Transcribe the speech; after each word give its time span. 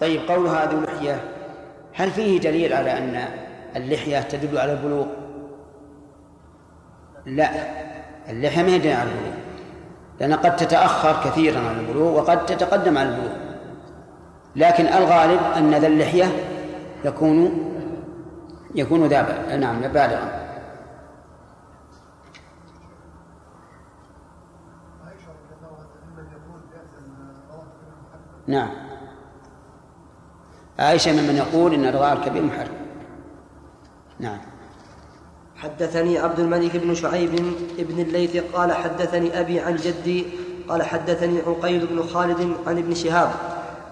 طيب 0.00 0.20
قول 0.28 0.46
هذه 0.46 0.70
اللحية. 0.70 1.20
هل 1.94 2.10
فيه 2.10 2.40
دليل 2.40 2.72
على 2.72 2.98
أن 2.98 3.28
اللحية 3.76 4.20
تدل 4.20 4.58
على 4.58 4.72
البلوغ؟ 4.72 5.06
لا 7.26 7.50
اللحية 8.28 8.62
ما 8.62 8.68
هي 8.68 8.78
دليل 8.78 8.96
على 8.96 9.10
البلوغ 9.10 9.34
لأن 10.20 10.34
قد 10.34 10.56
تتأخر 10.56 11.30
كثيرا 11.30 11.60
عن 11.60 11.78
البلوغ 11.78 12.18
وقد 12.18 12.46
تتقدم 12.46 12.98
على 12.98 13.08
البلوغ. 13.08 13.36
لكن 14.56 14.86
الغالب 14.86 15.40
أن 15.56 15.74
ذا 15.74 15.86
اللحية 15.86 16.24
يكون 17.04 17.62
يكون 18.74 19.06
ذا 19.06 19.56
نعم 19.56 19.80
بالغا. 19.80 20.46
نعم. 28.46 28.85
عائشة 30.78 31.12
ممن 31.12 31.36
يقول 31.36 31.74
إن 31.74 31.84
الرضاع 31.84 32.12
الكبير 32.12 32.42
محرم. 32.42 32.74
نعم. 34.20 34.38
حدثني 35.56 36.18
عبد 36.18 36.40
الملك 36.40 36.76
بن 36.76 36.94
شعيب 36.94 37.30
بن 37.78 38.00
الليث 38.00 38.36
قال 38.54 38.72
حدثني 38.72 39.40
أبي 39.40 39.60
عن 39.60 39.76
جدي 39.76 40.26
قال 40.68 40.82
حدثني 40.82 41.38
عقيل 41.46 41.86
بن 41.86 42.02
خالد 42.02 42.52
عن 42.66 42.78
ابن 42.78 42.94
شهاب 42.94 43.30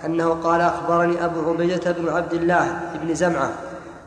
أنه 0.04 0.28
قال 0.28 0.60
أخبرني 0.60 1.24
أبو 1.24 1.50
عبيدة 1.50 1.92
بن 1.92 2.08
عبد 2.08 2.32
الله 2.32 2.80
بن 3.02 3.14
زمعة 3.14 3.50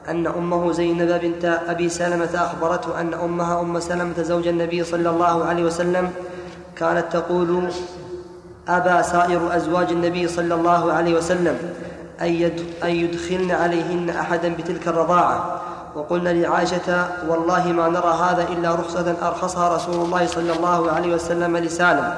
أن 0.10 0.28
أمه 0.28 0.72
زينب 0.72 1.20
بنت 1.22 1.46
أبي 1.68 1.90
سلمة 1.90 2.30
أخبرته 2.36 3.02
أن 3.02 3.14
أمها 3.14 3.62
أم 3.62 3.80
سلمة 3.80 4.22
زوج 4.22 4.48
النبي 4.48 4.84
صلى 4.84 5.10
الله 5.10 5.46
عليه 5.46 5.64
وسلم 5.64 6.12
كانت 6.76 7.06
تقول 7.14 7.70
أبى 8.68 9.04
سائر 9.04 9.56
أزواج 9.56 9.92
النبي 9.92 10.28
صلى 10.28 10.54
الله 10.54 10.94
عليه 10.94 11.14
وسلم 11.18 11.58
أن 12.84 12.90
يدخلن 12.90 13.52
عليهن 13.52 14.10
أحدا 14.10 14.54
بتلك 14.56 14.88
الرضاعة. 14.88 15.62
وقلنا 15.96 16.30
لعائشة 16.30 17.08
والله 17.30 17.68
ما 17.68 17.88
نرى 17.88 18.14
هذا 18.14 18.48
إلا 18.54 18.76
رخصة 18.76 19.28
أرخصها 19.28 19.76
رسول 19.76 20.06
الله 20.06 20.28
صلى 20.28 20.54
الله 20.54 20.92
عليه 20.92 21.14
وسلم 21.14 21.58
لسالم 21.58 22.14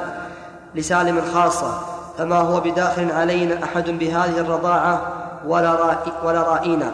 لسالم 0.75 1.21
خاصة. 1.33 1.79
فما 2.17 2.39
هو 2.39 2.59
بداخل 2.59 3.11
علينا 3.11 3.63
أحد 3.63 3.89
بهذه 3.89 4.39
الرضاعة 4.39 5.13
ولا, 5.47 5.97
ولا 6.23 6.41
رائينا. 6.41 6.91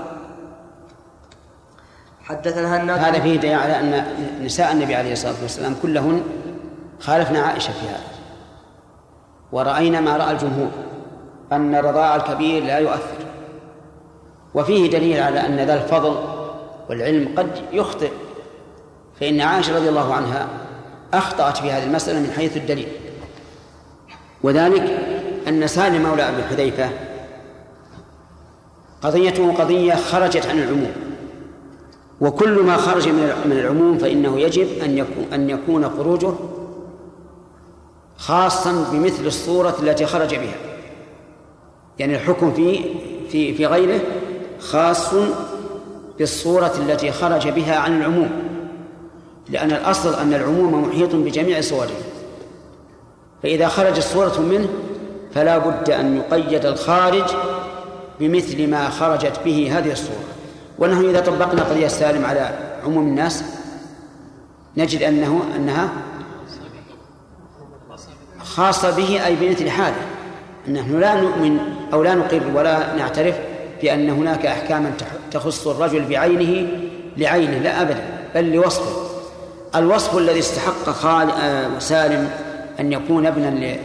حدثنا 2.23 2.83
هناد 2.83 2.99
هذا 2.99 3.19
فيه 3.19 3.39
دليل 3.39 3.59
على 3.59 3.79
أن 3.79 4.05
نساء 4.41 4.71
النبي 4.71 4.95
عليه 4.95 5.13
الصلاة 5.13 5.33
والسلام 5.41 5.75
كلهن 5.81 6.23
خالفنا 6.99 7.39
عائشة 7.39 7.71
في 7.71 7.87
هذا. 7.87 8.07
ورأينا 9.51 9.99
ما 9.99 10.17
رأى 10.17 10.31
الجمهور. 10.31 10.69
أن 11.53 11.75
رضاع 11.75 12.15
الكبير 12.15 12.63
لا 12.63 12.77
يؤثر. 12.77 13.25
وفيه 14.53 14.89
دليل 14.89 15.19
على 15.19 15.39
أن 15.39 15.59
ذا 15.59 15.73
الفضل 15.73 16.15
والعلم 16.89 17.29
قد 17.37 17.49
يخطئ. 17.73 18.11
فإن 19.19 19.41
عائشة 19.41 19.75
رضي 19.75 19.89
الله 19.89 20.13
عنها 20.13 20.47
أخطأت 21.13 21.57
في 21.57 21.71
هذه 21.71 21.83
المسألة 21.83 22.19
من 22.19 22.31
حيث 22.31 22.57
الدليل. 22.57 22.87
وذلك 24.43 24.99
أن 25.47 25.67
سالم 25.67 26.03
مولى 26.03 26.29
أبي 26.29 26.43
حذيفة 26.43 26.89
قضيته 29.01 29.53
قضية 29.53 29.95
خرجت 29.95 30.45
عن 30.45 30.59
العموم. 30.59 30.91
وكل 32.21 32.63
ما 32.63 32.77
خرج 32.77 33.09
من 33.09 33.51
العموم 33.51 33.97
فإنه 33.97 34.39
يجب 34.39 34.67
أن 34.83 34.97
يكون 34.97 35.25
أن 35.33 35.49
يكون 35.49 35.89
خروجه 35.89 36.33
خاصا 38.17 38.85
بمثل 38.91 39.25
الصورة 39.25 39.75
التي 39.83 40.05
خرج 40.05 40.35
بها. 40.35 40.74
يعني 41.99 42.15
الحكم 42.15 42.53
في 42.53 42.79
في 43.29 43.53
في 43.53 43.65
غيره 43.65 43.99
خاص 44.59 45.13
بالصورة 46.19 46.73
التي 46.77 47.11
خرج 47.11 47.47
بها 47.47 47.75
عن 47.75 48.01
العموم 48.01 48.29
لأن 49.49 49.71
الأصل 49.71 50.13
أن 50.13 50.33
العموم 50.33 50.83
محيط 50.83 51.15
بجميع 51.15 51.61
صوره. 51.61 51.89
فإذا 53.43 53.67
خرجت 53.67 54.03
صورة 54.03 54.39
منه 54.39 54.69
فلا 55.33 55.57
بد 55.57 55.89
أن 55.89 56.17
يقيد 56.17 56.65
الخارج 56.65 57.23
بمثل 58.19 58.69
ما 58.69 58.89
خرجت 58.89 59.39
به 59.45 59.77
هذه 59.77 59.91
الصورة. 59.91 60.25
ونحن 60.79 61.09
إذا 61.09 61.19
طبقنا 61.19 61.63
قضية 61.63 61.87
سالم 61.87 62.25
على 62.25 62.49
عموم 62.83 63.07
الناس 63.07 63.43
نجد 64.77 65.03
أنه 65.03 65.41
أنها 65.55 65.89
خاصة 68.43 68.95
به 68.95 69.25
أي 69.25 69.35
بمثل 69.35 69.69
حاله. 69.69 70.14
نحن 70.67 70.99
لا 70.99 71.21
نؤمن 71.21 71.59
أو 71.93 72.03
لا 72.03 72.15
نقر 72.15 72.41
ولا 72.53 72.95
نعترف 72.95 73.35
بأن 73.81 74.09
هناك 74.09 74.45
أحكاما 74.45 74.91
تخص 75.31 75.67
الرجل 75.67 76.05
بعينه 76.05 76.67
لعينه 77.17 77.57
لا 77.57 77.81
أبدا 77.81 78.03
بل 78.35 78.51
لوصفه. 78.51 79.05
الوصف 79.75 80.17
الذي 80.17 80.39
استحق 80.39 80.89
خال 80.89 81.31
آه، 81.31 81.79
سالم 81.79 82.29
أن 82.79 82.93
يكون 82.93 83.25
ابنا 83.25 83.77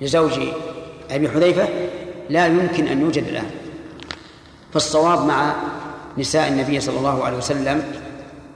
لزوج 0.00 0.40
أبي 1.10 1.28
حذيفة 1.28 1.68
لا 2.30 2.46
يمكن 2.46 2.86
أن 2.86 3.00
يوجد 3.00 3.24
الآن. 3.24 3.50
فالصواب 4.72 5.26
مع 5.26 5.54
نساء 6.18 6.48
النبي 6.48 6.80
صلى 6.80 6.98
الله 6.98 7.24
عليه 7.24 7.36
وسلم 7.36 7.82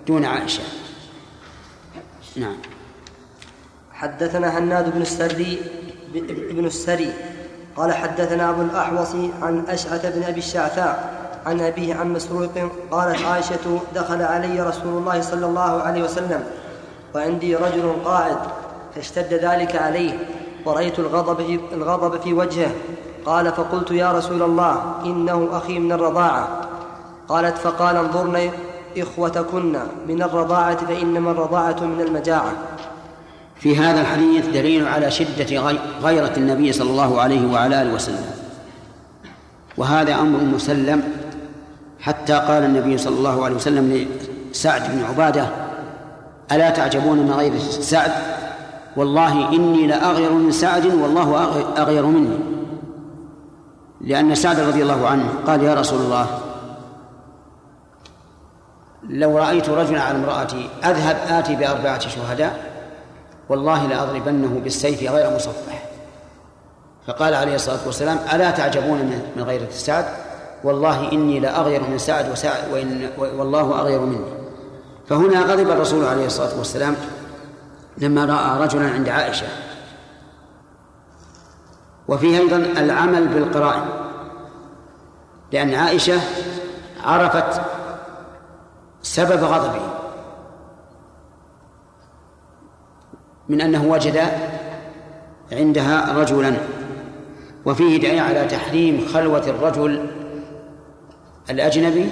دون 0.06 0.24
عائشة. 0.24 0.62
نعم. 2.36 2.56
حدثنا 3.92 4.58
هناد 4.58 4.94
بن 4.94 5.02
السري 5.02 5.58
بن 6.50 6.64
السري. 6.64 7.12
قال 7.76 7.92
حدثنا 7.92 8.50
أبو 8.50 8.62
الأحوص 8.62 9.14
عن 9.42 9.64
أشعث 9.68 10.16
بن 10.16 10.22
أبي 10.22 10.38
الشعثاء 10.38 11.16
عن 11.46 11.60
أبيه 11.60 11.94
عن 11.94 12.12
مسروق 12.12 12.50
قالت 12.90 13.22
عائشة 13.22 13.80
دخل 13.94 14.22
علي 14.22 14.60
رسول 14.60 14.98
الله 14.98 15.20
صلى 15.20 15.46
الله 15.46 15.82
عليه 15.82 16.02
وسلم 16.02 16.44
وعندي 17.14 17.56
رجل 17.56 17.92
قاعد 18.04 18.36
فاشتد 18.94 19.34
ذلك 19.34 19.76
عليه 19.76 20.18
ورأيت 20.64 20.98
الغضب 20.98 21.60
الغضب 21.72 22.20
في 22.20 22.32
وجهه. 22.32 22.70
قال 23.26 23.52
فقلت 23.52 23.90
يا 23.90 24.12
رسول 24.12 24.42
الله 24.42 24.94
إنه 25.04 25.48
أخي 25.52 25.78
من 25.78 25.92
الرضاعة. 25.92 26.48
قالت 27.28 27.58
فقال 27.58 27.96
انظرن 27.96 28.50
إخوتكن 28.98 29.76
من 30.08 30.22
الرضاعة 30.22 30.86
فإنما 30.86 31.30
الرضاعة 31.30 31.80
من 31.80 32.00
المجاعة. 32.00 32.52
في 33.58 33.76
هذا 33.76 34.00
الحديث 34.00 34.46
دليل 34.46 34.88
على 34.88 35.10
شدة 35.10 35.76
غيرة 36.02 36.32
النبي 36.36 36.72
صلى 36.72 36.90
الله 36.90 37.20
عليه 37.20 37.52
وعلى 37.52 37.82
آله 37.82 37.94
وسلم. 37.94 38.24
وهذا 39.76 40.14
أمر 40.14 40.38
مسلم. 40.38 41.02
حتى 42.00 42.32
قال 42.32 42.64
النبي 42.64 42.98
صلى 42.98 43.16
الله 43.16 43.44
عليه 43.44 43.56
وسلم 43.56 44.06
لسعد 44.50 44.82
بن 44.90 45.04
عبادة 45.04 45.48
ألا 46.52 46.70
تعجبون 46.70 47.18
من 47.18 47.32
غير 47.32 47.58
سعد؟ 47.58 48.12
والله 48.96 49.48
إني 49.48 49.86
لأغير 49.86 50.32
من 50.32 50.52
سعد 50.52 50.86
والله 50.86 51.60
أغير 51.78 52.06
مني. 52.06 52.38
لأن 54.00 54.34
سعد 54.34 54.60
رضي 54.60 54.82
الله 54.82 55.06
عنه 55.08 55.28
قال 55.46 55.62
يا 55.62 55.74
رسول 55.74 56.00
الله 56.00 56.26
لو 59.08 59.38
رأيت 59.38 59.68
رجلا 59.68 60.02
على 60.02 60.18
امرأتي 60.18 60.68
أذهب 60.84 61.16
آتي 61.28 61.56
بأربعة 61.56 61.98
شهداء 61.98 62.75
والله 63.48 63.86
لأضربنه 63.86 64.60
بالسيف 64.64 65.10
غير 65.10 65.34
مصفح. 65.34 65.82
فقال 67.06 67.34
عليه 67.34 67.54
الصلاة 67.54 67.78
والسلام 67.86 68.18
ألا 68.32 68.50
تعجبون 68.50 68.98
من 69.36 69.42
غيرة 69.42 69.70
سعد؟ 69.70 70.04
والله 70.64 71.12
إني 71.12 71.40
لأغير 71.40 71.82
من 71.82 71.98
سعد 71.98 72.30
وسعد 72.32 72.72
وإن 72.72 73.10
والله 73.18 73.80
أغير 73.80 74.00
مني. 74.00 74.46
فهنا 75.08 75.40
غضب 75.40 75.70
الرسول 75.70 76.04
عليه 76.04 76.26
الصلاة 76.26 76.58
والسلام 76.58 76.96
لما 77.98 78.24
رأى 78.24 78.64
رجلا 78.64 78.90
عند 78.90 79.08
عائشة. 79.08 79.46
وفيه 82.08 82.38
أيضا 82.38 82.56
العمل 82.56 83.28
بالقرائن 83.28 83.84
لأن 85.52 85.74
عائشة 85.74 86.20
عرفت 87.04 87.60
سبب 89.02 89.44
غضبه. 89.44 89.95
من 93.48 93.60
أنه 93.60 93.84
وجد 93.84 94.20
عندها 95.52 96.12
رجلا. 96.12 96.56
وفيه 97.66 97.96
دليل 97.96 98.18
على 98.18 98.44
تحريم 98.44 99.06
خلوة 99.06 99.46
الرجل 99.46 100.06
الأجنبي 101.50 102.08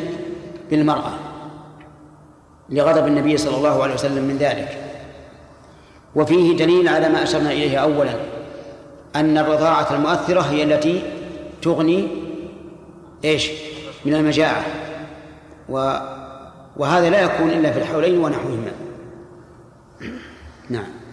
بالمرأة 0.71 1.13
لغضب 2.71 3.07
النبي 3.07 3.37
صلى 3.37 3.57
الله 3.57 3.83
عليه 3.83 3.95
وسلم 3.95 4.25
من 4.25 4.37
ذلك. 4.37 4.79
وفيه 6.15 6.57
دليل 6.57 6.89
على 6.89 7.09
ما 7.09 7.23
أشرنا 7.23 7.53
إليه 7.53 7.79
أولا 7.79 8.15
أن 9.17 9.39
الرضاعة 9.39 9.95
المؤثرة 9.95 10.41
هي 10.41 10.63
التي 10.63 11.03
تغني 11.63 12.09
إيش؟ 13.25 13.51
من 14.05 14.15
المجاعة. 14.15 14.65
و 15.69 15.97
وهذا 16.77 17.11
لا 17.11 17.21
يكون 17.21 17.51
إلا 17.51 17.73
في 17.73 17.79
الحولين 17.79 18.19
ونحوهما. 18.19 18.73
نعم. 20.71 21.04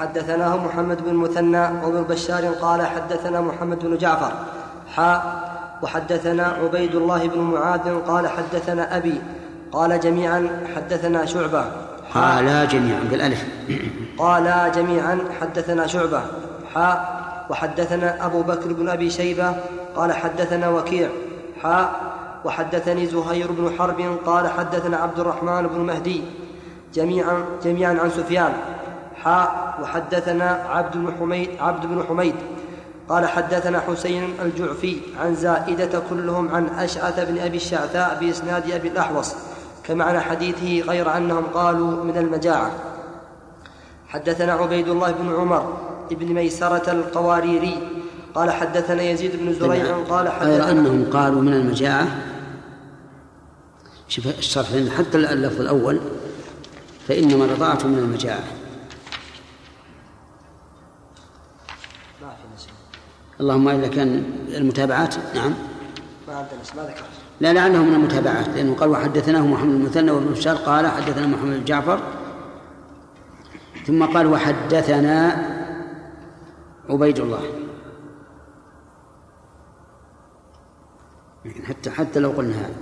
حدثناه 0.00 0.56
محمد 0.56 1.04
بن 1.04 1.14
مثنى 1.14 1.62
وابن 1.84 2.02
بشار 2.02 2.44
قال 2.46 2.86
حدثنا 2.86 3.40
محمد 3.40 3.78
بن 3.84 3.96
جعفر. 3.98 4.32
حاء 4.96 5.50
وحدثنا 5.82 6.46
عبيد 6.62 6.94
الله 6.94 7.28
بن 7.28 7.40
معاذ 7.40 8.00
قال 8.08 8.28
حدثنا 8.28 8.96
أبي 8.96 9.20
قال 9.72 10.00
جميعا 10.00 10.48
حدثنا 10.76 11.26
شعبة. 11.26 11.64
قال 12.14 12.68
جميعا 12.68 13.00
بالألف. 13.10 13.44
قال 14.18 14.72
جميعا 14.74 15.18
حدثنا 15.40 15.86
شعبة. 15.86 16.22
حاء 16.74 17.20
وحدثنا 17.50 18.26
أبو 18.26 18.42
بكر 18.42 18.72
بن 18.72 18.88
أبي 18.88 19.10
شيبة 19.10 19.54
قال 19.96 20.12
حدثنا 20.12 20.68
وكيع. 20.68 21.08
حاء 21.62 21.90
وحدثني 22.44 23.06
زهير 23.06 23.52
بن 23.52 23.72
حرب 23.78 24.18
قال 24.26 24.48
حدثنا 24.48 24.96
عبد 24.96 25.18
الرحمن 25.18 25.66
بن 25.66 25.80
مهدي. 25.80 26.22
جميعا 26.94 27.44
جميعا 27.64 27.98
عن 28.02 28.10
سفيان. 28.10 28.52
حاء 29.24 29.78
وحدثنا 29.82 30.50
عبد 30.68 30.96
بن 30.96 31.12
حميد 31.18 31.48
عبد 31.60 31.86
بن 31.86 32.04
حميد. 32.08 32.34
قال 33.08 33.28
حدثنا 33.28 33.80
حسين 33.80 34.34
الجعفي 34.42 35.00
عن 35.20 35.34
زائدة 35.34 36.02
كلهم 36.10 36.54
عن 36.54 36.66
أشعث 36.66 37.30
بن 37.30 37.38
أبي 37.38 37.56
الشعثاء 37.56 38.18
بإسناد 38.20 38.70
أبي 38.70 38.88
الأحوص 38.88 39.34
كمعنى 39.84 40.20
حديثه 40.20 40.80
غير 40.80 41.16
أنهم 41.16 41.44
قالوا 41.54 42.04
من 42.04 42.16
المجاعة. 42.16 42.70
حدثنا 44.08 44.52
عبيد 44.52 44.88
الله 44.88 45.10
بن 45.10 45.34
عمر 45.34 45.76
بن 46.10 46.26
ميسرة 46.34 46.92
القواريري. 46.92 47.76
قال 48.34 48.50
حدثنا 48.50 49.02
يزيد 49.02 49.36
بن 49.36 49.52
زريع 49.52 49.96
قال 49.96 50.28
حدثنا 50.28 50.64
غير 50.64 50.70
أنهم 50.70 51.10
قالوا 51.12 51.42
من 51.42 51.54
المجاعة. 51.54 52.06
شوف 54.08 54.26
الشرح 54.38 54.66
حتى 54.98 55.16
اللفظ 55.16 55.60
الأول 55.60 56.00
فإنما 57.08 57.44
الرضاعة 57.44 57.86
من 57.86 57.98
المجاعة. 57.98 58.59
اللهم 63.40 63.68
إلا 63.68 63.88
كان 63.88 64.24
المتابعات 64.48 65.14
نعم. 65.34 65.54
لا 67.40 67.52
لعله 67.52 67.84
من 67.84 67.94
المتابعات 67.94 68.48
لأنه 68.48 68.74
قال 68.74 68.88
وحدثناه 68.88 69.46
محمد 69.46 69.74
المثنى 69.74 70.10
وابن 70.10 70.26
بشار 70.26 70.56
قال 70.56 70.86
حدثنا 70.86 71.26
محمد 71.26 71.56
بن 71.56 71.64
جعفر 71.64 72.00
ثم 73.86 74.04
قال 74.04 74.26
وحدثنا 74.26 75.46
عبيد 76.90 77.18
الله 77.18 77.42
لكن 81.44 81.64
حتى 81.64 81.90
حتى 81.90 82.20
لو 82.20 82.30
قلنا 82.30 82.56
هذا. 82.60 82.76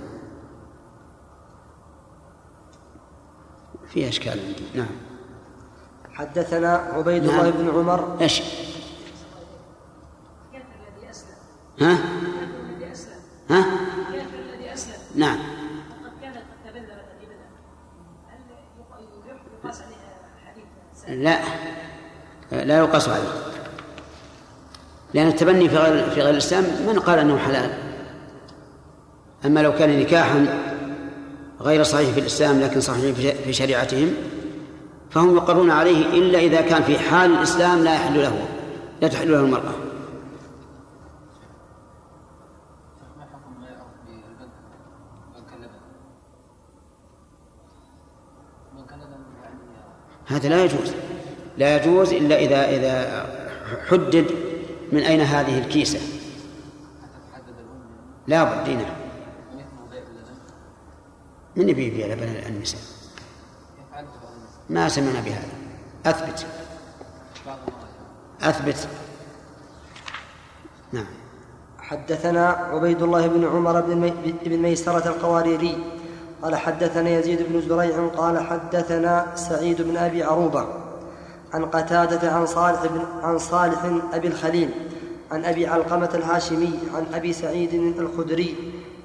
فيها 3.87 4.09
أشكال 4.09 4.39
عندي 4.39 4.63
نعم. 4.75 4.95
حدثنا 6.13 6.75
عبيد 6.75 7.23
نعم. 7.23 7.39
الله 7.39 7.49
بن 7.49 7.69
عمر. 7.69 8.17
إيش؟ 8.21 8.41
ها؟ 11.81 11.97
ها؟ 13.49 13.65
نعم. 15.15 15.37
لا. 21.07 21.39
لا 22.51 22.77
يقاس 22.77 23.09
عليه. 23.09 23.29
لأن 25.13 25.27
التبني 25.27 25.69
في 25.69 25.77
غير 25.77 26.09
في 26.09 26.21
غير 26.21 26.33
الإسلام 26.33 26.63
من 26.63 26.99
قال 26.99 27.19
أنه 27.19 27.37
حلال. 27.37 27.73
أما 29.45 29.59
لو 29.59 29.73
كان 29.73 29.99
نكاحا 29.99 30.45
غير 31.61 31.83
صحيح 31.83 32.09
في 32.09 32.19
الإسلام 32.19 32.59
لكن 32.59 32.81
صحيح 32.81 33.15
في 33.43 33.53
شريعتهم 33.53 34.13
فهم 35.09 35.35
يقرون 35.35 35.71
عليه 35.71 36.05
إلا 36.05 36.39
إذا 36.39 36.61
كان 36.61 36.83
في 36.83 36.99
حال 36.99 37.31
الإسلام 37.31 37.83
لا 37.83 37.93
يحل 37.93 38.21
له 38.21 38.47
لا 39.01 39.07
تحل 39.07 39.31
له 39.31 39.39
المرأة. 39.39 39.73
هذا 50.29 50.49
لا 50.49 50.63
يجوز. 50.63 50.93
لا 51.57 51.75
يجوز 51.75 52.13
إلا 52.13 52.39
إذا 52.39 52.69
إذا 52.69 53.25
حدد 53.89 54.25
من 54.91 54.99
أين 54.99 55.21
هذه 55.21 55.59
الكيسة. 55.59 55.99
لا 58.27 58.43
بد 58.43 58.69
نعم. 58.69 58.95
من 61.55 61.69
يبي 61.69 61.87
يبيع 61.87 62.07
لبن 62.07 62.23
النساء؟ 62.23 62.79
ما 64.69 64.89
سمعنا 64.89 65.19
بهذا. 65.19 65.49
أثبت. 66.05 66.45
أثبت. 68.41 68.87
نعم. 70.91 71.05
حدثنا 71.79 72.47
عبيد 72.47 73.01
الله 73.01 73.27
بن 73.27 73.45
عمر 73.45 73.81
بن 74.45 74.57
ميسرة 74.57 75.07
القواريري. 75.07 75.98
قال 76.43 76.55
حدثنا 76.55 77.09
يزيد 77.09 77.45
بن 77.49 77.61
زريع 77.61 78.07
قال 78.17 78.39
حدثنا 78.39 79.25
سعيد 79.35 79.81
بن 79.81 79.97
أبي 79.97 80.23
عروبة 80.23 80.65
عن 81.53 81.65
قتادة 81.65 82.31
عن 82.31 82.45
صالح 82.45 82.85
بن 82.85 83.01
عن 83.23 83.37
صالح 83.37 84.01
أبي 84.13 84.27
الخليل 84.27 84.69
عن 85.31 85.45
أبي 85.45 85.67
علقمة 85.67 86.09
الهاشمي 86.13 86.71
عن 86.95 87.03
أبي 87.13 87.33
سعيد 87.33 87.73
الخدري 87.99 88.55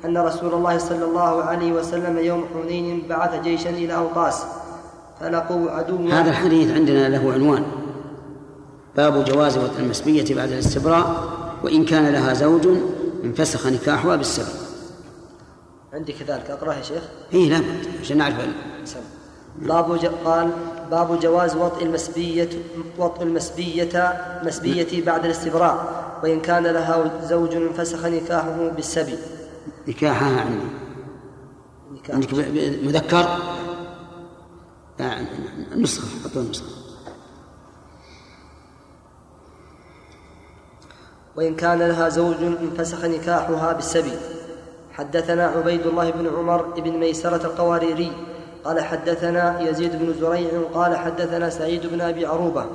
أن 0.04 0.18
رسول 0.18 0.54
الله 0.54 0.78
صلى 0.78 1.04
الله 1.04 1.42
عليه 1.42 1.72
وسلم 1.72 2.18
يوم 2.18 2.44
حنين 2.54 3.02
بعث 3.08 3.42
جيشا 3.42 3.70
إلى 3.70 3.96
أوطاس 3.96 4.44
فلقوا 5.20 5.70
عدوا 5.70 6.10
هذا 6.10 6.30
الحديث 6.30 6.70
عندنا 6.72 7.08
له 7.08 7.32
عنوان. 7.32 7.64
باب 8.96 9.24
جواز 9.24 9.58
وطن 9.58 9.82
المسبية 9.82 10.34
بعد 10.34 10.52
الاستبراء 10.52 11.28
وإن 11.62 11.84
كان 11.84 12.12
لها 12.12 12.34
زوج 12.34 12.68
انفسخ 13.24 13.66
نكاحها 13.66 14.16
بالسبب. 14.16 14.63
عندي 15.94 16.12
كذلك 16.12 16.50
أقرأه 16.50 16.74
يا 16.74 16.82
شيخ؟ 16.82 17.02
إيه 17.32 17.50
لا 17.50 17.64
عشان 18.00 18.16
نعرف 18.16 18.36
باب. 18.36 18.52
قال 20.24 20.50
باب 20.90 21.20
جواز 21.20 21.56
وطء 21.56 21.82
المسبية 21.82 22.48
وطء 22.98 23.22
المسبية 23.22 24.14
مسبية 24.44 25.04
بعد 25.04 25.24
الاستبراء 25.24 26.04
وإن 26.22 26.40
كان 26.40 26.62
لها 26.66 27.24
زوج 27.24 27.56
فسخ 27.56 28.04
نكاحه 28.04 28.68
بالسبي. 28.68 29.18
نكاحها 29.88 30.40
عندي 30.40 30.66
نكاح. 31.92 32.14
عندك 32.14 32.34
مذكر؟ 32.84 33.38
نسخة 35.76 36.28
حطوا 36.28 36.42
نسخة. 36.42 36.66
وإن 41.36 41.54
كان 41.56 41.78
لها 41.78 42.08
زوج 42.08 42.36
انفسخ 42.42 43.04
نكاحها 43.04 43.72
بالسبي. 43.72 44.12
حدثنا 44.98 45.46
عبيد 45.46 45.86
الله 45.86 46.10
بن 46.10 46.30
عمر 46.38 46.62
بن 46.62 46.98
ميسرة 46.98 47.46
القواريري 47.46 48.12
قال 48.64 48.84
حدثنا 48.84 49.60
يزيد 49.60 49.96
بن 49.96 50.14
زريع 50.20 50.50
قال 50.74 50.96
حدثنا 50.96 51.50
سعيد 51.50 51.86
بن 51.86 52.00
أبي 52.00 52.26
عروبة 52.26 52.66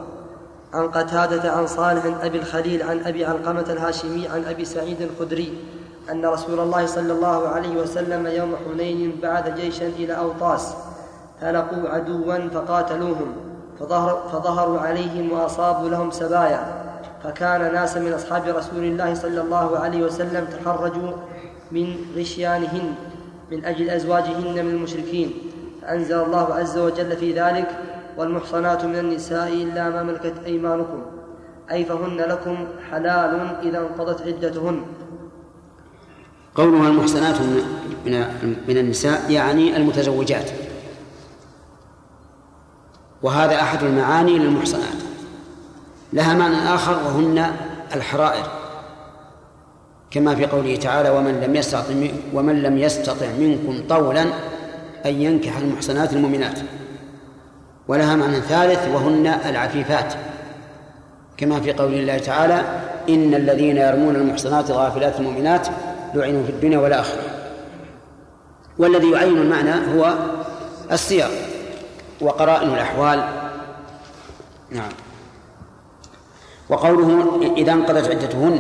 عن 0.73 0.88
قتادة 0.88 1.51
عن 1.51 1.67
صالح 1.67 2.23
أبي 2.23 2.38
الخليل 2.38 2.83
عن 2.83 2.99
أبي 3.05 3.25
علقمة 3.25 3.65
الهاشمي 3.69 4.27
عن 4.27 4.45
أبي 4.45 4.65
سعيد 4.65 5.01
الخدري 5.01 5.57
أن 6.11 6.25
رسول 6.25 6.59
الله 6.59 6.85
صلى 6.85 7.13
الله 7.13 7.47
عليه 7.47 7.81
وسلم 7.81 8.27
يوم 8.27 8.55
حنين 8.65 9.19
بعث 9.23 9.59
جيشا 9.59 9.88
إلى 9.88 10.17
أوطاس 10.17 10.73
فلقوا 11.41 11.89
عدوا 11.89 12.47
فقاتلوهم 12.53 13.35
فظهر 13.79 14.29
فظهروا 14.33 14.79
عليهم 14.79 15.31
وأصابوا 15.31 15.89
لهم 15.89 16.11
سبايا 16.11 16.78
فكان 17.23 17.73
ناس 17.73 17.97
من 17.97 18.13
أصحاب 18.13 18.43
رسول 18.47 18.83
الله 18.83 19.13
صلى 19.13 19.41
الله 19.41 19.77
عليه 19.77 20.03
وسلم 20.03 20.45
تحرجوا 20.45 21.11
من 21.71 21.95
غشيانهن 22.17 22.95
من 23.51 23.65
أجل 23.65 23.89
أزواجهن 23.89 24.65
من 24.65 24.71
المشركين. 24.71 25.33
فأنزل 25.81 26.19
الله 26.19 26.53
عز 26.53 26.77
وجل 26.77 27.17
في 27.17 27.33
ذلك 27.33 27.67
والمحصنات 28.17 28.85
من 28.85 28.95
النساء 28.95 29.53
إلا 29.53 29.89
ما 29.89 30.03
ملكت 30.03 30.33
أيمانكم 30.45 31.01
أي 31.71 31.85
فهن 31.85 32.17
لكم 32.17 32.67
حلال 32.91 33.57
إذا 33.63 33.79
انقضت 33.79 34.21
عدتهن. 34.21 34.81
قولها 36.55 36.89
المحصنات 36.89 37.35
من 38.05 38.23
من 38.67 38.77
النساء 38.77 39.31
يعني 39.31 39.77
المتزوجات. 39.77 40.51
وهذا 43.23 43.55
أحد 43.55 43.83
المعاني 43.83 44.39
للمحصنات. 44.39 45.09
لها 46.13 46.34
معنى 46.34 46.75
آخر 46.75 46.92
وهن 46.92 47.51
الحرائر 47.96 48.44
كما 50.12 50.36
في 50.36 50.46
قوله 50.46 50.75
تعالى 50.75 51.10
ومن 51.10 51.42
لم 51.42 51.56
يستطع 51.56 51.94
ومن 52.34 52.63
لم 52.63 52.78
يستطع 52.78 53.28
منكم 53.39 53.84
طولا 53.89 54.22
أن 55.06 55.22
ينكح 55.22 55.58
المحصنات 55.58 56.13
المؤمنات. 56.13 56.60
ولها 57.88 58.16
معنى 58.16 58.42
ثالث 58.42 58.88
وهن 58.94 59.28
العفيفات 59.28 60.13
كما 61.38 61.60
في 61.60 61.74
قول 61.74 61.94
الله 61.94 62.18
تعالى 62.18 62.62
إن 63.10 63.34
الذين 63.34 63.78
يرمون 63.78 64.16
المحصنات 64.16 64.70
الغافلات 64.70 65.20
المؤمنات 65.20 65.68
لعنوا 66.13 66.44
في 66.44 66.50
الدنيا 66.50 66.78
والآخرة. 66.78 67.22
والذي 68.78 69.12
يعين 69.12 69.38
المعنى 69.38 69.74
هو 69.96 70.13
السياق 70.92 71.32
وقرائن 72.22 72.70
الأحوال. 72.70 73.24
نعم. 74.72 75.09
وقوله 76.69 77.39
إذا 77.57 77.71
انقضت 77.71 78.09
عدتهن 78.09 78.59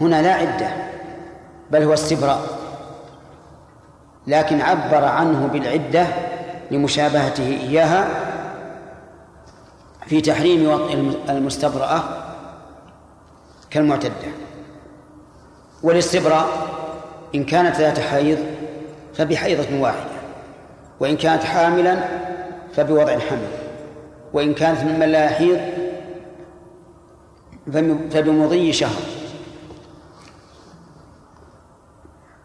هنا 0.00 0.22
لا 0.22 0.34
عدة 0.34 0.68
بل 1.70 1.82
هو 1.82 1.94
استبراء. 1.94 2.40
لكن 4.26 4.60
عبر 4.60 5.04
عنه 5.04 5.46
بالعدة 5.46 6.06
لمشابهته 6.70 7.46
إياها 7.46 8.08
في 10.06 10.20
تحريم 10.20 10.68
وطء 10.68 11.14
المستبرأة 11.28 12.02
كالمعتدة. 13.70 14.12
والاستبراء 15.82 16.46
إن 17.34 17.44
كانت 17.44 17.76
ذات 17.76 17.98
حيض 17.98 18.38
فبحيضة 19.14 19.80
واحدة 19.80 20.18
وإن 21.00 21.16
كانت 21.16 21.44
حاملا 21.44 21.96
فبوضع 22.76 23.14
الحمل 23.14 23.48
وإن 24.32 24.54
كانت 24.54 24.80
ممن 24.80 25.08
لا 25.08 25.24
يحيض 25.24 25.60
فبمضي 27.72 28.72
شهر. 28.72 29.02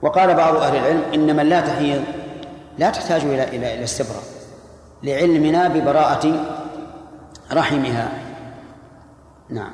وقال 0.01 0.35
بعض 0.35 0.55
أهل 0.55 0.75
العلم 0.75 1.01
إن 1.13 1.35
من 1.35 1.49
لا 1.49 1.61
تحيض 1.61 2.03
لا 2.77 2.89
تحتاج 2.89 3.21
إلى 3.21 3.43
إلى 3.43 3.73
إلى 3.73 3.83
استبراء 3.83 4.23
لعلمنا 5.03 5.67
ببراءة 5.67 6.45
رحمها. 7.51 8.11
نعم. 9.49 9.73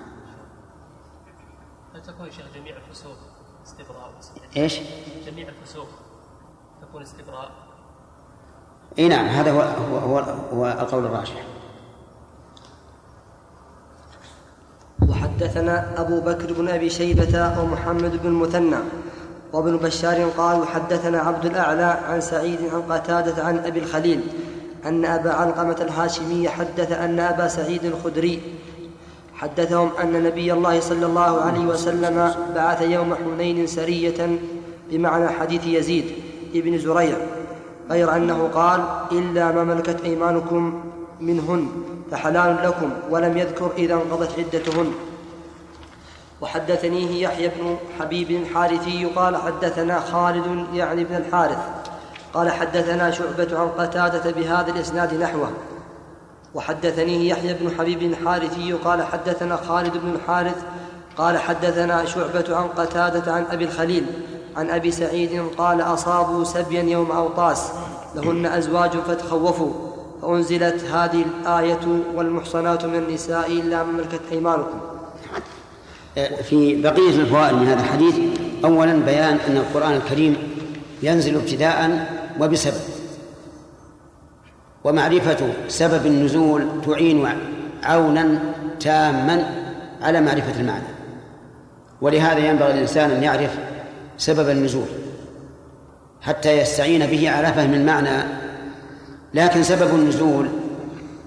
هل 1.95 2.01
تكون 2.01 2.31
شيخ 2.31 2.45
جميع 2.55 2.77
الفسوق 2.77 3.17
استبراء. 3.65 4.13
إيش؟ 4.57 4.79
جميع 5.25 5.49
الفسوق 5.49 5.87
تكون 6.81 7.01
استبراء. 7.01 7.51
إي 8.99 9.07
نعم 9.07 9.25
هذا 9.25 9.51
هو 9.51 9.61
هو 9.61 9.97
هو, 9.97 10.19
هو 10.53 10.67
القول 10.67 11.05
الراجح. 11.05 11.43
وحدثنا 15.09 15.85
أبو 15.97 16.19
بكر 16.19 16.53
بن 16.53 16.67
أبي 16.67 16.89
شيبة 16.89 17.61
ومحمد 17.61 18.19
بن 18.23 18.29
المثنى 18.29 18.77
وابن 19.53 19.77
بشار 19.77 20.29
قال 20.37 20.67
حدثنا 20.67 21.19
عبد 21.19 21.45
الأعلى 21.45 21.99
عن 22.09 22.21
سعيد 22.21 22.59
عن 22.73 22.81
قتادة 22.81 23.43
عن 23.43 23.57
أبي 23.57 23.79
الخليل 23.79 24.19
أن 24.85 25.05
أبا 25.05 25.31
علقمة 25.31 25.77
الهاشمي 25.81 26.49
حدث 26.49 26.91
أن 26.91 27.19
أبا 27.19 27.47
سعيد 27.47 27.85
الخدري 27.85 28.41
حدثهم 29.33 29.89
أن 30.03 30.23
نبي 30.23 30.53
الله 30.53 30.79
صلى 30.79 31.05
الله 31.05 31.41
عليه 31.41 31.65
وسلم 31.65 32.33
بعث 32.55 32.81
يوم 32.81 33.15
حنين 33.15 33.67
سرية 33.67 34.39
بمعنى 34.91 35.27
حديث 35.29 35.67
يزيد 35.67 36.05
ابن 36.55 36.77
زريع 36.77 37.17
غير 37.91 38.15
أنه 38.15 38.49
قال 38.53 38.81
إلا 39.11 39.51
ما 39.51 39.63
ملكت 39.63 40.03
أيمانكم 40.03 40.83
منهن. 41.19 41.88
فحلال 42.11 42.57
لكم 42.63 42.91
ولم 43.09 43.37
يذكر 43.37 43.71
إذا 43.77 43.93
انقضت 43.93 44.39
عدتهن. 44.39 44.93
وحدثنيه 46.41 47.23
يحيى 47.23 47.47
بن 47.47 47.77
حبيب 47.99 48.31
الحارثي 48.31 49.05
قال 49.05 49.37
حدثنا 49.37 49.99
خالد 49.99 50.65
يعني 50.73 51.03
بن 51.03 51.15
الحارث 51.15 51.57
قال 52.33 52.51
حدثنا 52.51 53.11
شعبة 53.11 53.59
عن 53.59 53.67
قتادة 53.67 54.31
بهذا 54.31 54.71
الإسناد 54.71 55.13
نحوه. 55.13 55.51
وحدثنيه 56.55 57.31
يحيى 57.31 57.53
بن 57.53 57.71
حبيب 57.79 58.01
الحارثي 58.01 58.73
قال 58.73 59.03
حدثنا 59.03 59.55
خالد 59.55 59.97
بن 59.97 60.09
الحارث 60.15 60.63
قال 61.17 61.37
حدثنا 61.37 62.05
شعبة 62.05 62.55
عن 62.57 62.67
قتادة 62.67 63.33
عن 63.33 63.45
أبي 63.51 63.63
الخليل 63.65 64.05
عن 64.57 64.69
أبي 64.69 64.91
سعيد 64.91 65.43
قال 65.57 65.81
أصابوا 65.81 66.43
سبيا 66.43 66.83
يوم 66.83 67.11
أوطاس 67.11 67.71
لهن 68.15 68.45
أزواج 68.45 68.91
فتخوفوا. 68.91 69.88
فأنزلت 70.21 70.83
هذه 70.83 71.25
الآية 71.41 72.01
والمحصنات 72.15 72.85
من 72.85 72.95
النساء 72.95 73.51
إلا 73.51 73.83
من 73.83 73.93
ملكت 73.93 74.21
أيمانكم. 74.31 74.79
في 76.43 76.81
بقية 76.81 77.09
الفوائد 77.09 77.53
من 77.53 77.67
هذا 77.67 77.79
الحديث 77.79 78.15
أولا 78.65 78.93
بيان 78.93 79.37
أن 79.47 79.57
القرآن 79.57 79.93
الكريم 79.93 80.37
ينزل 81.03 81.35
ابتداء 81.35 82.07
وبسبب 82.39 82.81
ومعرفة 84.83 85.53
سبب 85.67 86.05
النزول 86.05 86.67
تعين 86.85 87.27
عونا 87.83 88.39
تاما 88.79 89.43
على 90.01 90.21
معرفة 90.21 90.59
المعنى. 90.61 90.87
ولهذا 92.01 92.39
ينبغي 92.39 92.71
الإنسان 92.71 93.11
أن 93.11 93.23
يعرف 93.23 93.51
سبب 94.17 94.49
النزول 94.49 94.87
حتى 96.21 96.57
يستعين 96.57 97.05
به 97.05 97.29
على 97.29 97.47
فهم 97.47 97.73
المعنى 97.73 98.23
لكن 99.33 99.63
سبب 99.63 99.95
النزول 99.95 100.49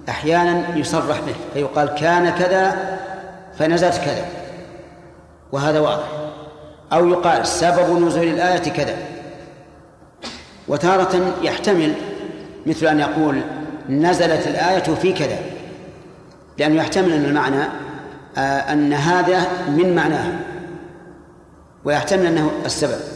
أحيانا 0.09 0.77
يصرح 0.77 1.19
به 1.19 1.35
فيقال 1.53 1.89
كان 1.89 2.29
كذا 2.29 2.97
فنزلت 3.59 3.97
كذا 3.97 4.25
وهذا 5.51 5.79
واضح. 5.79 6.07
أو 6.93 7.07
يقال 7.07 7.47
سبب 7.47 7.99
نزول 8.05 8.27
الآية 8.27 8.71
كذا. 8.71 8.97
وتارة 10.67 11.33
يحتمل 11.41 11.93
مثل 12.65 12.87
أن 12.87 12.99
يقول 12.99 13.41
نزلت 13.89 14.47
الآية 14.47 14.95
في 14.95 15.13
كذا 15.13 15.37
لأنه 16.57 16.75
يحتمل 16.75 17.13
أن 17.13 17.25
المعنى 17.25 17.63
آه، 18.37 18.39
أن 18.39 18.93
هذا 18.93 19.47
من 19.67 19.95
معناه 19.95 20.31
ويحتمل 21.85 22.25
أنه 22.25 22.51
السبب. 22.65 23.12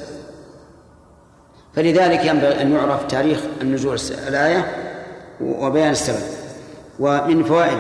فلذلك 1.77 2.25
ينبغي 2.25 2.61
أن 2.61 2.71
يعرف 2.71 3.03
تاريخ 3.03 3.39
النزول 3.61 3.99
الآية 4.27 4.65
وبيان 5.41 5.89
السبب. 5.89 6.23
ومن 6.99 7.43
فوائد 7.43 7.77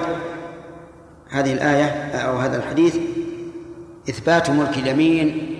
هذه 1.29 1.53
الآية 1.53 1.85
أو 2.11 2.37
هذا 2.37 2.57
الحديث 2.57 2.97
إثبات 4.09 4.49
ملك 4.49 4.77
اليمين 4.77 5.55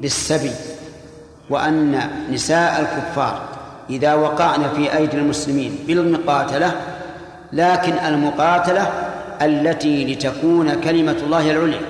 بالسبي 0.00 0.50
وأن 1.50 2.00
نساء 2.30 2.80
الكفار 2.80 3.42
إذا 3.90 4.14
وقعن 4.14 4.62
في 4.76 4.96
أيدي 4.96 5.16
المسلمين 5.16 5.78
بالمقاتلة 5.86 6.72
لكن 7.52 7.92
المقاتلة 7.92 8.90
التي 9.42 10.14
لتكون 10.14 10.74
كلمة 10.74 11.16
الله 11.24 11.50
العليا. 11.50 11.80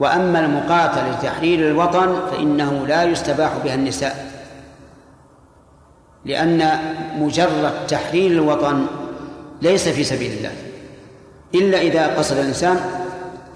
وأما 0.00 0.40
المقاتلة 0.40 1.10
لتحرير 1.10 1.68
الوطن 1.68 2.16
فإنه 2.32 2.86
لا 2.86 3.04
يستباح 3.04 3.50
بها 3.64 3.74
النساء. 3.74 4.31
لأن 6.24 6.68
مجرد 7.18 7.86
تحرير 7.88 8.30
الوطن 8.30 8.86
ليس 9.62 9.88
في 9.88 10.04
سبيل 10.04 10.32
الله. 10.32 10.52
إلا 11.54 11.80
إذا 11.80 12.16
قصد 12.16 12.36
الإنسان 12.36 12.80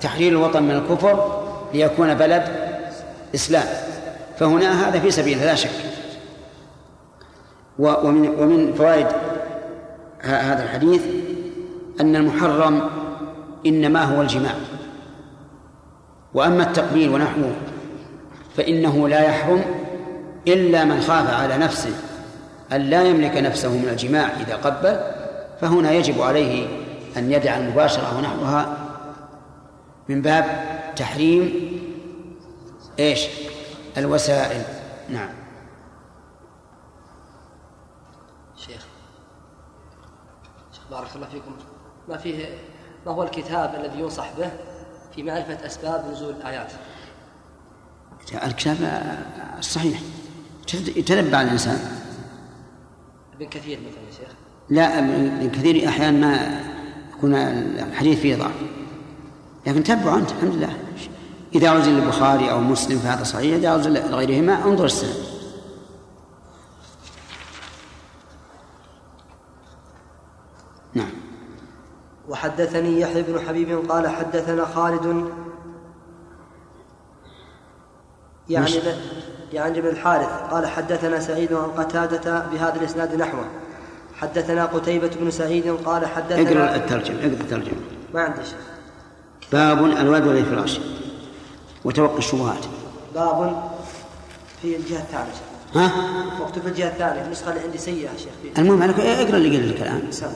تحرير 0.00 0.32
الوطن 0.32 0.62
من 0.62 0.70
الكفر 0.70 1.42
ليكون 1.74 2.14
بلد 2.14 2.42
إسلام. 3.34 3.66
فهنا 4.38 4.88
هذا 4.88 5.00
في 5.00 5.10
سبيل 5.10 5.38
لا 5.38 5.54
شك. 5.54 5.70
ومن 7.78 8.28
ومن 8.28 8.74
فوائد 8.74 9.06
هذا 10.20 10.62
الحديث 10.62 11.02
أن 12.00 12.16
المحرم 12.16 12.80
إنما 13.66 14.02
هو 14.02 14.22
الجماع. 14.22 14.54
وأما 16.34 16.62
التقبيل 16.62 17.08
ونحوه 17.08 17.52
فإنه 18.56 19.08
لا 19.08 19.20
يحرم 19.20 19.64
إلا 20.48 20.84
من 20.84 21.00
خاف 21.00 21.34
على 21.34 21.58
نفسه 21.58 21.90
أن 22.72 22.80
لا 22.80 23.02
يملك 23.02 23.36
نفسه 23.36 23.68
من 23.68 23.88
الجماع 23.88 24.26
إذا 24.40 24.56
قبل 24.56 25.00
فهنا 25.60 25.92
يجب 25.92 26.22
عليه 26.22 26.68
أن 27.16 27.32
يدع 27.32 27.56
المباشرة 27.56 28.18
ونحوها 28.18 28.76
من 30.08 30.22
باب 30.22 30.44
تحريم 30.96 31.72
إيش؟ 32.98 33.26
الوسائل. 33.96 34.62
نعم. 35.08 35.28
شيخ 38.56 38.86
شيخ 40.72 40.82
بارك 40.90 41.08
الله 41.16 41.26
فيكم. 41.26 41.56
ما 42.08 42.16
فيه 42.16 42.46
ما 43.06 43.12
هو 43.12 43.22
الكتاب 43.22 43.74
الذي 43.74 44.00
ينصح 44.00 44.32
به 44.38 44.50
في 45.14 45.22
معرفة 45.22 45.66
أسباب 45.66 46.10
نزول 46.12 46.34
الآيات؟ 46.34 46.72
الكتاب 48.44 48.76
الصحيح 49.58 50.00
يتنبع 50.74 51.42
الإنسان. 51.42 51.95
ابن 53.36 53.46
كثير 53.46 53.78
مثلا 53.78 54.02
يا 54.06 54.10
شيخ. 54.10 54.28
لا 54.70 54.98
ابن 54.98 55.50
كثير 55.50 55.88
أحيانا 55.88 56.18
ما 56.20 56.60
يكون 57.16 57.34
الحديث 57.34 58.20
فيه 58.20 58.36
ضعف. 58.36 58.54
لكن 59.66 59.82
تبعوا 59.82 60.18
أنت 60.18 60.30
الحمد 60.30 60.54
لله. 60.54 60.78
إذا 61.54 61.70
عزل 61.70 61.98
البخاري 61.98 62.50
أو 62.50 62.60
مسلم 62.60 62.98
فهذا 62.98 63.24
صحيح 63.24 63.54
إذا 63.54 63.70
عزل 63.70 64.10
لغيرهما 64.10 64.64
انظر 64.64 64.84
السند. 64.84 65.14
نعم. 70.94 71.10
وحدثني 72.28 73.00
يحيى 73.00 73.22
بن 73.22 73.40
حبيب 73.40 73.90
قال 73.90 74.08
حدثنا 74.08 74.64
خالد. 74.64 75.30
يعني 78.48 78.80
يعني 79.52 79.80
بن 79.80 79.88
الحارث 79.88 80.28
قال 80.50 80.66
حدثنا 80.66 81.20
سعيد 81.20 81.52
عن 81.52 81.70
قتادة 81.84 82.46
بهذا 82.52 82.76
الإسناد 82.76 83.14
نحوه. 83.14 83.44
حدثنا 84.14 84.64
قتيبة 84.64 85.10
بن 85.20 85.30
سعيد 85.30 85.76
قال 85.84 86.06
حدثنا 86.06 86.64
اقرأ 86.64 86.76
الترجمة 86.76 87.18
اقرأ 87.18 87.26
الترجمة. 87.26 87.80
ما 88.14 88.20
عندي 88.20 88.44
شيء. 88.44 88.58
باب 89.52 89.84
الولد 89.84 90.26
والفراش 90.26 90.80
وتوقي 91.84 92.18
الشبهات. 92.18 92.64
باب 93.14 93.62
في 94.62 94.76
الجهة 94.76 94.98
الثانية 94.98 95.32
ها؟ 95.74 95.92
مكتوب 96.40 96.62
في 96.62 96.68
الجهة 96.68 96.88
الثانية 96.88 97.24
النسخة 97.24 97.50
اللي 97.50 97.60
عندي 97.60 97.78
سيئة 97.78 98.10
يا 98.10 98.16
شيخ 98.18 98.58
المهم 98.58 98.82
عليك 98.82 99.00
اقرأ 99.00 99.36
اللي 99.36 99.56
قال 99.56 99.68
لك 99.70 99.82
الآن. 99.82 100.02
سم. 100.10 100.26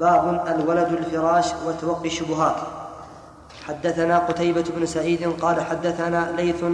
باب 0.00 0.44
الولد 0.60 0.92
الفراش 0.92 1.46
وتوقي 1.66 2.06
الشبهات. 2.06 2.56
حدثنا 3.66 4.18
قتيبة 4.18 4.64
بن 4.76 4.86
سعيد 4.86 5.32
قال 5.42 5.60
حدثنا 5.60 6.32
ليث 6.36 6.64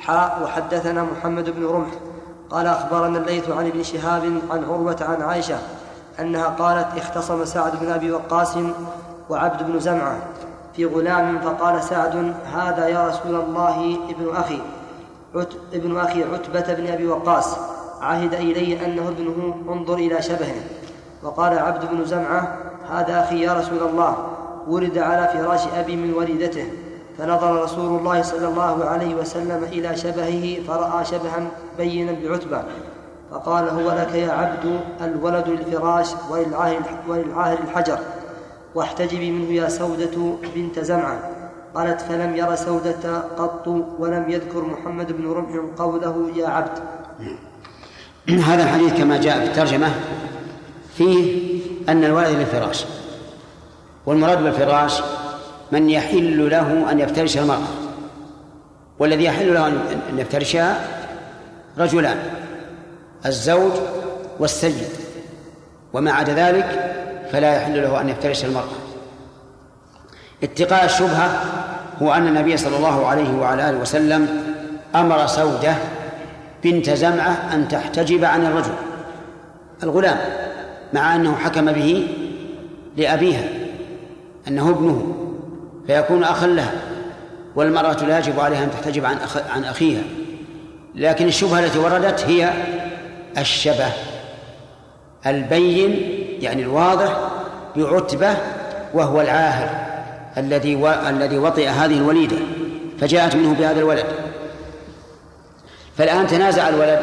حاء 0.00 0.40
وحدثنا 0.44 1.02
محمد 1.02 1.50
بن 1.50 1.66
رمح 1.66 1.90
قال 2.50 2.66
أخبرنا 2.66 3.18
الليث 3.18 3.50
عن 3.50 3.66
ابن 3.66 3.82
شهاب 3.82 4.22
عن 4.50 4.64
عروة 4.64 4.96
عن 5.00 5.22
عائشة 5.22 5.58
أنها 6.20 6.46
قالت 6.46 6.86
اختصم 6.98 7.44
سعد 7.44 7.72
بن 7.80 7.90
أبي 7.90 8.12
وقاص 8.12 8.56
وعبد 9.30 9.62
بن 9.62 9.80
زمعة 9.80 10.18
في 10.76 10.86
غلام 10.86 11.38
فقال 11.38 11.82
سعد 11.82 12.34
هذا 12.54 12.88
يا 12.88 13.08
رسول 13.08 13.34
الله 13.34 13.98
ابن 14.08 14.36
أخي 14.36 14.60
ابن 15.72 15.96
أخي 15.98 16.24
عتبة 16.24 16.74
بن 16.74 16.86
أبي 16.86 17.06
وقاص 17.06 17.56
عهد 18.00 18.34
إلي 18.34 18.86
أنه 18.86 19.08
ابنه 19.08 19.54
انظر 19.68 19.94
إلى 19.94 20.22
شبهه 20.22 20.54
وقال 21.22 21.58
عبد 21.58 21.90
بن 21.90 22.04
زمعة 22.04 22.58
هذا 22.90 23.20
أخي 23.20 23.40
يا 23.40 23.52
رسول 23.52 23.78
الله 23.78 24.16
ولد 24.68 24.98
على 24.98 25.28
فراش 25.28 25.60
أبي 25.76 25.96
من 25.96 26.14
وليدته 26.14 26.66
فنظر 27.18 27.62
رسول 27.62 27.98
الله 27.98 28.22
صلى 28.22 28.48
الله 28.48 28.84
عليه 28.84 29.14
وسلم 29.14 29.64
إلى 29.64 29.96
شبهه 29.96 30.62
فرأى 30.68 31.04
شبها 31.04 31.48
بينا 31.78 32.12
بعتبة 32.12 32.62
فقال 33.30 33.68
هو 33.68 33.90
لك 33.90 34.14
يا 34.14 34.32
عبد 34.32 34.80
الولد 35.00 35.48
للفراش 35.48 36.06
وللعاهر 37.08 37.58
الحجر 37.68 37.98
واحتجبي 38.74 39.30
منه 39.30 39.52
يا 39.52 39.68
سودة 39.68 40.36
بنت 40.54 40.78
زمعة. 40.78 41.30
قالت 41.74 42.00
فلم 42.00 42.36
ير 42.36 42.54
سودة 42.54 43.18
قط 43.38 43.68
ولم 43.98 44.24
يذكر 44.28 44.64
محمد 44.64 45.12
بن 45.12 45.30
رمح 45.30 45.60
قوله 45.78 46.30
يا 46.36 46.48
عبد. 46.48 46.78
هذا 48.48 48.62
الحديث 48.62 48.98
كما 48.98 49.20
جاء 49.20 49.38
في 49.38 49.44
الترجمة 49.44 49.90
فيه 50.96 51.60
أن 51.88 52.04
الولد 52.04 52.28
للفراش 52.28 52.84
والمراد 54.06 54.42
بالفراش 54.42 55.02
من 55.72 55.90
يحل 55.90 56.50
له 56.50 56.92
أن 56.92 57.00
يفترش 57.00 57.38
المرأة. 57.38 57.68
والذي 58.98 59.24
يحل 59.24 59.54
له 59.54 59.66
أن 59.66 60.18
يفترشها 60.18 60.80
رجلان 61.78 62.18
الزوج 63.26 63.72
والسيد. 64.38 64.88
وما 65.92 66.12
عدا 66.12 66.34
ذلك 66.34 66.94
فلا 67.32 67.56
يحل 67.56 67.82
له 67.82 68.00
أن 68.00 68.08
يفترش 68.08 68.44
المرأة. 68.44 68.76
اتقاء 70.42 70.84
الشبهة 70.84 71.42
هو 72.02 72.12
أن 72.12 72.28
النبي 72.28 72.56
صلى 72.56 72.76
الله 72.76 73.06
عليه 73.06 73.38
وعلى 73.38 73.70
آله 73.70 73.78
وسلم 73.78 74.42
أمر 74.94 75.26
سودة 75.26 75.74
بنت 76.64 76.90
زمعة 76.90 77.54
أن 77.54 77.68
تحتجب 77.68 78.24
عن 78.24 78.46
الرجل 78.46 78.72
الغلام 79.82 80.18
مع 80.92 81.14
أنه 81.14 81.34
حكم 81.36 81.72
به 81.72 82.08
لأبيها 82.96 83.48
أنه 84.48 84.70
ابنه. 84.70 85.25
فيكون 85.86 86.24
أخا 86.24 86.46
لها 86.46 86.72
والمرأة 87.56 88.04
لا 88.04 88.18
يجب 88.18 88.40
عليها 88.40 88.64
أن 88.64 88.70
تحتجب 88.70 89.04
عن 89.04 89.16
أخ... 89.16 89.36
عن 89.36 89.64
أخيها. 89.64 90.02
لكن 90.94 91.26
الشبهة 91.26 91.60
التي 91.60 91.78
وردت 91.78 92.20
هي 92.20 92.50
الشبه 93.38 93.92
البين 95.26 96.20
يعني 96.40 96.62
الواضح 96.62 97.20
بعتبة 97.76 98.36
وهو 98.94 99.20
العاهر 99.20 99.86
الذي 100.36 100.76
و... 100.76 100.88
الذي 100.88 101.38
وطئ 101.38 101.68
هذه 101.68 101.98
الوليدة 101.98 102.36
فجاءت 103.00 103.36
منه 103.36 103.54
بهذا 103.54 103.80
الولد. 103.80 104.06
فالآن 105.98 106.26
تنازع 106.26 106.68
الولد 106.68 107.00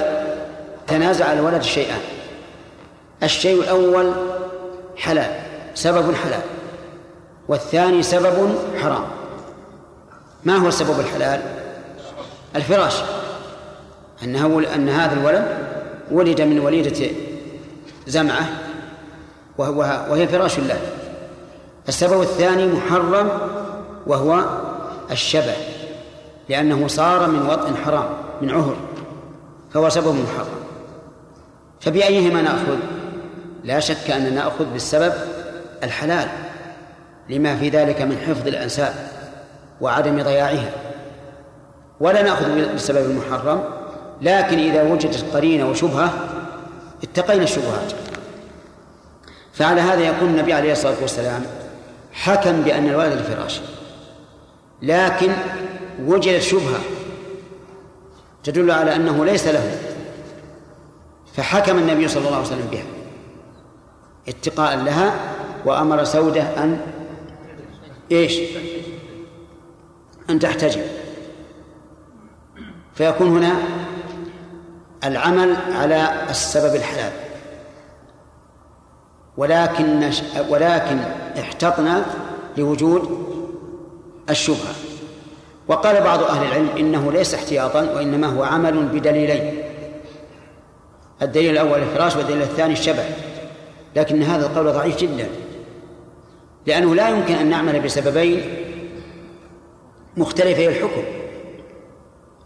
تنازع 0.87 1.33
الولد 1.33 1.61
شيئان 1.61 2.01
الشيء 3.23 3.61
الأول 3.61 4.13
حلال 4.97 5.31
سبب 5.75 6.15
حلال. 6.15 6.41
والثاني 7.47 8.03
سبب 8.03 8.55
حرام. 8.81 9.05
ما 10.43 10.55
هو 10.55 10.67
السبب 10.67 10.99
الحلال؟ 10.99 11.41
الفراش. 12.55 13.03
أنه 14.23 14.63
أن 14.75 14.89
هذا 14.89 15.13
الولد 15.13 15.57
ولد 16.11 16.41
من 16.41 16.59
وليدة 16.59 17.09
زمعة 18.07 18.49
وهو 19.57 19.79
وهي 20.09 20.27
فراش 20.27 20.59
الله 20.59 20.79
السبب 21.87 22.21
الثاني 22.21 22.67
محرم 22.67 23.29
وهو 24.07 24.43
الشبه 25.11 25.53
لأنه 26.49 26.87
صار 26.87 27.27
من 27.27 27.49
وطء 27.49 27.73
حرام 27.85 28.09
من 28.41 28.49
عهر 28.49 28.75
فهو 29.73 29.89
سبب 29.89 30.15
محرم. 30.15 30.63
فبأيهما 31.81 32.41
نأخذ؟ 32.41 32.77
لا 33.63 33.79
شك 33.79 34.11
أننا 34.11 34.29
نأخذ 34.29 34.65
بالسبب 34.65 35.13
الحلال. 35.83 36.29
لما 37.29 37.55
في 37.55 37.69
ذلك 37.69 38.01
من 38.01 38.17
حفظ 38.17 38.47
الأنساب 38.47 38.93
وعدم 39.81 40.21
ضياعها. 40.21 40.71
ولا 41.99 42.21
نأخذ 42.21 42.55
بالسبب 42.55 43.11
المحرم 43.11 43.63
لكن 44.21 44.59
إذا 44.59 44.83
وجدت 44.83 45.25
قرينة 45.33 45.69
وشبهة 45.69 46.13
اتقينا 47.03 47.43
الشبهات. 47.43 47.93
فعلى 49.53 49.81
هذا 49.81 50.01
يكون 50.01 50.29
النبي 50.29 50.53
عليه 50.53 50.71
الصلاة 50.71 50.95
والسلام 51.01 51.43
حكم 52.13 52.61
بأن 52.61 52.87
الولد 52.87 53.11
الفراش 53.11 53.61
لكن 54.81 55.31
وجدت 56.05 56.41
شبهة 56.41 56.79
تدل 58.43 58.71
على 58.71 58.95
أنه 58.95 59.25
ليس 59.25 59.47
له. 59.47 59.77
فحكم 61.33 61.77
النبي 61.77 62.07
صلى 62.07 62.25
الله 62.25 62.37
عليه 62.37 62.47
وسلم 62.47 62.67
بها 62.71 62.83
اتقاء 64.27 64.75
لها 64.77 65.13
وأمر 65.65 66.03
سودة 66.03 66.41
أن 66.41 66.79
إيش؟ 68.11 68.39
أن 70.29 70.39
تحتجب. 70.39 70.81
فيكون 72.95 73.27
هنا 73.27 73.55
العمل 75.03 75.55
على 75.71 76.25
السبب 76.29 76.75
الحلال. 76.75 77.11
ولكن 79.37 80.11
ولكن 80.49 80.99
احتطنا 81.39 82.05
لوجود 82.57 83.27
الشبهة. 84.29 84.73
وقال 85.67 86.03
بعض 86.03 86.23
أهل 86.23 86.47
العلم 86.47 86.69
إنه 86.77 87.11
ليس 87.11 87.33
احتياطا 87.33 87.81
وإنما 87.81 88.27
هو 88.27 88.43
عمل 88.43 88.85
بدليلين. 88.85 89.63
الدليل 91.21 91.51
الأول 91.51 91.79
الفراش 91.79 92.15
والدليل 92.15 92.41
الثاني 92.41 92.73
الشبه. 92.73 93.03
لكن 93.95 94.23
هذا 94.23 94.45
القول 94.45 94.73
ضعيف 94.73 94.97
جدا. 94.97 95.27
لأنه 96.67 96.95
لا 96.95 97.09
يمكن 97.09 97.33
أن 97.33 97.49
نعمل 97.49 97.79
بسببين 97.79 98.41
مختلفي 100.17 100.67
الحكم 100.67 101.03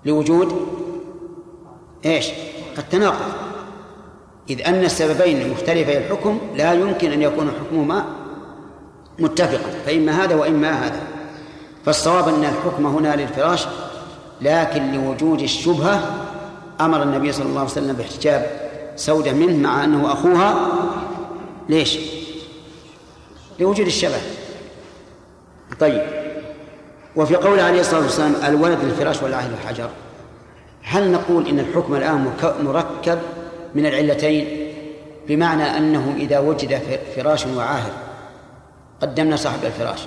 لوجود 0.05 0.67
إيش؟ 2.05 2.27
التناقض 2.77 3.31
إذ 4.49 4.61
أن 4.61 4.83
السببين 4.83 5.51
مختلفي 5.51 5.97
الحكم 5.97 6.39
لا 6.55 6.73
يمكن 6.73 7.11
أن 7.11 7.21
يكون 7.21 7.51
حكمهما 7.51 8.05
متفقا 9.19 9.69
فإما 9.85 10.23
هذا 10.23 10.35
وإما 10.35 10.71
هذا 10.71 11.01
فالصواب 11.85 12.27
أن 12.27 12.43
الحكم 12.43 12.85
هنا 12.85 13.15
للفراش 13.15 13.67
لكن 14.41 14.91
لوجود 14.91 15.41
الشبهة 15.41 16.25
أمر 16.81 17.03
النبي 17.03 17.31
صلى 17.31 17.45
الله 17.45 17.59
عليه 17.59 17.71
وسلم 17.71 17.95
باحتجاب 17.95 18.45
سودة 18.95 19.33
منه 19.33 19.57
مع 19.57 19.83
أنه 19.83 20.13
أخوها 20.13 20.67
ليش؟ 21.69 21.97
لوجود 23.59 23.85
الشبه. 23.85 24.17
طيب. 25.79 26.01
وفي 27.15 27.35
قول 27.35 27.59
عليه 27.59 27.79
الصلاة 27.79 28.01
والسلام 28.01 28.35
الولد 28.47 28.79
للفراش 28.83 29.23
والعهد 29.23 29.51
الحجر 29.51 29.89
هل 30.83 31.11
نقول 31.11 31.47
إن 31.47 31.59
الحكم 31.59 31.95
الآن 31.95 32.31
مركب 32.61 33.19
من 33.75 33.85
العلتين؟ 33.85 34.67
بمعنى 35.27 35.77
أنه 35.77 36.15
إذا 36.17 36.39
وجد 36.39 36.81
فراش 37.15 37.45
وعاهر 37.45 37.91
قدمنا 39.01 39.35
صاحب 39.35 39.59
الفراش. 39.65 39.99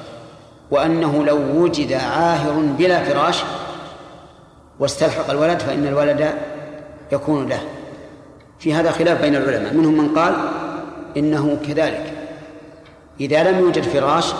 وأنه 0.71 1.25
لو 1.25 1.37
وجد 1.37 1.93
عاهر 1.93 2.53
بلا 2.79 3.05
فراش 3.05 3.43
واستلحق 4.79 5.31
الولد 5.31 5.61
فإن 5.61 5.87
الولد 5.87 6.35
يكون 7.13 7.49
له. 7.49 7.61
في 8.59 8.75
هذا 8.75 8.91
خلاف 8.91 9.21
بين 9.21 9.37
العلماء. 9.37 9.75
منهم 9.75 9.99
من 9.99 10.15
قال 10.15 10.35
إنه 11.17 11.59
كذلك. 11.69 12.20
إذا 13.21 13.51
لم 13.51 13.59
يوجد 13.59 13.83
فراش 13.83 14.35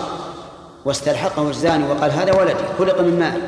واستلحقه 0.85 1.49
الزاني 1.49 1.83
وقال 1.83 2.11
هذا 2.11 2.39
ولدي 2.39 2.63
خلق 2.79 3.01
من 3.01 3.19
ماء. 3.19 3.41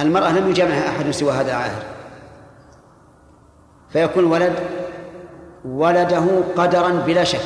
المرأة 0.00 0.32
لم 0.32 0.50
يجامعها 0.50 0.88
أحد 0.88 1.10
سوى 1.10 1.32
هذا 1.32 1.50
العاهر 1.50 1.82
فيكون 3.92 4.24
الولد 4.24 4.52
ولده 5.64 6.24
قدرا 6.56 6.88
بلا 6.88 7.24
شك. 7.24 7.40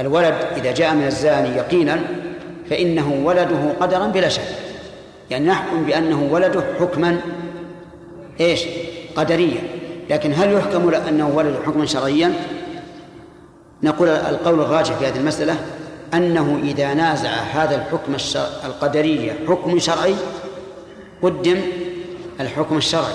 الولد 0.00 0.34
إذا 0.56 0.72
جاء 0.72 0.94
من 0.94 1.06
الزاني 1.06 1.56
يقينا 1.56 2.00
فإنه 2.70 3.22
ولده 3.24 3.72
قدرا 3.80 4.06
بلا 4.06 4.28
شك. 4.28 4.42
يعني 5.30 5.46
نحكم 5.46 5.84
بأنه 5.84 6.28
ولده 6.32 6.64
حكما 6.80 7.20
إيش؟ 8.40 8.64
قدريا. 9.16 9.60
لكن 10.10 10.32
هل 10.32 10.52
يحكم 10.52 10.94
أنه 10.94 11.28
ولد 11.28 11.56
حكما 11.66 11.86
شرعيا؟ 11.86 12.32
نقول 13.82 14.08
القول 14.08 14.60
الراجح 14.60 14.94
في 14.94 15.06
هذه 15.06 15.16
المسألة 15.16 15.56
أنه 16.14 16.60
إذا 16.62 16.94
نازع 16.94 17.30
هذا 17.30 17.76
الحكم 17.76 18.16
القدري 18.64 19.32
حكم 19.48 19.78
شرعي 19.78 20.14
قدم 21.22 21.60
الحكم 22.40 22.76
الشرعي. 22.76 23.14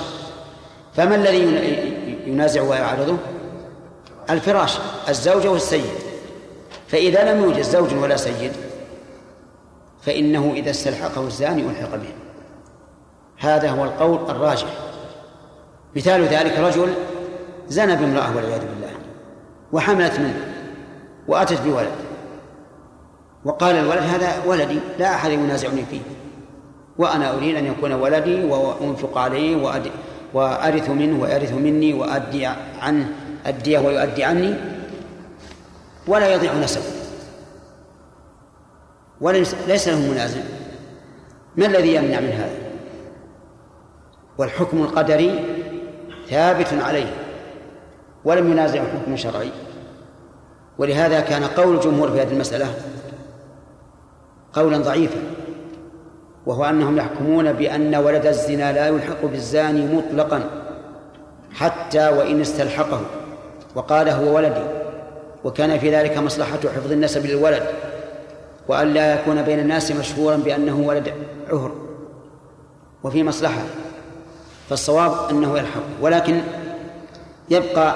فما 0.94 1.16
الذي 1.16 1.40
ينازع 2.28 2.62
ويعرضه 2.62 3.18
الفراش 4.30 4.78
الزوجة 5.10 5.52
والسيد. 5.52 5.84
فإذا 6.88 7.34
لم 7.34 7.44
يوجد 7.44 7.62
زوج 7.62 7.94
ولا 7.94 8.16
سيد 8.16 8.52
فإنه 10.02 10.54
إذا 10.56 10.70
استلحقه 10.70 11.22
الزاني 11.28 11.62
ألحق 11.62 11.96
به. 11.96 12.14
هذا 13.38 13.70
هو 13.70 13.84
القول 13.84 14.30
الراجح. 14.30 14.68
مثال 15.96 16.24
ذلك 16.24 16.60
رجل 16.60 16.94
زنى 17.68 17.96
بامرأة 17.96 18.36
والعياذ 18.36 18.60
بالله 18.60 18.92
وحملت 19.72 20.20
منه. 20.20 20.55
وأتت 21.28 21.62
بولد. 21.62 21.92
وقال 23.46 23.76
الولد 23.76 24.04
هذا 24.04 24.46
ولدي 24.46 24.80
لا 25.00 25.16
أحد 25.16 25.32
ينازعني 25.32 25.86
فيه. 25.86 26.02
وأنا 26.98 27.34
أريد 27.34 27.56
أن 27.56 27.66
يكون 27.66 27.92
ولدي 27.92 28.44
وأنفق 28.44 29.18
عليه 29.18 29.56
وأرث 30.34 30.90
منه 30.90 31.22
ويرث 31.22 31.54
مني 31.54 31.94
وأدي 31.94 32.46
عنه 32.82 33.10
أديه 33.46 33.80
ويؤدي 33.80 34.24
عني. 34.24 34.56
ولا 36.08 36.34
يضيع 36.34 36.54
نسبه. 36.54 36.84
وليس 39.22 39.88
له 39.88 40.12
منازع. 40.12 40.42
ما 41.58 41.66
الذي 41.66 41.96
يمنع 41.96 42.20
من 42.20 42.32
هذا؟ 42.32 42.58
والحكم 44.38 44.78
القدري 44.78 45.46
ثابت 46.30 46.74
عليه. 46.74 47.14
ولم 48.26 48.52
ينازع 48.52 48.84
حكم 48.84 49.16
شرعي. 49.16 49.52
ولهذا 50.78 51.20
كان 51.20 51.44
قول 51.44 51.76
الجمهور 51.76 52.12
في 52.12 52.22
هذه 52.22 52.34
المسألة 52.34 52.68
قولا 54.54 54.78
ضعيفا 54.78 55.20
وهو 56.46 56.66
أنهم 56.66 56.98
يحكمون 56.98 57.54
بأن 57.54 57.96
ولد 57.96 58.26
الزنا 58.26 58.72
لا 58.74 58.88
يلحق 58.88 59.26
بالزاني 59.26 59.96
مطلقا 59.96 60.44
حتى 61.54 62.10
وإن 62.10 62.42
استلحقه 62.42 63.02
وقال 63.76 64.10
هو 64.10 64.36
ولدي 64.36 64.64
وكان 65.44 65.80
في 65.80 65.96
ذلك 65.96 66.18
مصلحة 66.18 66.58
حفظ 66.58 66.92
النسب 66.92 67.26
للولد 67.26 67.64
وأن 68.68 68.94
لا 68.94 69.14
يكون 69.14 69.42
بين 69.42 69.60
الناس 69.60 69.92
مشهورا 69.92 70.36
بأنه 70.36 70.80
ولد 70.88 71.14
عهر 71.52 71.72
وفي 73.04 73.24
مصلحة 73.24 73.62
فالصواب 74.70 75.30
أنه 75.30 75.58
يلحق 75.58 75.82
ولكن 76.02 76.42
يبقى 77.50 77.96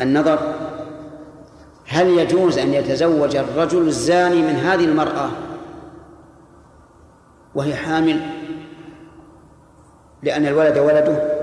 النظر 0.00 0.38
هل 1.88 2.18
يجوز 2.18 2.58
أن 2.58 2.74
يتزوج 2.74 3.36
الرجل 3.36 3.86
الزاني 3.86 4.42
من 4.42 4.56
هذه 4.56 4.84
المرأة 4.84 5.30
وهي 7.54 7.74
حامل 7.74 8.20
لأن 10.22 10.46
الولد 10.46 10.78
ولده؟ 10.78 11.38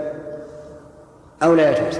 أو 1.44 1.56
لا 1.56 1.72
يجوز؟ 1.72 2.00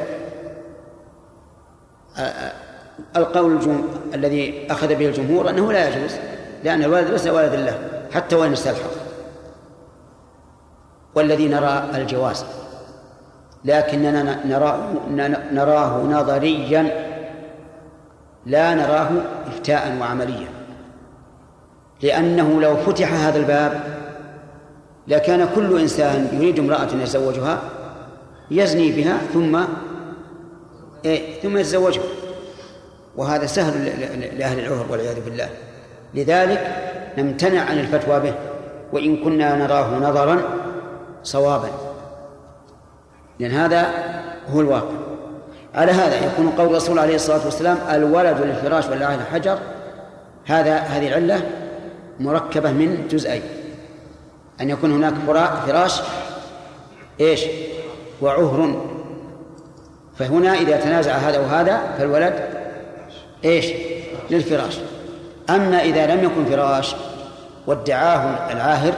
القول 3.16 3.84
الذي 4.14 4.68
أخذ 4.72 4.96
به 4.96 5.08
الجمهور 5.08 5.50
أنه 5.50 5.72
لا 5.72 5.90
يجوز 5.90 6.16
لأن 6.64 6.84
الولد 6.84 7.08
ليس 7.08 7.28
ولد 7.28 7.54
له 7.54 7.80
حتى 8.12 8.36
وإن 8.36 8.52
استلحق. 8.54 8.92
والذي 11.16 11.48
نرى 11.48 11.90
الجواز 11.96 12.46
لكننا 13.66 14.46
نرى 14.46 14.90
نراه 15.52 16.04
نظريا 16.04 17.15
لا 18.46 18.74
نراه 18.74 19.10
إفتاء 19.48 19.98
وعمليا. 20.02 20.48
لأنه 22.02 22.62
لو 22.62 22.76
فتح 22.76 23.14
هذا 23.14 23.38
الباب 23.38 23.84
لكان 25.08 25.50
كل 25.56 25.80
إنسان 25.80 26.30
يريد 26.34 26.60
امرأة 26.60 26.88
يتزوجها 27.02 27.60
يزني 28.52 28.92
بها 28.92 29.18
ثم 29.34 29.60
إيه 31.06 31.42
ثم 31.42 31.58
يتزوجها. 31.58 32.04
وهذا 33.16 33.46
سهل 33.46 33.86
لأهل 34.38 34.60
العهر 34.60 34.86
والعياذ 34.92 35.26
بالله. 35.26 35.50
لذلك 36.14 36.76
نمتنع 37.18 37.62
عن 37.62 37.80
الفتوى 37.80 38.20
به 38.20 38.34
وإن 38.94 39.24
كنا 39.24 39.56
نراه 39.56 40.00
نظرا 40.00 40.42
صوابا. 41.24 41.70
لأن 43.40 43.52
هذا 43.52 43.90
هو 44.54 44.62
الواقع. 44.62 45.05
على 45.76 45.92
هذا 45.92 46.26
يكون 46.26 46.50
قول 46.50 46.68
الرسول 46.68 47.00
عليه 47.00 47.16
الصلاة 47.16 47.46
والسلام 47.46 47.78
الولد 47.90 48.42
للفراش 48.42 48.86
والعهد 48.86 49.20
حجر. 49.34 49.60
هذا 50.46 50.78
هذه 50.78 51.08
العلة 51.08 51.42
مركبة 52.20 52.72
من 52.72 53.08
جزئين. 53.12 53.42
أن 54.62 54.70
يكون 54.70 54.92
هناك 54.92 55.14
فراش 55.68 56.02
إيش؟ 57.20 57.46
وعهر. 58.22 58.82
فهنا 60.20 60.54
إذا 60.54 60.80
تنازع 60.80 61.14
هذا 61.14 61.40
وهذا 61.40 61.82
فالولد 61.98 62.34
إيش؟ 63.46 63.66
للفراش. 64.30 64.78
أما 65.50 65.82
إذا 65.82 66.16
لم 66.16 66.24
يكن 66.24 66.46
فراش 66.46 66.96
وادعاه 67.68 68.52
العاهر 68.52 68.94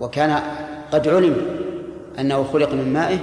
وكان 0.00 0.40
قد 0.92 1.08
علم 1.08 1.36
أنه 2.18 2.44
خلق 2.52 2.72
من 2.72 2.92
مائه 2.92 3.18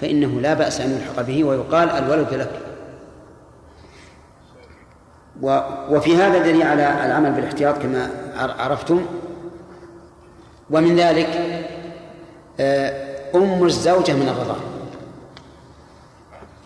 فإنه 0.00 0.40
لا 0.40 0.54
بأس 0.54 0.80
أن 0.80 0.90
يلحق 0.90 1.22
به 1.22 1.44
ويقال 1.44 1.90
الولد 1.90 2.34
لك. 2.34 2.60
وفي 5.90 6.16
هذا 6.16 6.38
دليل 6.38 6.62
على 6.62 7.06
العمل 7.06 7.32
بالاحتياط 7.32 7.78
كما 7.78 8.10
عرفتم. 8.58 9.06
ومن 10.70 10.96
ذلك 10.96 11.28
آه، 12.60 13.16
أم 13.34 13.64
الزوجة 13.64 14.12
من 14.12 14.28
الرضاع. 14.28 14.56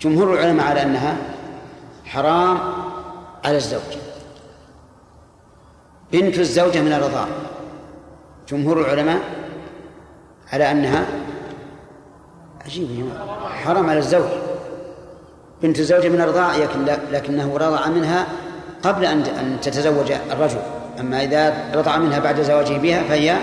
جمهور 0.00 0.34
العلماء 0.34 0.66
على 0.66 0.82
أنها 0.82 1.16
حرام 2.04 2.58
على 3.44 3.56
الزوج. 3.56 3.96
بنت 6.12 6.38
الزوجة 6.38 6.80
من 6.80 6.92
الرضاع. 6.92 7.26
جمهور 8.48 8.80
العلماء 8.80 9.20
على 10.52 10.70
أنها 10.70 11.06
عجيب 12.64 13.10
حرام 13.64 13.90
على 13.90 13.98
الزوج. 13.98 14.28
بنت 15.62 15.78
الزوجة 15.78 16.08
من 16.08 16.20
الرضاع 16.20 16.56
لكن 16.56 16.84
لكنه 17.12 17.56
رضع 17.56 17.86
منها 17.86 18.26
قبل 18.82 19.04
أن 19.04 19.58
تتزوج 19.62 20.12
الرجل. 20.30 20.58
أما 21.00 21.24
إذا 21.24 21.54
رضع 21.74 21.96
منها 21.96 22.18
بعد 22.18 22.42
زواجه 22.42 22.78
بها 22.78 23.02
فهي 23.02 23.36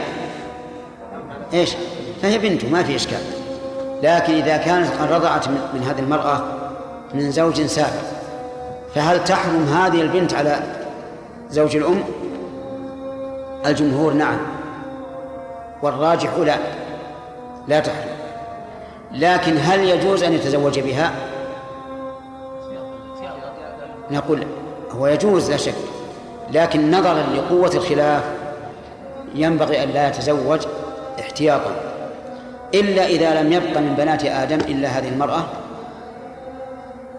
إيش؟ 1.54 1.76
فهي 2.22 2.38
بنته 2.38 2.70
ما 2.70 2.84
في 2.84 2.96
إشكال. 2.96 3.22
لكن 4.04 4.34
إذا 4.34 4.58
كانت 4.58 4.90
قد 5.02 5.12
رضعت 5.12 5.48
من 5.48 5.84
هذه 5.90 6.00
المرأة 6.00 6.44
من 7.14 7.32
زوج 7.32 7.62
سابق 7.66 8.18
فهل 8.96 9.24
تحرم 9.24 9.64
هذه 9.64 10.02
البنت 10.02 10.34
على 10.34 10.60
زوج 11.50 11.76
الأم؟ 11.76 12.04
الجمهور 13.66 14.14
نعم. 14.14 14.38
والراجح 15.82 16.30
لا. 16.38 16.56
لا 17.68 17.80
تحرم. 17.80 18.17
لكن 19.12 19.58
هل 19.58 19.80
يجوز 19.80 20.24
أن 20.24 20.34
يتزوج 20.34 20.80
بها؟ 20.80 21.12
نقول 24.12 24.44
هو 24.92 25.08
يجوز 25.08 25.52
لا 25.52 25.58
شك 25.58 25.76
لكن 26.52 26.92
نظرا 26.92 27.24
لقوة 27.36 27.72
الخلاف 27.74 28.24
ينبغي 29.36 29.84
أن 29.84 29.90
لا 29.90 30.08
يتزوج 30.08 30.60
احتياطا 31.20 31.72
إلا 32.74 33.06
إذا 33.06 33.42
لم 33.42 33.54
يبق 33.54 33.78
من 33.78 33.96
بنات 33.98 34.26
آدم 34.26 34.58
إلا 34.58 34.88
هذه 34.88 35.10
المرأة 35.10 35.44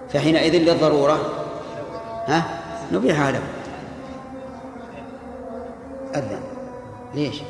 فحينئذ 0.09 0.57
للضرورة 0.57 1.19
ها؟ 2.27 2.43
نبيحها 2.93 3.31
له 3.31 3.41
أذن. 6.15 6.41
ليش؟ 7.15 7.43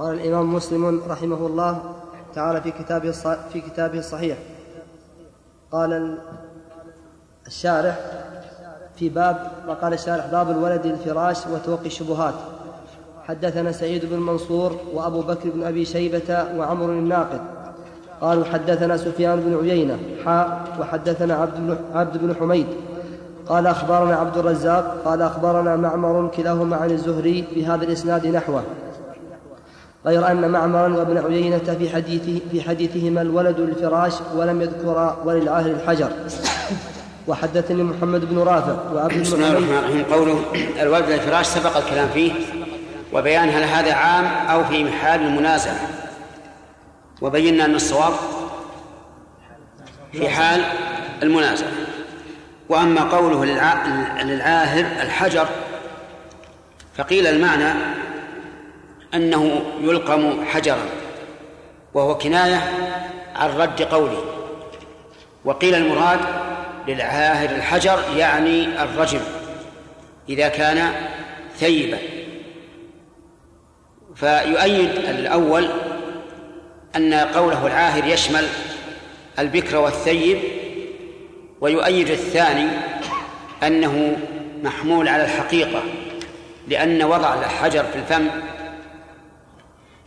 قال 0.00 0.14
الإمام 0.14 0.54
مسلم 0.54 1.02
رحمه 1.08 1.46
الله 1.46 1.78
تعالى 2.34 2.60
في 2.60 2.70
كتابه 2.70 3.10
في 3.52 3.60
كتابه 3.60 3.98
الصحيح. 3.98 4.38
قال 5.72 6.18
الشارح 7.46 7.98
في 8.96 9.08
باب 9.08 9.50
وقال 9.68 9.92
الشارح 9.92 10.26
باب 10.26 10.50
الولد 10.50 10.86
الفراش 10.86 11.46
وتوقي 11.46 11.86
الشبهات. 11.86 12.34
حدثنا 13.28 13.72
سعيد 13.72 14.04
بن 14.04 14.18
منصور 14.18 14.76
وأبو 14.94 15.20
بكر 15.20 15.50
بن 15.50 15.62
أبي 15.62 15.84
شيبة 15.84 16.44
وعمر 16.56 16.84
الناقد. 16.84 17.40
قالوا 18.20 18.44
حدثنا 18.44 18.96
سفيان 18.96 19.40
بن 19.40 19.58
عيينة 19.68 19.98
حاء 20.24 20.76
وحدثنا 20.80 21.34
عبد 21.34 21.56
بن, 21.56 21.76
عبد 21.94 22.18
بن 22.18 22.34
حميد. 22.34 22.66
قال 23.46 23.66
أخبرنا 23.66 24.16
عبد 24.16 24.38
الرزاق 24.38 25.02
قال 25.04 25.22
أخبرنا 25.22 25.76
معمر 25.76 26.28
كلاهما 26.36 26.76
عن 26.76 26.90
الزهري 26.90 27.44
بهذا 27.54 27.84
الإسناد 27.84 28.26
نحوه. 28.26 28.62
غير 30.06 30.30
أن 30.30 30.50
معمرا 30.50 30.88
وابن 30.88 31.18
عيينة 31.18 31.76
في 31.78 31.90
حديثه 31.90 32.40
في 32.50 32.62
حديثهما 32.62 33.22
الولد 33.22 33.60
للفراش 33.60 34.12
ولم 34.34 34.62
يذكر 34.62 35.16
وللعاهر 35.24 35.70
الحجر. 35.70 36.10
وحدثني 37.26 37.82
محمد 37.82 38.24
بن 38.30 38.38
رافع 38.38 38.92
وعبد 38.94 39.20
بسم 39.20 39.34
الله 39.36 39.50
الرحمن 39.50 39.78
الرحيم. 39.78 40.04
قوله 40.12 40.44
الولد 40.82 41.10
للفراش 41.10 41.46
سبق 41.46 41.76
الكلام 41.76 42.08
فيه 42.08 42.32
وبيان 43.12 43.48
هل 43.48 43.62
هذا 43.62 43.94
عام 43.94 44.24
أو 44.24 44.64
في 44.64 44.84
محال 44.84 45.20
المنازعة 45.20 45.76
وبينا 47.20 47.64
أن 47.64 47.74
الصواب 47.74 48.12
في 50.12 50.28
حال 50.28 50.64
المنازعة 51.22 51.68
وأما 52.68 53.00
قوله 53.00 53.44
للعاهر 54.24 54.84
الحجر 55.02 55.46
فقيل 56.96 57.26
المعنى 57.26 57.72
أنه 59.14 59.62
يلقم 59.82 60.44
حجرا 60.44 60.86
وهو 61.94 62.18
كناية 62.18 62.62
عن 63.36 63.50
رد 63.50 63.82
قوله. 63.82 64.24
وقيل 65.44 65.74
المراد 65.74 66.20
للعاهر 66.88 67.50
الحجر 67.50 67.98
يعني 68.16 68.82
الرجم 68.82 69.20
إذا 70.28 70.48
كان 70.48 70.92
ثيبا. 71.56 71.98
فيؤيد 74.14 74.90
الأول 74.90 75.68
أن 76.96 77.14
قوله 77.14 77.66
العاهر 77.66 78.04
يشمل 78.04 78.46
البكر 79.38 79.76
والثيب 79.76 80.38
ويؤيد 81.60 82.10
الثاني 82.10 82.68
أنه 83.62 84.16
محمول 84.62 85.08
على 85.08 85.24
الحقيقة 85.24 85.82
لأن 86.68 87.02
وضع 87.02 87.34
الحجر 87.34 87.84
في 87.84 87.98
الفم 87.98 88.26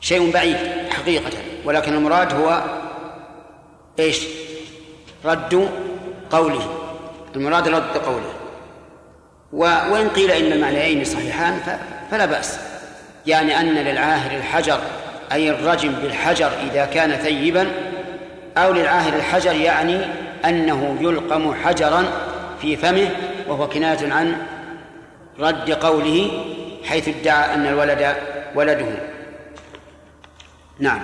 شيء 0.04 0.32
بعيد 0.32 0.58
حقيقة 0.90 1.32
ولكن 1.66 1.94
المراد 1.94 2.34
هو 2.34 2.62
إيش؟ 4.00 4.28
رد 5.26 5.70
قوله. 6.32 6.70
المراد 7.36 7.68
رد 7.68 7.98
قوله. 7.98 8.34
وإن 9.92 10.10
قيل 10.10 10.32
إن 10.32 10.52
المعنيين 10.52 11.06
صحيحان 11.06 11.60
فلا 12.12 12.26
بأس. 12.26 12.60
يعني 13.28 13.60
أن 13.60 13.76
للعاهر 13.76 14.38
الحجر 14.38 14.80
أي 15.32 15.50
الرجم 15.50 15.92
بالحجر 15.92 16.52
إذا 16.72 16.86
كان 16.86 17.12
ثيبا 17.12 17.68
أو 18.58 18.74
للعاهر 18.74 19.14
الحجر 19.14 19.56
يعني 19.56 20.00
أنه 20.46 20.98
يلقم 21.02 21.54
حجرا 21.54 22.06
في 22.62 22.76
فمه 22.78 23.10
وهو 23.48 23.70
كناية 23.70 24.14
عن 24.14 24.38
رد 25.40 25.72
قوله 25.72 26.32
حيث 26.86 27.08
ادعى 27.08 27.54
أن 27.54 27.66
الولد 27.66 28.16
ولده. 28.56 29.13
نعم. 30.80 31.02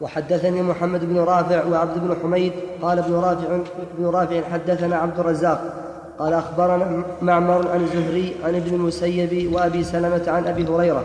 وحدثني 0.00 0.62
محمد 0.62 1.04
بن 1.04 1.18
رافع 1.18 1.64
وعبد 1.64 1.98
بن 1.98 2.16
حميد 2.22 2.52
قال 2.82 2.98
ابن 2.98 3.14
رافع 3.14 3.60
ابن 3.94 4.06
رافع 4.06 4.42
حدثنا 4.52 4.96
عبد 4.96 5.20
الرزاق 5.20 5.84
قال 6.18 6.32
أخبرنا 6.32 7.02
معمر 7.22 7.70
عن 7.70 7.80
الزهري 7.80 8.36
عن 8.44 8.54
ابن 8.54 8.74
المسيب 8.74 9.52
وأبي 9.54 9.84
سلمة 9.84 10.24
عن 10.28 10.46
أبي 10.46 10.66
هريرة 10.66 11.04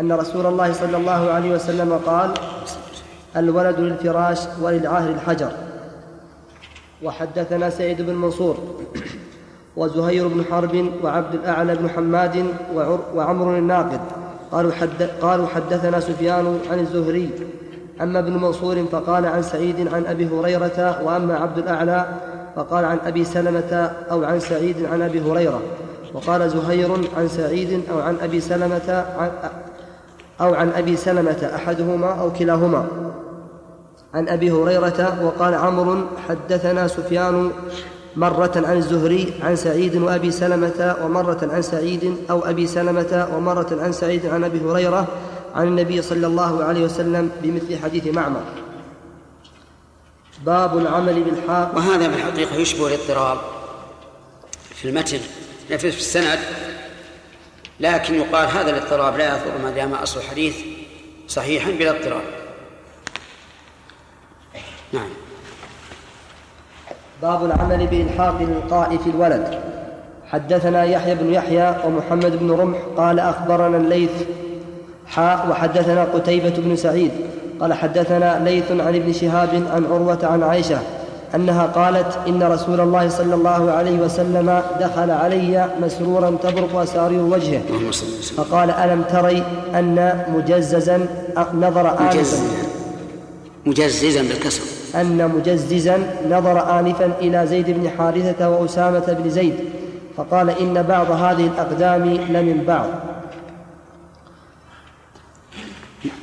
أن 0.00 0.12
رسول 0.12 0.46
الله 0.46 0.72
صلى 0.72 0.96
الله 0.96 1.30
عليه 1.30 1.54
وسلم 1.54 2.00
قال 2.06 2.34
الولد 3.36 3.80
للفراش 3.80 4.38
وللعاهر 4.60 5.10
الحجر. 5.10 5.52
وحدثنا 7.02 7.70
سعيد 7.70 8.02
بن 8.02 8.14
منصور 8.14 8.58
وزهير 9.76 10.28
بن 10.28 10.44
حرب 10.50 10.90
وعبد 11.02 11.34
الأعلى 11.34 11.76
بن 11.76 11.90
حماد 11.90 12.46
وعمر 13.14 13.58
الناقد. 13.58 14.00
قالوا, 14.52 14.72
حد 14.72 15.02
قالوا 15.02 15.46
حدثنا 15.46 16.00
سفيان 16.00 16.58
عن 16.70 16.78
الزهري 16.78 17.30
أما 18.00 18.18
ابن 18.18 18.32
منصور 18.32 18.84
فقال 18.92 19.26
عن 19.26 19.42
سعيد 19.42 19.94
عن 19.94 20.06
أبي 20.06 20.28
هريرة 20.28 21.02
وأما 21.04 21.36
عبد 21.36 21.58
الأعلى 21.58 22.06
فقال 22.56 22.84
عن 22.84 22.98
أبي 23.06 23.24
سلمة 23.24 23.92
أو 24.10 24.24
عن 24.24 24.40
سعيد 24.40 24.86
عن 24.92 25.02
أبي 25.02 25.20
هريرة 25.20 25.60
وقال 26.14 26.50
زهير 26.50 26.90
عن 27.16 27.28
سعيد 27.28 27.82
أو 27.92 28.00
عن 28.00 28.16
أبي 28.22 28.40
سلمة 28.40 29.04
عن 29.18 29.30
أو 30.40 30.54
عن 30.54 30.68
أبي 30.68 30.96
سلمة 30.96 31.50
أحدهما 31.54 32.20
أو 32.20 32.32
كلاهما. 32.32 32.86
عن 34.14 34.28
أبي 34.28 34.50
هريرة 34.50 35.24
وقال 35.24 35.54
عمرو 35.54 35.98
حدثنا 36.28 36.86
سفيان 36.86 37.50
مرة 38.16 38.52
عن 38.56 38.76
الزهري 38.76 39.34
عن 39.42 39.56
سعيد 39.56 39.96
وأبي 39.96 40.30
سلمة 40.30 40.96
ومرة 41.02 41.48
عن 41.52 41.62
سعيد 41.62 42.16
أو 42.30 42.44
أبي 42.44 42.66
سلمة 42.66 43.28
ومرة 43.34 43.82
عن 43.82 43.92
سعيد 43.92 44.26
عن 44.26 44.44
أبي 44.44 44.60
هريرة 44.60 45.08
عن 45.54 45.66
النبي 45.66 46.02
صلى 46.02 46.26
الله 46.26 46.64
عليه 46.64 46.84
وسلم 46.84 47.30
بمثل 47.42 47.82
حديث 47.82 48.06
معمر. 48.06 48.44
باب 50.46 50.78
العمل 50.78 51.22
بالحاق. 51.22 51.76
وهذا 51.76 52.10
في 52.10 52.16
الحقيقة 52.16 52.56
يشبه 52.56 52.86
الاضطراب 52.86 53.38
في 54.74 54.88
المتن 54.88 55.20
في 55.68 55.88
السند. 55.88 56.38
لكن 57.80 58.14
يقال 58.14 58.48
هذا 58.48 58.70
الاضطراب 58.70 59.16
لا 59.16 59.36
يضر 59.36 59.58
ما 59.62 59.70
دام 59.70 59.94
أصل 59.94 60.20
الحديث 60.20 60.56
صحيحا 61.28 61.70
بلا 61.70 61.90
اضطراب. 61.90 62.22
نعم. 64.92 65.21
باب 67.22 67.44
العمل 67.44 67.86
بإلحاق 67.86 68.34
الإلقاء 68.40 68.96
في 68.96 69.10
الولد. 69.10 69.58
حدثنا 70.28 70.84
يحيى 70.84 71.14
بن 71.14 71.32
يحيى 71.32 71.74
ومحمد 71.86 72.36
بن 72.36 72.50
رمح 72.50 72.78
قال 72.96 73.18
أخبرنا 73.18 73.76
الليث 73.76 74.10
حاء 75.06 75.46
وحدثنا 75.50 76.04
قتيبة 76.04 76.52
بن 76.58 76.76
سعيد 76.76 77.10
قال 77.60 77.72
حدثنا 77.72 78.44
ليث 78.44 78.70
عن 78.70 78.94
ابن 78.94 79.12
شهاب 79.12 79.48
عن 79.74 79.84
عروة 79.84 80.18
عن 80.22 80.42
عائشة 80.42 80.78
أنها 81.34 81.66
قالت 81.66 82.18
إن 82.28 82.42
رسول 82.42 82.80
الله 82.80 83.08
صلى 83.08 83.34
الله 83.34 83.70
عليه 83.70 83.98
وسلم 83.98 84.62
دخل 84.80 85.10
علي 85.10 85.68
مسرورا 85.82 86.36
تبرق 86.42 86.76
أسارير 86.76 87.22
وجهه. 87.22 87.60
فقال 88.36 88.70
ألم 88.70 89.02
تري 89.02 89.42
أن 89.74 90.24
مجززا 90.34 91.06
نظر 91.54 91.90
آنفا 92.00 92.36
مجززا 93.66 94.22
بالكسر. 94.22 94.81
أن 94.94 95.30
مجززا 95.36 95.98
نظر 96.30 96.78
آنفا 96.80 97.12
إلى 97.20 97.46
زيد 97.46 97.70
بن 97.70 97.90
حارثة 97.98 98.50
وأسامة 98.50 99.16
بن 99.22 99.30
زيد 99.30 99.54
فقال 100.16 100.50
إن 100.50 100.82
بعض 100.82 101.10
هذه 101.10 101.46
الأقدام 101.46 102.04
لمن 102.04 102.64
بعض 102.66 102.86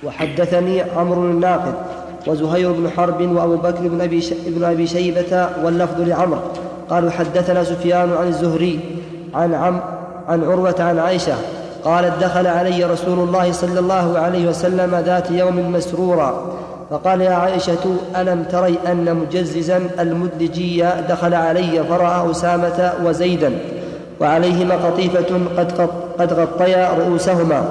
وحدثني 0.04 0.82
عمرو 0.82 1.22
الناقد 1.22 1.74
وزهير 2.28 2.72
بن 2.72 2.90
حرب 2.90 3.22
وأبو 3.22 3.56
بكر 3.56 3.88
بن 3.88 4.02
أبي, 4.02 4.24
بن 4.48 4.64
أبي 4.64 4.88
شيبة 4.88 5.50
واللفظ 5.64 6.02
لعمر 6.02 6.42
قالوا 6.90 7.12
حدثنا 7.12 7.64
سفيان 7.64 8.14
عن 8.14 8.28
الزهري 8.28 8.80
عن 9.34 9.54
عم 9.54 9.80
عن 10.28 10.44
عروة 10.44 10.76
عن 10.80 11.00
عائشة 11.00 11.34
قالت 11.84 12.24
دخل 12.24 12.48
علي 12.48 12.84
رسول 12.84 13.20
الله 13.20 13.52
صلى 13.52 13.80
الله 13.80 14.20
عليه 14.20 14.48
وسلم 14.48 14.96
ذات 14.96 15.32
يوم 15.32 15.72
مسرورا. 15.72 16.58
فقال 16.90 17.22
يا 17.22 17.34
عائشة 17.34 17.96
ألم 18.16 18.44
تري 18.44 18.76
أن 18.88 19.16
مجززا 19.16 19.90
المدلجي 20.00 20.86
دخل 21.10 21.34
علي 21.34 21.84
فرأى 21.84 22.32
أسامة 22.32 22.94
وزيدا 23.04 23.52
وعليهما 24.20 24.76
قطيفة 24.76 25.40
قد, 25.58 25.90
قد 26.20 26.34
غطيا 26.34 26.90
رؤوسهما 26.94 27.64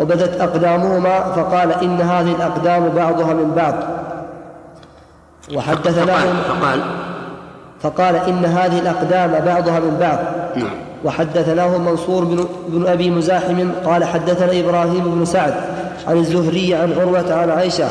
وبدت 0.00 0.40
أقدامهما 0.40 1.20
فقال 1.20 1.72
إن 1.72 2.00
هذه 2.00 2.34
الأقدام 2.34 2.88
بعضها 2.88 3.34
من 3.34 3.52
بعض. 3.56 3.74
وحدثناهم 5.54 6.36
فقال 6.48 6.80
فقال. 7.82 8.16
إن 8.16 8.44
هذه 8.44 8.78
الأقدام 8.78 9.44
بعضها 9.46 9.80
من 9.80 9.96
بعض. 10.00 10.18
نعم. 10.56 10.70
وحدثناه 11.04 11.78
منصور 11.78 12.24
بن, 12.24 12.46
بن 12.68 12.86
أبي 12.86 13.10
مزاحم 13.10 13.70
قال 13.84 14.04
حدثنا 14.04 14.60
إبراهيم 14.60 15.14
بن 15.14 15.24
سعد 15.24 15.54
عن 16.08 16.16
الزهري 16.16 16.74
عن 16.74 16.92
عروة 16.92 17.34
عن 17.34 17.50
عائشة 17.50 17.88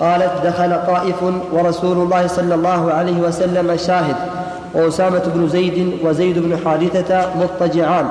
قالت 0.00 0.32
دخل 0.44 0.86
طائف 0.86 1.22
ورسول 1.52 1.96
الله 1.96 2.26
صلى 2.26 2.54
الله 2.54 2.92
عليه 2.92 3.20
وسلم 3.20 3.76
شاهد 3.76 4.16
وأسامة 4.74 5.22
بن 5.34 5.48
زيد 5.48 5.92
وزيد 6.04 6.38
بن 6.38 6.58
حارثة 6.64 7.26
مضطجعان 7.40 8.06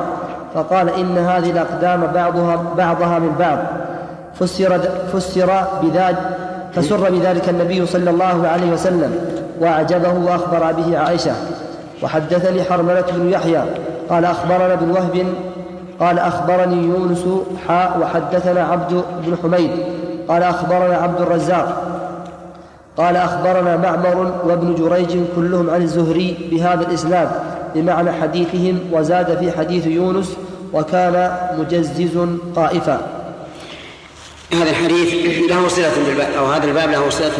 فقال 0.55 0.89
إن 0.89 1.17
هذه 1.17 1.51
الأقدام 1.51 2.07
بعضها 2.13 2.63
بعضها 2.77 3.19
من 3.19 3.35
بعض. 3.39 3.57
فسر 4.39 4.79
فسر 5.13 5.63
بذلك 5.83 6.17
فسر 6.75 7.09
بذلك 7.09 7.49
النبي 7.49 7.85
صلى 7.85 8.09
الله 8.09 8.47
عليه 8.47 8.71
وسلم 8.71 9.15
وأعجبه 9.59 10.13
وأخبر 10.13 10.71
به 10.71 10.97
عائشة. 10.99 11.31
وحدثني 12.03 12.63
حرملة 12.63 13.05
بن 13.15 13.29
يحيى 13.29 13.61
قال 14.09 14.25
أخبرنا 14.25 14.73
ابن 14.73 14.91
وهب 14.91 15.25
قال 15.99 16.19
أخبرني 16.19 16.83
يونس 16.87 17.25
حاء 17.67 17.99
وحدثنا 18.01 18.63
عبد 18.63 19.03
بن 19.25 19.37
حميد. 19.43 19.71
قال 20.27 20.43
أخبرنا 20.43 20.97
عبد 20.97 21.21
الرزاق. 21.21 21.93
قال 22.97 23.15
أخبرنا 23.15 23.77
معمر 23.77 24.41
وابن 24.45 24.75
جريج 24.75 25.17
كلهم 25.35 25.69
عن 25.69 25.81
الزهري 25.81 26.49
بهذا 26.51 26.87
الإسناد 26.87 27.31
بمعنى 27.75 28.11
حديثهم 28.11 28.79
وزاد 28.91 29.39
في 29.39 29.51
حديث 29.57 29.87
يونس 29.87 30.37
وكان 30.73 31.37
مجزز 31.59 32.27
قائفا 32.55 33.01
هذا 34.53 34.69
الحديث 34.69 35.13
له 35.49 35.67
صلة 35.67 35.91
بالباب 36.07 36.33
أو 36.37 36.45
هذا 36.45 36.65
الباب 36.65 36.89
له 36.89 37.09
صلة 37.09 37.31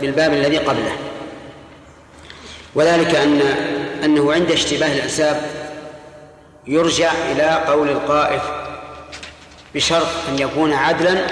بالباب 0.00 0.32
الذي 0.32 0.58
قبله. 0.58 0.92
وذلك 2.74 3.14
أن 3.14 3.40
أنه 4.04 4.32
عند 4.32 4.50
اشتباه 4.50 4.92
الأنساب 4.92 5.36
يرجع 6.66 7.12
إلى 7.32 7.72
قول 7.72 7.88
القائف 7.88 8.42
بشرط 9.74 10.06
أن 10.28 10.38
يكون 10.38 10.72
عدلا 10.72 11.26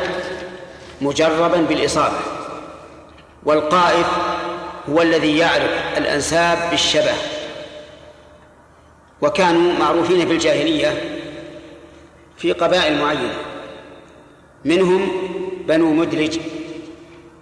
مجربا 1.01 1.57
بالإصابة. 1.57 2.19
والقائف 3.45 4.07
هو 4.91 5.03
الذي 5.03 5.39
يعرف 5.39 5.71
الأنساب 5.97 6.71
بالشبه. 6.71 7.13
وكانوا 9.23 9.73
معروفين 9.73 10.27
في 10.27 10.33
الجاهلية 10.33 11.19
في 12.37 12.53
قبائل 12.53 12.99
معينة. 12.99 13.39
منهم 14.65 15.09
بنو 15.69 15.93
مدلج 15.93 16.39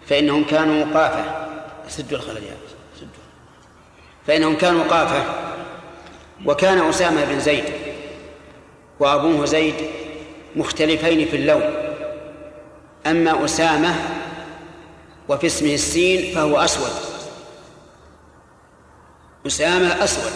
فإنهم 0.06 0.44
كانوا 0.44 0.84
قافة. 0.84 1.48
سدوا 1.88 2.18
الخلل 2.18 2.36
يا 2.36 2.56
سدوا 2.96 3.08
فإنهم 4.26 4.56
كانوا 4.56 4.84
قافة. 4.84 5.24
وكان 6.46 6.88
أسامة 6.88 7.24
بن 7.24 7.40
زيد 7.40 7.64
وأبوه 9.00 9.44
زيد 9.44 9.74
مختلفين 10.56 11.28
في 11.28 11.36
اللون. 11.36 11.87
أما 13.10 13.44
أسامة 13.44 13.94
وفي 15.28 15.46
اسمه 15.46 15.74
السين 15.74 16.34
فهو 16.34 16.58
أسود. 16.58 16.90
أسامة 19.46 20.04
أسود 20.04 20.32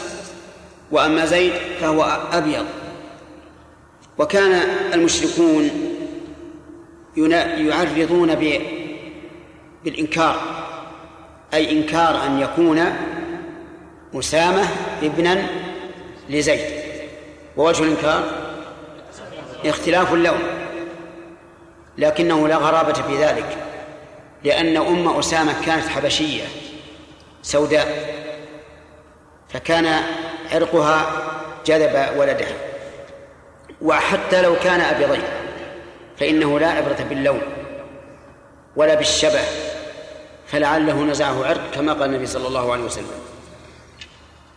وأما 0.90 1.26
زيد 1.26 1.52
فهو 1.80 2.02
أبيض. 2.32 2.66
وكان 4.18 4.52
المشركون 4.94 5.70
يعرضون 7.16 8.35
بالإنكار. 9.85 10.40
أي 11.54 11.78
إنكار 11.78 12.26
أن 12.26 12.40
يكون 12.40 12.96
أسامة 14.14 14.68
ابنا 15.02 15.46
لزيد. 16.28 16.82
ووجه 17.56 17.82
الإنكار؟ 17.82 18.24
اختلاف 19.64 20.12
اللون 20.12 20.40
لكنه 21.98 22.48
لا 22.48 22.57
غرابة 22.57 22.92
في 22.92 23.24
ذلك 23.24 23.57
لأن 24.44 24.76
أم 24.76 25.18
أسامة 25.18 25.55
كانت 25.66 25.88
حبشية 25.88 26.44
سوداء 27.42 28.14
فكان 29.48 30.00
عرقها 30.52 31.07
جذب 31.66 32.09
ولدها. 32.16 32.57
وحتى 33.83 34.42
لو 34.42 34.57
كان 34.57 34.81
أبيضين 34.81 35.22
فإنه 36.18 36.59
لا 36.59 36.68
عبرة 36.68 37.07
باللون 37.09 37.40
ولا 38.76 38.94
بالشبه 38.94 39.40
فلعله 40.46 41.02
نزعه 41.02 41.46
عرق 41.46 41.70
كما 41.74 41.92
قال 41.92 42.02
النبي 42.02 42.26
صلى 42.26 42.48
الله 42.48 42.72
عليه 42.72 42.85
وسلم. 42.85 43.20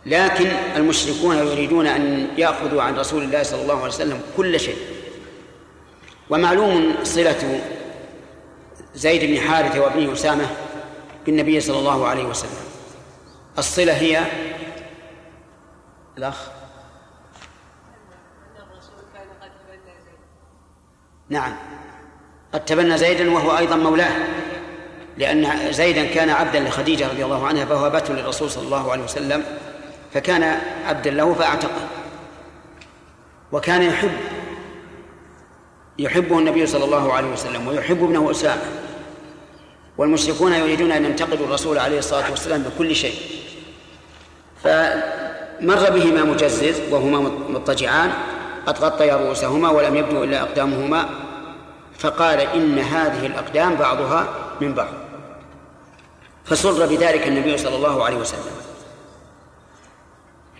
لكن 0.06 0.48
المشركون 0.76 1.36
يريدون 1.36 1.86
أن 1.86 2.28
يأخذوا 2.38 2.82
عن 2.82 2.96
رسول 2.98 3.22
الله 3.22 3.42
صلى 3.42 3.62
الله 3.62 3.76
عليه 3.76 3.94
وسلم 3.94 4.20
كل 4.36 4.60
شيء. 4.60 4.95
ومعلوم 6.30 6.94
صلة 7.02 7.60
زيد 8.94 9.30
بن 9.30 9.48
حارثة 9.48 9.80
وابنه 9.80 10.12
أسامة 10.12 10.46
بالنبي 11.26 11.60
صلى 11.60 11.78
الله 11.78 12.06
عليه 12.06 12.24
وسلم. 12.24 12.66
الصلة 13.58 13.92
هي 13.92 14.24
الأخ. 16.18 16.48
نعم. 21.28 21.56
قد 22.52 22.64
تبنى 22.64 22.98
زيدا 22.98 23.30
وهو 23.30 23.58
أيضا 23.58 23.76
مولاه 23.76 24.26
لأن 25.18 25.72
زيدا 25.72 26.04
كان 26.14 26.30
عبدا 26.30 26.60
لخديجة 26.60 27.08
رضي 27.08 27.24
الله 27.24 27.46
عنها 27.46 27.64
فوهبته 27.64 28.14
للرسول 28.14 28.50
صلى 28.50 28.64
الله 28.64 28.92
عليه 28.92 29.04
وسلم 29.04 29.44
فكان 30.14 30.60
عبدا 30.86 31.10
له 31.10 31.34
فأعتقه. 31.34 31.88
وكان 33.52 33.82
يحب 33.82 34.10
يحبه 35.98 36.38
النبي 36.38 36.66
صلى 36.66 36.84
الله 36.84 37.12
عليه 37.12 37.28
وسلم 37.28 37.68
ويحب 37.68 38.04
ابنه 38.04 38.30
أسامة. 38.30 38.62
والمشركون 39.98 40.52
يريدون 40.52 40.92
أن 40.92 41.04
ينتقدوا 41.04 41.46
الرسول 41.46 41.78
عليه 41.78 41.98
الصلاة 41.98 42.30
والسلام 42.30 42.62
بكل 42.62 42.96
شيء. 42.96 43.14
فمر 44.64 45.90
بهما 45.90 46.24
مجزز 46.24 46.80
وهما 46.90 47.18
مضطجعان 47.48 48.12
قد 48.66 48.78
غطيا 48.78 49.16
رؤوسهما 49.16 49.70
ولم 49.70 49.96
يبدو 49.96 50.24
إلا 50.24 50.42
أقدامهما. 50.42 51.08
فقال 51.98 52.40
إن 52.40 52.78
هذه 52.78 53.26
الأقدام 53.26 53.74
بعضها 53.74 54.28
من 54.60 54.74
بعض. 54.74 54.92
فسر 56.44 56.86
بذلك 56.86 57.26
النبي 57.26 57.58
صلى 57.58 57.76
الله 57.76 58.04
عليه 58.04 58.16
وسلم. 58.16 58.56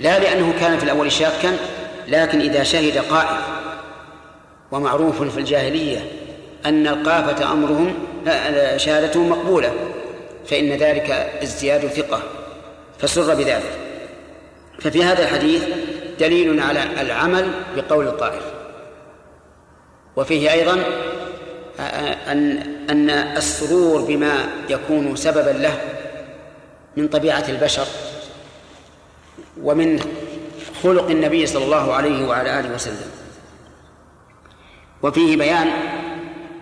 لا 0.01 0.18
لأنه 0.18 0.55
كان 0.61 0.79
في 0.79 0.85
الأول 0.85 1.12
شاكا 1.12 1.57
لكن 2.09 2.40
إذا 2.40 2.62
شهد 2.62 2.99
قائد 2.99 3.56
ومعروف 4.72 5.22
في 5.22 5.38
الجاهلية 5.38 6.11
أن 6.66 6.87
القافة 6.87 7.52
أمرهم 7.52 7.94
شهادتهم 8.76 9.29
مقبولة 9.29 9.72
فإن 10.46 10.72
ذلك 10.72 11.11
ازدياد 11.42 11.87
ثقة 11.87 12.22
فسر 12.98 13.35
بذلك. 13.35 13.79
ففي 14.81 15.05
هذا 15.05 15.22
الحديث 15.22 15.64
دليل 16.20 16.61
على 16.61 16.83
العمل 17.00 17.50
بقول 17.76 18.07
القائل 18.07 18.40
وفيه 20.16 20.52
أيضا 20.52 20.85
أن 22.29 22.59
أن 22.90 23.11
السرور 23.11 24.00
بما 24.00 24.46
يكون 24.68 25.16
سببا 25.16 25.50
له 25.50 25.81
من 26.96 27.09
طبيعة 27.09 27.44
البشر 27.48 27.87
ومن 29.62 30.00
خلق 30.83 31.11
النبي 31.11 31.46
صلى 31.46 31.64
الله 31.64 31.94
عليه 31.94 32.29
وعلى 32.29 32.61
آله 32.61 32.74
وسلم. 32.74 33.11
وفيه 35.03 35.37
بيان 35.37 35.71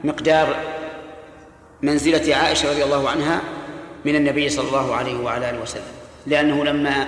مقدار 0.05 0.57
منزلة 1.83 2.37
عائشة 2.37 2.71
رضي 2.71 2.85
الله 2.85 3.11
عنها 3.11 3.41
من 4.05 4.17
النبي 4.17 4.49
صلى 4.49 4.69
الله 4.69 4.95
عليه 4.95 5.17
وعلى 5.17 5.51
آله 5.51 5.63
وسلم 5.63 5.93
لأنه 6.27 6.65
لما 6.65 7.07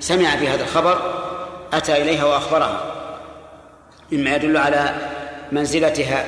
سمع 0.00 0.34
بهذا 0.34 0.62
الخبر 0.62 1.24
أتى 1.72 2.02
إليها 2.02 2.24
وأخبرها 2.24 2.92
مما 4.12 4.36
يدل 4.36 4.56
على 4.56 4.94
منزلتها 5.52 6.24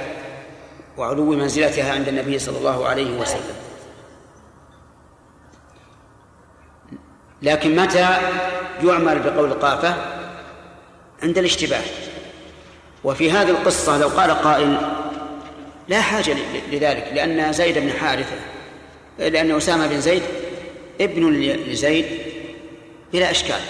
وعلو 0.96 1.24
منزلتها 1.24 1.92
عند 1.92 2.08
النبي 2.08 2.38
صلى 2.38 2.58
الله 2.58 2.88
عليه 2.88 3.20
وسلم. 3.20 3.56
لكن 7.42 7.76
متى 7.76 8.18
يعمل 8.84 9.18
بقول 9.18 9.52
قافة؟ 9.52 9.94
عند 11.22 11.38
الاشتباه. 11.38 11.82
وفي 13.08 13.30
هذه 13.30 13.50
القصة 13.50 13.98
لو 13.98 14.08
قال 14.08 14.30
قائل 14.30 14.78
لا 15.88 16.00
حاجة 16.00 16.36
لذلك 16.72 17.10
لأن 17.14 17.52
زيد 17.52 17.78
بن 17.78 17.92
حارثة 17.92 18.36
لأن 19.18 19.56
أسامة 19.56 19.86
بن 19.86 20.00
زيد 20.00 20.22
ابن 21.00 21.32
لزيد 21.40 22.06
بلا 23.12 23.30
إشكال. 23.30 23.60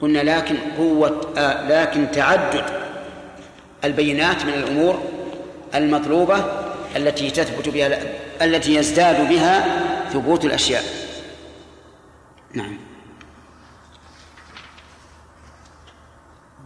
قلنا 0.00 0.18
لكن 0.18 0.56
قوة 0.78 1.32
آه 1.38 1.68
لكن 1.68 2.10
تعدد 2.10 2.64
البينات 3.84 4.44
من 4.44 4.52
الأمور 4.52 5.02
المطلوبة 5.74 6.44
التي 6.96 7.30
تثبت 7.30 7.68
بها 7.68 8.00
التي 8.42 8.74
يزداد 8.74 9.28
بها 9.28 9.82
ثبوت 10.12 10.44
الأشياء. 10.44 10.84
نعم. 12.54 12.78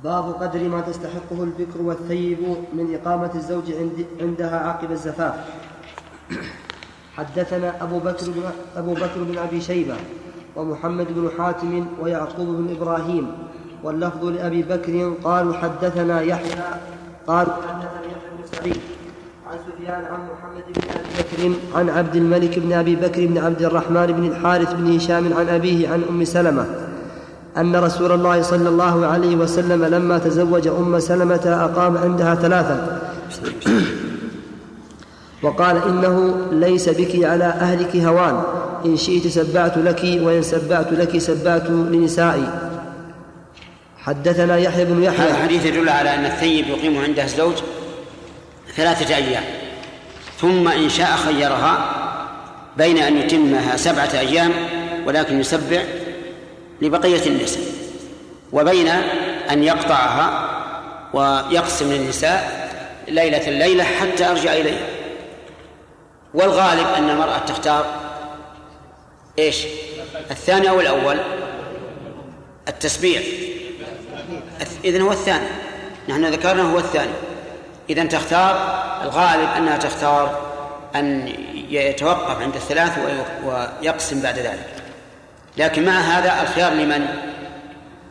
باب 0.05 0.33
قدر 0.41 0.69
ما 0.69 0.81
تستحقه 0.81 1.43
البكر 1.45 1.83
والثيب 1.83 2.39
من 2.73 2.95
إقامة 2.95 3.31
الزوج 3.35 3.65
عندها 4.21 4.69
عقب 4.69 4.93
الزفاف. 4.93 5.35
حدثنا 7.17 7.83
أبو 7.83 7.99
بكر 7.99 8.27
بن 8.31 8.43
أبو 8.77 8.95
بكر 8.95 9.23
بن 9.29 9.39
أبي 9.39 9.61
شيبة 9.61 9.95
ومحمد 10.57 11.07
بن 11.11 11.31
حاتم 11.39 11.87
ويعقوب 12.01 12.49
بن 12.49 12.77
إبراهيم 12.77 13.33
واللفظ 13.85 14.25
لأبي 14.25 14.63
بكر 14.63 15.13
قالوا 15.25 15.55
حدثنا 15.55 16.21
يحيى 16.21 16.65
قالوا 17.27 17.53
حدثنا 17.53 18.01
يحيى 18.01 18.31
بن 18.39 18.47
سعيد 18.57 18.81
عن 19.51 19.59
سفيان 19.59 20.05
عن 20.05 20.21
محمد 20.33 20.65
بن 20.75 20.83
أبي 20.91 21.09
بكر 21.19 21.59
عن 21.79 21.89
عبد 21.89 22.17
الملك 22.17 22.59
بن 22.59 22.73
أبي 22.73 22.97
بكر 22.97 23.27
بن 23.27 23.39
عبد 23.39 23.63
الرحمن 23.63 24.07
بن 24.07 24.27
الحارث 24.27 24.73
بن 24.73 24.97
هشام 24.97 25.33
عن 25.33 25.49
أبيه 25.49 25.89
عن 25.89 26.05
أم 26.11 26.25
سلمة 26.25 26.90
أن 27.57 27.77
رسول 27.77 28.13
الله 28.13 28.43
صلى 28.43 28.69
الله 28.69 29.07
عليه 29.07 29.37
وسلم 29.37 29.85
لما 29.85 30.19
تزوج 30.19 30.69
أم 30.69 31.01
سلمة 31.01 31.41
أقام 31.47 31.99
عندها 31.99 32.35
ثلاثة. 32.35 33.01
وقال 35.43 35.77
إنه 35.89 36.37
ليس 36.53 36.89
بك 36.89 37.25
على 37.25 37.45
أهلك 37.45 37.97
هوان. 37.97 38.43
إن 38.85 38.97
شئت 38.97 39.27
سبعت 39.27 39.79
لك 39.79 40.03
وإن 40.23 40.43
سبعت 40.43 40.93
لك 40.93 41.19
سبعت 41.19 41.71
لنسائي. 41.71 42.49
حدثنا 43.99 44.57
يحيى 44.57 44.85
بن 44.85 45.03
يحيى. 45.03 45.27
هذا 45.27 45.31
الحديث 45.31 45.67
يدل 45.67 45.89
على 45.89 46.15
أن 46.15 46.25
الثيب 46.25 46.69
يقيم 46.69 46.99
عندها 46.99 47.25
الزوج 47.25 47.55
ثلاثة 48.77 49.17
أيام. 49.17 49.45
ثم 50.41 50.69
إن 50.69 50.89
شاء 50.89 51.17
خيرها 51.17 51.97
بين 52.77 52.99
أن 52.99 53.17
يتمها 53.17 53.77
سبعة 53.77 54.11
أيام 54.19 54.51
ولكن 55.07 55.41
يسبع 55.41 55.83
لبقية 56.81 57.27
النساء 57.27 57.63
وبين 58.53 58.89
أن 59.51 59.65
يقطعها 59.65 60.51
ويقسم 61.15 61.93
للنساء 61.93 62.71
ليلة 63.09 63.49
الليلة 63.49 63.85
حتى 63.85 64.31
أرجع 64.31 64.53
إليه 64.53 64.87
والغالب 66.35 66.87
أن 66.97 67.11
المرأة 67.11 67.39
تختار 67.39 67.87
إيش؟ 69.39 69.67
الثاني 70.31 70.71
أو 70.71 70.81
الأول؟ 70.81 71.17
التسبيع. 72.69 73.21
إذن 74.85 75.01
هو 75.01 75.13
الثاني. 75.13 75.47
نحن 76.09 76.25
ذكرنا 76.25 76.73
هو 76.73 76.79
الثاني. 76.79 77.13
إذن 77.91 78.09
تختار 78.09 78.81
الغالب 79.03 79.49
أنها 79.57 79.77
تختار 79.77 80.51
أن 80.95 81.33
يتوقف 81.71 82.43
عند 82.43 82.55
الثلاث 82.55 82.99
ويقسم 83.45 84.23
بعد 84.23 84.39
ذلك. 84.39 84.80
لكن 85.57 85.85
مع 85.85 85.93
هذا 85.93 86.43
الخيار 86.43 86.73
لمن؟ 86.73 87.07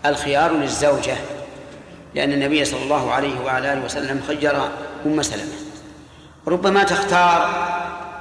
الخيار 0.05 0.53
للزوجة 0.53 1.15
لأن 2.15 2.33
النبي 2.33 2.65
صلى 2.65 2.83
الله 2.83 3.11
عليه 3.11 3.39
وعلى 3.39 3.73
آله 3.73 3.85
وسلم 3.85 4.21
خير 4.27 4.61
أم 5.05 5.21
سلمة 5.21 5.53
ربما 6.47 6.83
تختار 6.83 7.49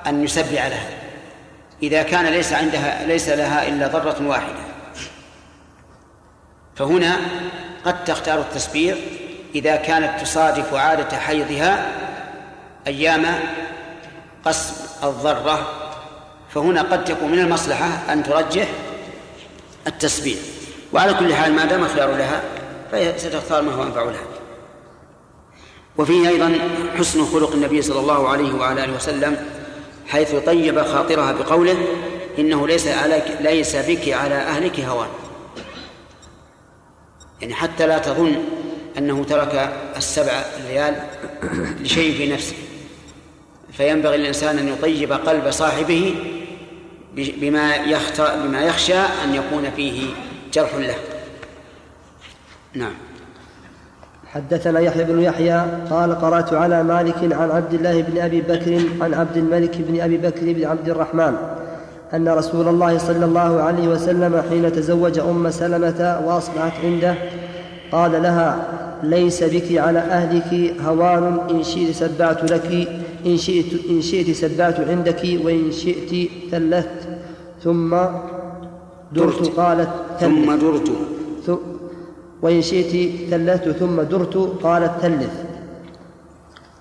أن 0.06 0.24
يسبع 0.24 0.66
لها 0.66 0.88
إذا 1.82 2.02
كان 2.02 2.26
ليس 2.26 2.52
عندها 2.52 3.06
ليس 3.06 3.28
لها 3.28 3.68
إلا 3.68 3.86
ضرة 3.86 4.16
واحدة 4.26 4.68
فهنا 6.76 7.16
قد 7.84 8.04
تختار 8.04 8.40
التسبيع 8.40 8.96
إذا 9.54 9.76
كانت 9.76 10.20
تصادف 10.20 10.74
عادة 10.74 11.16
حيضها 11.16 11.92
أيام 12.86 13.24
قسم 14.44 14.74
الضرة 15.02 15.68
فهنا 16.54 16.82
قد 16.82 17.04
تكون 17.04 17.32
من 17.32 17.38
المصلحة 17.38 18.12
أن 18.12 18.22
ترجح 18.22 18.68
التسبيع 19.88 20.36
وعلى 20.92 21.14
كل 21.14 21.34
حال 21.34 21.52
ما 21.52 21.64
دام 21.64 21.88
خيار 21.88 22.16
لها 22.16 22.42
فهي 22.92 23.18
ستختار 23.18 23.62
ما 23.62 23.72
هو 23.72 23.82
أنفع 23.82 24.02
لها. 24.02 24.24
وفيه 25.98 26.28
أيضا 26.28 26.58
حسن 26.98 27.24
خلق 27.24 27.52
النبي 27.52 27.82
صلى 27.82 28.00
الله 28.00 28.28
عليه 28.28 28.54
وعلى 28.54 28.84
آله 28.84 28.96
وسلم 28.96 29.36
حيث 30.06 30.34
طيب 30.34 30.82
خاطرها 30.82 31.32
بقوله 31.32 31.76
إنه 32.38 32.66
ليس 32.66 32.86
عليك 32.86 33.24
ليس 33.40 33.76
بك 33.76 34.08
على 34.08 34.34
أهلك 34.34 34.80
هوان 34.80 35.08
يعني 37.40 37.54
حتى 37.54 37.86
لا 37.86 37.98
تظن 37.98 38.44
أنه 38.98 39.24
ترك 39.24 39.72
السبع 39.96 40.44
ريال 40.68 40.94
لشيء 41.80 42.16
في 42.16 42.32
نفسه. 42.32 42.54
فينبغي 43.72 44.16
للإنسان 44.16 44.58
أن 44.58 44.68
يطيب 44.68 45.12
قلب 45.12 45.50
صاحبه 45.50 46.14
بما 47.40 47.74
يخطأ 47.74 48.36
بما 48.36 48.60
يخشى 48.60 48.98
أن 48.98 49.34
يكون 49.34 49.70
فيه 49.76 50.06
جرح 50.52 50.74
له. 50.74 50.94
نعم. 52.74 52.92
حدثنا 54.26 54.80
يحيى 54.80 55.04
بن 55.04 55.20
يحيى 55.20 55.66
قال 55.90 56.20
قرأت 56.20 56.52
على 56.52 56.82
مالك 56.82 57.32
عن 57.32 57.50
عبد 57.50 57.74
الله 57.74 58.02
بن 58.02 58.18
أبي 58.18 58.40
بكر 58.40 58.80
عن 59.00 59.14
عبد 59.14 59.36
الملك 59.36 59.76
بن 59.78 60.00
أبي 60.00 60.16
بكر 60.16 60.52
بن 60.52 60.64
عبد 60.64 60.88
الرحمن 60.88 61.34
أن 62.14 62.28
رسول 62.28 62.68
الله 62.68 62.98
صلى 62.98 63.24
الله 63.24 63.60
عليه 63.60 63.88
وسلم 63.88 64.42
حين 64.50 64.72
تزوج 64.72 65.18
أم 65.18 65.50
سلمة 65.50 66.20
وأصبحت 66.24 66.72
عنده 66.84 67.14
قال 67.92 68.22
لها 68.22 68.66
ليس 69.02 69.42
بك 69.42 69.78
على 69.78 69.98
أهلك 69.98 70.74
هوان 70.80 71.38
إن 71.50 71.62
شئت 71.62 71.94
سبعت 71.94 72.50
لك 72.50 72.88
إن 73.26 73.36
شئت, 73.36 73.86
إن 73.90 74.02
شئت 74.02 74.30
سبعت 74.30 74.80
عندك 74.80 75.22
وإن 75.44 75.72
شئت 75.72 76.30
ثلثت 76.50 77.07
ثم 77.64 77.96
درت 79.12 79.52
قالت 79.56 79.90
ثم 80.20 80.58
درت. 80.58 80.90
وإن 82.42 82.62
شئت 82.62 83.10
ثلثت 83.30 83.68
ثم 83.68 84.02
درت 84.02 84.36
قالت 84.62 84.92
ثلث 85.02 85.32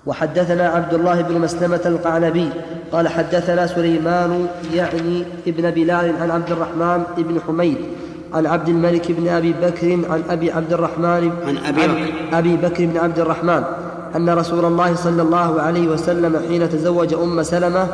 وحدثنا 0.06 0.68
عبد 0.68 0.94
الله 0.94 1.22
بن 1.22 1.40
مسلمة 1.40 1.80
القعنبي 1.86 2.48
قال 2.92 3.08
حدثنا 3.08 3.66
سليمان 3.66 4.46
يعني 4.74 5.24
ابن 5.46 5.70
بلال 5.70 6.16
عن 6.20 6.30
عبد 6.30 6.50
الرحمن 6.50 7.02
بن 7.18 7.40
حميد 7.46 7.76
عن 8.34 8.46
عبد 8.46 8.68
الملك 8.68 9.12
بن 9.12 9.28
أبي 9.28 9.52
بكر 9.52 9.98
عن 10.10 10.22
أبي 10.30 10.52
عبد 10.52 10.72
الرحمن 10.72 11.32
عن 11.46 11.58
أبي 11.66 11.86
بكر 11.86 12.12
أبي 12.32 12.56
بكر 12.56 12.86
بن 12.86 12.96
عبد 12.96 13.18
الرحمن 13.18 13.62
أن 14.16 14.30
رسول 14.30 14.64
الله 14.64 14.94
صلى 14.94 15.22
الله 15.22 15.60
عليه 15.60 15.88
وسلم 15.88 16.40
حين 16.48 16.68
تزوج 16.68 17.14
أم 17.14 17.42
سلمة 17.42 17.88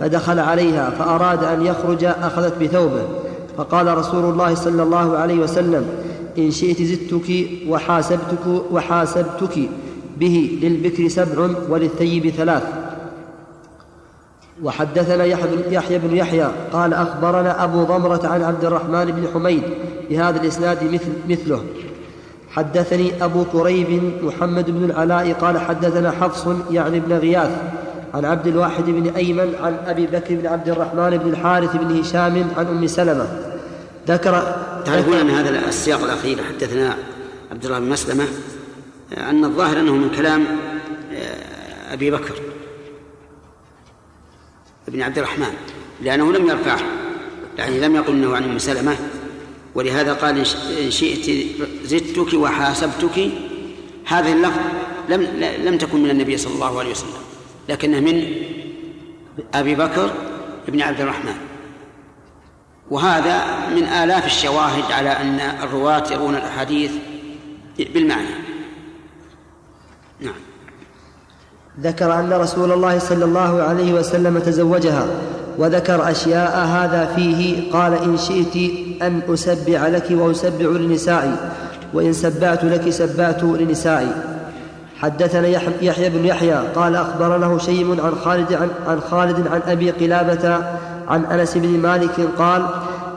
فدخل 0.00 0.38
عليها 0.38 0.90
فأراد 0.90 1.44
أن 1.44 1.66
يخرج 1.66 2.04
أخذت 2.04 2.62
بثوبه. 2.62 3.02
فقال 3.56 3.98
رسول 3.98 4.24
الله 4.24 4.54
صلى 4.54 4.82
الله 4.82 5.16
عليه 5.16 5.38
وسلم 5.38 5.86
إن 6.38 6.50
شئت 6.50 6.82
زدتك 6.82 7.48
وحاسبتك 7.68 8.46
وحاسبتك 8.72 9.68
به 10.16 10.58
للبكر 10.62 11.08
سبع 11.08 11.48
وللثيب 11.68 12.30
ثلاث. 12.30 12.62
وحدثنا 14.62 15.24
يحيى 15.70 15.98
بن 15.98 16.16
يحيى 16.16 16.46
قال 16.72 16.94
أخبرنا 16.94 17.64
أبو 17.64 17.84
ضمرة 17.84 18.20
عن 18.24 18.42
عبد 18.42 18.64
الرحمن 18.64 19.04
بن 19.04 19.24
حميد 19.34 19.62
بهذا 20.10 20.40
الإسناد 20.40 20.84
مثل 20.84 21.08
مثله. 21.28 21.62
حدثني 22.50 23.24
أبو 23.24 23.44
كريب 23.52 24.12
محمد 24.22 24.70
بن 24.70 24.84
العلاء 24.84 25.32
قال 25.32 25.58
حدثنا 25.58 26.10
حفص 26.10 26.46
يعني 26.70 26.96
ابن 26.96 27.12
غياث 27.12 27.50
عن 28.14 28.24
عبد 28.24 28.46
الواحد 28.46 28.84
بن 28.84 29.08
أيمن 29.08 29.54
عن 29.60 29.76
أبي 29.86 30.06
بكر 30.06 30.34
بن 30.34 30.46
عبد 30.46 30.68
الرحمن 30.68 31.16
بن 31.16 31.30
الحارث 31.30 31.76
بن 31.76 32.00
هشام 32.00 32.50
عن 32.56 32.66
أم 32.66 32.86
سلمة. 32.86 33.28
ذكر 34.08 34.56
تعرفون 34.86 35.14
أن 35.14 35.30
هذا 35.30 35.68
السياق 35.68 36.02
الأخير 36.02 36.44
حدثنا 36.44 36.96
عبد 37.50 37.64
الله 37.64 37.78
بن 37.78 37.88
مسلمة 37.88 38.24
أن 39.16 39.44
الظاهر 39.44 39.80
أنه 39.80 39.94
من 39.94 40.10
كلام 40.16 40.46
آه، 41.12 41.92
أبي 41.92 42.10
بكر 42.10 42.34
بن 44.88 45.02
عبد 45.02 45.18
الرحمن 45.18 45.54
لأنه 46.02 46.32
لم 46.32 46.46
يرفعه 46.46 46.80
يعني 47.58 47.80
لم 47.80 47.96
يقل 47.96 48.12
أنه 48.12 48.36
عن 48.36 48.44
أم 48.44 48.58
سلمة. 48.58 48.96
ولهذا 49.74 50.12
قال 50.12 50.38
إن 50.84 50.90
شئت 50.90 51.46
زدتك 51.84 52.34
وحاسبتك 52.34 53.30
هذه 54.06 54.32
اللفظ 54.32 54.60
لم 55.08 55.22
لم 55.64 55.78
تكن 55.78 56.02
من 56.02 56.10
النبي 56.10 56.36
صلى 56.36 56.54
الله 56.54 56.78
عليه 56.78 56.90
وسلم. 56.90 57.19
لكنها 57.70 58.00
من 58.00 58.24
أبي 59.54 59.74
بكر 59.74 60.10
بن 60.68 60.82
عبد 60.82 61.00
الرحمن. 61.00 61.34
وهذا 62.90 63.44
من 63.76 63.82
آلاف 63.82 64.26
الشواهد 64.26 64.92
على 64.92 65.10
أن 65.10 65.40
الرواة 65.40 66.12
يرون 66.12 66.34
الأحاديث 66.34 66.92
بالمعنى. 67.78 68.34
نعم. 70.20 70.34
ذكر 71.80 72.20
أن 72.20 72.32
رسول 72.32 72.72
الله 72.72 72.98
صلى 72.98 73.24
الله 73.24 73.62
عليه 73.62 73.92
وسلم 73.92 74.38
تزوجها 74.38 75.06
وذكر 75.58 76.10
أشياء 76.10 76.58
هذا 76.66 77.12
فيه 77.16 77.72
قال 77.72 77.94
إن 77.94 78.16
شئت 78.16 78.56
أن 79.02 79.22
أسبع 79.28 79.86
لك 79.86 80.06
وأسبع 80.10 80.66
لنسائي 80.66 81.36
وإن 81.94 82.12
سبعت 82.12 82.64
لك 82.64 82.90
سبعت 82.90 83.42
لنسائي. 83.42 84.12
حدثنا 85.02 85.48
يحيى 85.80 86.10
بن 86.10 86.24
يحيى 86.24 86.58
قال 86.74 86.96
أخبرنا 86.96 87.46
هشيم 87.46 88.00
عن 88.00 88.14
خالد 88.24 88.52
عن, 88.52 88.70
عن 88.86 89.00
خالد 89.00 89.46
عن 89.46 89.60
أبي 89.66 89.90
قلابة 89.90 90.64
عن 91.08 91.24
أنس 91.24 91.56
بن 91.56 91.78
مالك 91.78 92.28
قال 92.38 92.66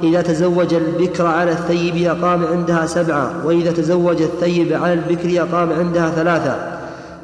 إذا 0.04 0.22
تزوج 0.22 0.74
البكر 0.74 1.28
على 1.28 1.52
الثيب 1.52 2.08
أقام 2.08 2.46
عندها 2.46 2.86
سبعة 2.86 3.46
وإذا 3.46 3.72
تزوج 3.72 4.22
الثيب 4.22 4.74
على 4.74 4.94
البكر 4.94 5.42
أقام 5.42 5.74
عندها 5.74 6.10
ثلاثة. 6.10 6.80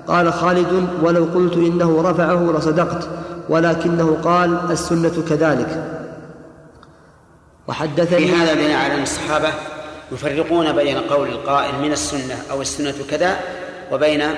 قال 0.07 0.33
خالد 0.33 0.87
ولو 1.03 1.23
قلت 1.35 1.53
إنه 1.53 2.01
رفعه 2.01 2.53
لصدقت 2.57 3.07
ولكنه 3.49 4.17
قال 4.23 4.59
السنة 4.71 5.23
كذلك. 5.29 5.83
وحدثني 7.67 8.27
في 8.27 8.35
هذا 8.35 8.53
بناء 8.53 8.91
على 8.91 9.03
الصحابة 9.03 9.49
يفرقون 10.11 10.71
بين 10.71 10.97
قول 10.97 11.27
القائل 11.27 11.81
من 11.81 11.91
السنة 11.91 12.35
أو 12.51 12.61
السنة 12.61 12.93
كذا 13.09 13.37
وبين 13.91 14.35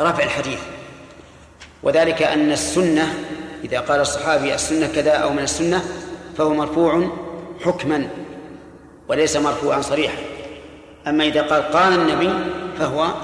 رفع 0.00 0.24
الحديث. 0.24 0.60
وذلك 1.82 2.22
أن 2.22 2.52
السنة 2.52 3.14
إذا 3.64 3.80
قال 3.80 4.00
الصحابي 4.00 4.54
السنة 4.54 4.86
كذا 4.94 5.10
أو 5.10 5.32
من 5.32 5.42
السنة 5.42 5.84
فهو 6.38 6.54
مرفوع 6.54 7.10
حكما 7.64 8.08
وليس 9.08 9.36
مرفوعا 9.36 9.80
صريحا. 9.80 10.18
أما 11.06 11.24
إذا 11.24 11.42
قال 11.42 11.62
قال 11.62 11.92
النبي 11.92 12.30
فهو 12.78 13.14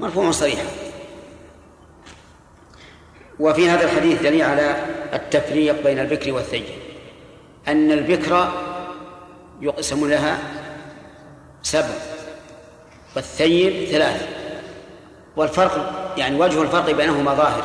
مرفوع 0.00 0.30
صريحا. 0.30 0.64
وفي 3.40 3.70
هذا 3.70 3.84
الحديث 3.84 4.22
دليل 4.22 4.42
على 4.42 4.76
التفريق 5.12 5.82
بين 5.84 5.98
البكر 5.98 6.32
والثيب. 6.32 6.64
أن 7.68 7.92
البكر 7.92 8.52
يقسم 9.60 10.10
لها 10.10 10.38
سبع 11.62 11.94
والثيب 13.16 13.84
ثلاث 13.84 14.43
والفرق 15.36 16.12
يعني 16.16 16.40
وجه 16.40 16.62
الفرق 16.62 16.90
بينهما 16.90 17.34
ظاهر. 17.34 17.64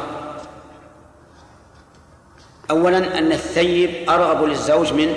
أولا 2.72 3.18
أن 3.18 3.32
الثيب 3.32 4.10
أرغب 4.10 4.44
للزوج 4.44 4.94
من 4.94 5.14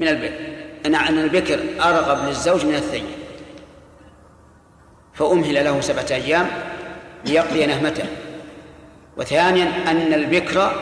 من 0.00 0.08
البكر. 0.08 0.56
أن 0.86 1.18
البكر 1.18 1.60
أرغب 1.80 2.28
للزوج 2.28 2.64
من 2.64 2.74
الثيب. 2.74 3.04
فأمهل 5.14 5.64
له 5.64 5.80
سبعة 5.80 6.06
أيام 6.10 6.48
ليقضي 7.24 7.66
نهمته. 7.66 8.04
وثانيا 9.16 9.90
أن 9.90 10.14
البكر 10.14 10.72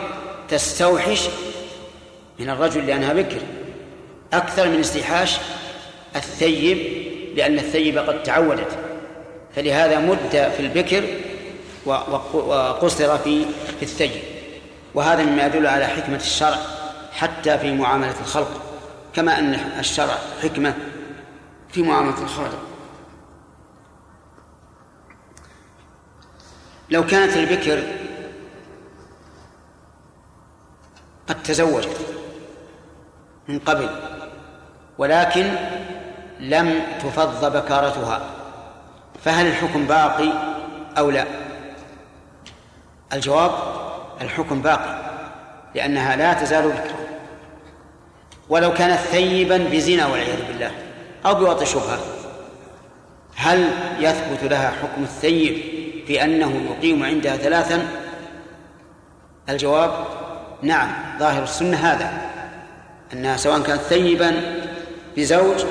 تستوحش 0.49 1.29
من 2.39 2.51
الرجل 2.51 2.87
لأنها 2.87 3.13
بكر. 3.13 3.41
أكثر 4.33 4.69
من 4.69 4.81
استيحاش 4.81 5.39
الثيب 6.17 6.79
لأن 7.37 7.59
الثيب 7.59 7.99
قد 7.99 8.23
تعودت. 8.23 8.79
فلهذا 9.57 9.99
مد 9.99 10.53
في 10.57 10.61
البكر 10.61 11.05
وقصر 11.87 13.19
في 13.19 13.45
في 13.79 13.83
الثيب 13.83 14.11
وهذا 14.95 15.23
مما 15.23 15.47
يدل 15.47 15.67
على 15.67 15.87
حكمة 15.87 16.17
الشرع 16.17 16.59
حتى 17.13 17.59
في 17.59 17.73
معاملة 17.73 18.21
الخلق. 18.21 18.61
كما 19.15 19.39
أن 19.39 19.55
الشرع 19.55 20.19
حكمة 20.43 20.75
في 21.69 21.83
معاملة 21.83 22.23
الخالق 22.23 22.59
لو 26.91 27.07
كانت 27.07 27.37
البكر 27.37 27.83
قد 31.29 31.43
تزوجت 31.43 31.97
من 33.49 33.59
قبل 33.59 33.89
ولكن 34.99 35.55
لم 36.41 36.83
تفض 37.03 37.57
بكارتها 37.57 38.31
فهل 39.25 39.47
الحكم 39.47 39.85
باقي 39.85 40.33
أو 40.99 41.11
لا؟ 41.11 41.25
الجواب 43.13 43.53
الحكم 44.21 44.63
باقي 44.63 44.99
لأنها 45.75 46.17
لا 46.17 46.33
تزال 46.33 46.69
بكرا 46.69 47.05
ولو 48.49 48.75
كانت 48.75 48.99
ثيبا 48.99 49.57
بزنا 49.57 50.07
والعياذ 50.07 50.47
بالله 50.49 50.71
أو 51.27 51.35
بوطء 51.35 51.65
شبهة 51.65 51.99
هل 53.37 53.71
يثبت 53.99 54.43
لها 54.43 54.71
حكم 54.71 55.03
الثيب 55.03 55.55
في 56.07 56.25
أنه 56.25 56.63
يقيم 56.71 57.03
عندها 57.03 57.37
ثلاثا؟ 57.37 57.89
الجواب 59.49 60.07
نعم 60.63 60.89
ظاهر 61.19 61.43
السنة 61.43 61.77
هذا 61.77 62.31
أنها 63.13 63.37
سواء 63.37 63.61
كانت 63.61 63.81
ثيبا 63.81 64.35
بزوج 65.17 65.65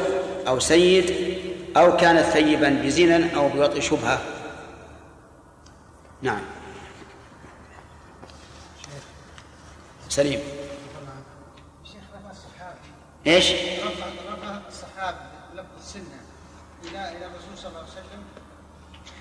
أو 0.47 0.59
سيد 0.59 1.32
أو 1.77 1.97
كانت 1.97 2.19
ثيبا 2.19 2.69
بزنا 2.69 3.35
أو 3.35 3.49
بوطء 3.49 3.79
شبهة 3.79 4.21
نعم 6.21 6.41
سليم 10.09 10.39
إيش؟ 13.27 13.51
رفع 13.51 14.57
الصحابي 14.67 15.17
لفظ 15.53 15.65
السنة 15.79 16.03
إلى 16.83 17.17
إلى 17.17 17.25
الرسول 17.25 17.57
صلى 17.57 17.67
الله 17.67 17.79
عليه 17.79 17.89
وسلم 17.89 18.23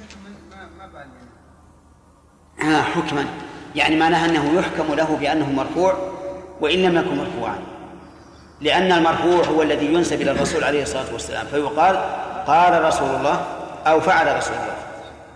حكما 0.00 0.30
ما 0.78 0.86
ما. 0.86 2.78
آه 2.78 2.82
حكما 2.82 3.26
يعني 3.74 3.96
معناها 3.96 4.26
أنه 4.26 4.58
يحكم 4.58 4.94
له 4.94 5.16
بأنه 5.16 5.52
مرفوع 5.52 6.12
وإن 6.60 6.82
لم 6.82 6.96
يكن 6.96 7.16
مرفوعا 7.16 7.71
لأن 8.62 8.92
المرفوع 8.92 9.44
هو 9.44 9.62
الذي 9.62 9.86
ينسب 9.86 10.22
إلى 10.22 10.30
الرسول 10.30 10.64
عليه 10.64 10.82
الصلاة 10.82 11.12
والسلام 11.12 11.46
فيقال 11.46 11.96
قال 12.46 12.84
رسول 12.84 13.14
الله 13.14 13.46
أو 13.86 14.00
فعل 14.00 14.36
رسول 14.36 14.54
الله. 14.54 14.74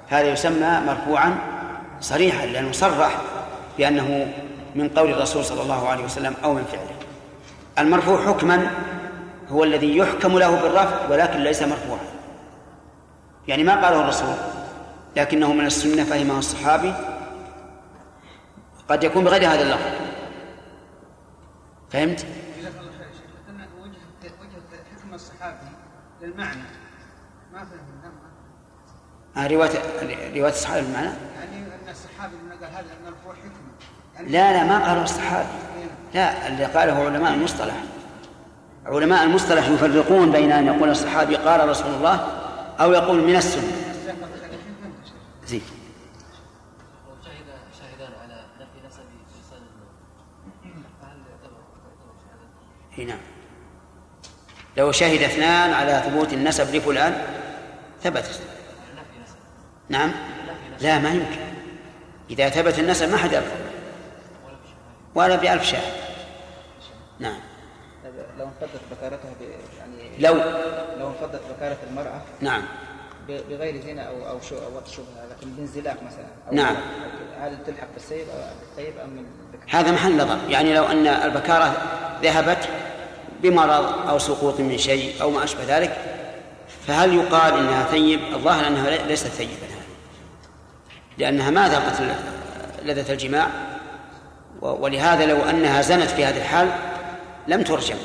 هذا 0.09 0.29
يسمى 0.29 0.81
مرفوعا 0.87 1.39
صريحا 2.01 2.47
لأنه 2.47 2.73
صرح 2.73 3.17
بأنه 3.79 4.33
من 4.75 4.89
قول 4.89 5.11
الرسول 5.11 5.45
صلى 5.45 5.63
الله 5.63 5.89
عليه 5.89 6.05
وسلم 6.05 6.35
أو 6.45 6.55
من 6.55 6.65
فعله. 6.65 6.97
المرفوع 7.79 8.27
حكما 8.27 8.71
هو 9.49 9.65
الذي 9.65 9.97
يحكم 9.97 10.39
له 10.39 10.61
بالرفع 10.63 11.11
ولكن 11.11 11.39
ليس 11.39 11.63
مرفوعا. 11.63 12.01
يعني 13.49 13.65
ما 13.65 13.85
قاله 13.85 14.01
الرسول 14.01 14.35
لكنه 15.17 15.53
من 15.53 15.67
السنة 15.67 16.05
فهمه 16.05 16.39
الصحابي. 16.39 16.95
قد 18.89 19.05
يكون 19.05 19.25
بغير 19.25 19.49
هذا 19.49 19.63
اللفظ. 19.63 19.91
فهمت؟ 21.91 22.27
وجه 23.83 24.33
وجه 24.41 24.81
حكم 24.97 25.15
الصحابي 25.15 25.69
للمعنى 26.27 26.63
ما 27.53 27.65
فهم 27.65 27.97
آه 29.37 29.47
رواية 29.47 29.71
رواية 30.37 30.53
الصحابي 30.53 30.81
بالمعنى؟ 30.87 31.07
يعني 31.07 31.59
أن 31.59 31.91
الصحابي 31.91 32.37
لما 32.37 32.55
قال 32.55 32.75
هذا 32.75 32.97
المرفوع 33.01 33.35
حكمة. 33.35 33.51
يعني 34.15 34.29
لا 34.29 34.53
لا 34.53 34.65
ما 34.65 34.89
قاله 34.89 35.03
الصحابي 35.03 35.49
لا 36.15 36.49
اللي 36.49 36.65
قاله 36.65 37.05
علماء 37.05 37.35
المصطلح. 37.35 37.75
علماء 38.87 39.25
المصطلح 39.25 39.69
يفرقون 39.69 40.33
بين 40.33 40.53
أن 40.53 40.67
يقول 40.67 40.89
الصحابي 40.89 41.37
قال 41.37 41.69
رسول 41.69 41.95
الله 41.95 42.15
أو 42.81 42.93
يقول 42.93 43.21
من 43.21 43.37
السنة. 43.37 43.73
زين. 45.47 45.63
شهد 47.25 47.35
شاهدان 47.81 48.13
على 48.23 48.47
نفي 48.61 48.87
نسب 48.87 49.05
لسان 49.41 49.63
فهل 51.03 51.19
يعتبر 51.31 51.61
اي 52.99 53.05
نعم 53.05 53.19
لو 54.77 54.93
شهد 54.93 55.23
اثنان 55.23 55.73
على 55.73 56.03
ثبوت 56.07 56.33
النسب 56.33 56.75
لفلان 56.75 57.23
ثبت. 58.03 58.41
نعم. 59.89 60.13
لا 60.81 60.99
ما 60.99 61.11
يمكن. 61.11 61.41
إذا 62.31 62.49
ثبت 62.49 62.79
النسب 62.79 63.09
ما 63.09 63.17
حد 63.17 63.33
يرفض 63.33 63.57
ولا 65.15 65.37
بألف 65.37 65.65
شاهد. 65.65 65.93
نعم. 67.19 67.41
لو 68.39 68.45
انفضت 68.45 68.81
بكارتها 68.91 69.31
ب... 69.41 69.43
يعني 69.79 70.19
لو. 70.19 70.35
لو 70.99 71.09
انفضت 71.09 71.41
بكارة 71.57 71.77
المرأة 71.91 72.21
نعم. 72.41 72.63
ب- 73.29 73.41
بغير 73.51 73.83
زنا 73.83 74.03
أو 74.03 74.29
أو 74.29 74.41
شو 74.41 74.55
أو 74.57 74.75
وقت 74.75 74.89
شبهة 74.89 75.27
لكن 75.31 75.51
بانزلاق 75.51 75.97
مثلا. 76.03 76.27
أو 76.49 76.55
نعم. 76.55 76.77
هل 77.41 77.59
تلحق 77.67 77.87
بالسيب 77.95 78.27
أو 78.29 78.43
بالطيب 78.61 78.95
أم 79.05 79.27
الذكر؟ 79.55 79.79
هذا 79.79 79.93
محل 79.93 80.17
نظر. 80.17 80.39
يعني 80.49 80.75
لو 80.75 80.85
أن 80.85 81.07
البكارة 81.07 81.77
ذهبت 82.23 82.69
بمرض 83.43 83.85
أو 84.09 84.19
سقوط 84.19 84.61
من 84.61 84.79
شيء 84.79 85.23
أو 85.23 85.31
ما 85.31 85.45
أشبه 85.45 85.79
ذلك 85.79 85.97
فهل 86.87 87.15
يقال 87.15 87.55
إنها 87.55 87.85
ثيب؟ 87.85 88.21
الظاهر 88.35 88.67
أنها 88.67 88.91
لي- 88.91 89.09
ليست 89.09 89.27
ثيبا. 89.27 89.51
لأنها 91.19 91.51
ما 91.51 91.69
ذاقت 91.69 92.03
لذة 92.85 93.13
الجماع 93.13 93.47
ولهذا 94.63 95.27
لو 95.27 95.37
أنها 95.37 95.83
زنت 95.83 96.11
في 96.11 96.25
هذه 96.25 96.37
الحال 96.37 96.69
لم 97.49 97.63
ترجم. 97.63 97.97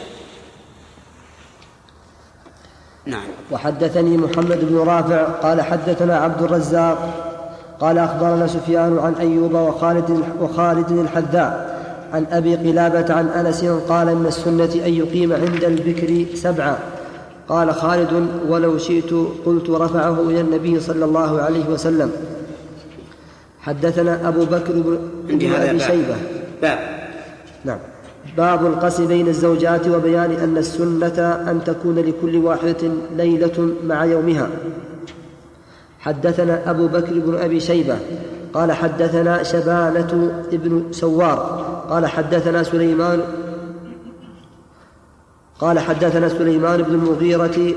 نعم. 3.06 3.28
وحدثني 3.52 4.18
محمد 4.18 4.60
بن 4.70 4.78
رافع 4.78 5.24
قال 5.24 5.62
حدثنا 5.62 6.18
عبد 6.18 6.42
الرزاق 6.42 7.14
قال 7.80 7.98
أخبرنا 7.98 8.48
سفيان 8.48 9.00
عن 9.00 9.14
أيوب 9.14 9.54
وخالد 9.54 10.24
وخالد 10.40 10.92
الحذاء 10.92 11.70
عن 12.14 12.26
أبي 12.32 12.55
قلابة 12.55 13.14
عن 13.14 13.28
أنس 13.28 13.66
قال 13.66 14.16
من 14.16 14.26
السنة 14.26 14.86
أن 14.86 14.93
يقيم 14.93 15.34
عند 15.34 15.64
البكر 15.64 16.26
سبعا. 16.36 16.78
قال 17.49 17.74
خالد 17.74 18.28
ولو 18.47 18.78
شئت 18.78 19.14
قلت 19.45 19.70
رفعه 19.70 20.22
إلى 20.30 20.41
النبي 20.41 20.80
صلى 20.80 21.05
الله 21.05 21.41
عليه 21.41 21.66
وسلم. 21.70 22.12
حدثنا 23.62 24.28
أبو 24.28 24.45
بكر 24.45 24.74
بن 25.28 25.53
أبي 25.53 25.80
شيبة. 25.80 26.16
باب. 26.62 26.80
نعم. 27.66 27.80
باب 28.38 28.66
القسم 28.66 29.07
بين 29.07 29.28
الزوجات 29.28 29.88
وبيان 29.88 30.32
أن 30.32 30.57
السنة 30.57 31.18
أن 31.51 31.62
تكون 31.66 31.95
لكل 31.95 32.36
واحدة 32.36 32.91
ليلة 33.18 33.74
مع 33.88 34.05
يومها. 34.05 34.49
حدثنا 35.99 36.70
أبو 36.70 36.88
بكر 36.88 37.20
بن 37.20 37.38
أبي 37.38 37.59
شيبة. 37.59 37.97
قال 38.54 38.72
حدثنا 38.72 39.43
شبانة 39.43 40.43
ابن 40.54 40.84
سوار 40.91 41.38
قال 41.89 42.08
حدثنا 42.08 42.64
سليمان 42.64 43.22
قال 45.60 45.80
حدثنا 45.80 46.30
سليمان 46.30 46.82
بن 46.82 46.93
المغيرة 46.93 47.76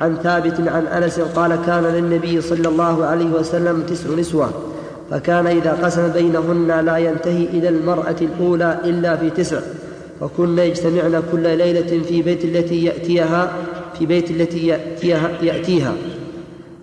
عن 0.00 0.16
ثابت 0.22 0.68
عن 0.68 0.86
أنس 0.86 1.20
قال 1.20 1.58
كان 1.66 1.84
للنبي 1.84 2.40
صلى 2.40 2.68
الله 2.68 3.04
عليه 3.04 3.30
وسلم 3.30 3.82
تسع 3.82 4.10
نسوة 4.10 4.50
فكان 5.10 5.46
إذا 5.46 5.72
قسم 5.72 6.08
بينهن 6.08 6.84
لا 6.84 6.96
ينتهي 6.96 7.44
إلى 7.44 7.68
المرأة 7.68 8.16
الأولى 8.20 8.78
إلا 8.84 9.16
في 9.16 9.30
تسع 9.30 9.60
وكن 10.20 10.58
يجتمعن 10.58 11.22
كل 11.32 11.42
ليلة 11.42 12.02
في 12.02 12.22
بيت 12.22 12.44
التي 12.44 12.84
يأتيها 12.84 13.52
في 13.98 14.06
بيت 14.06 14.30
التي 14.30 14.66
يأتيها, 14.66 15.30
يأتيها. 15.42 15.92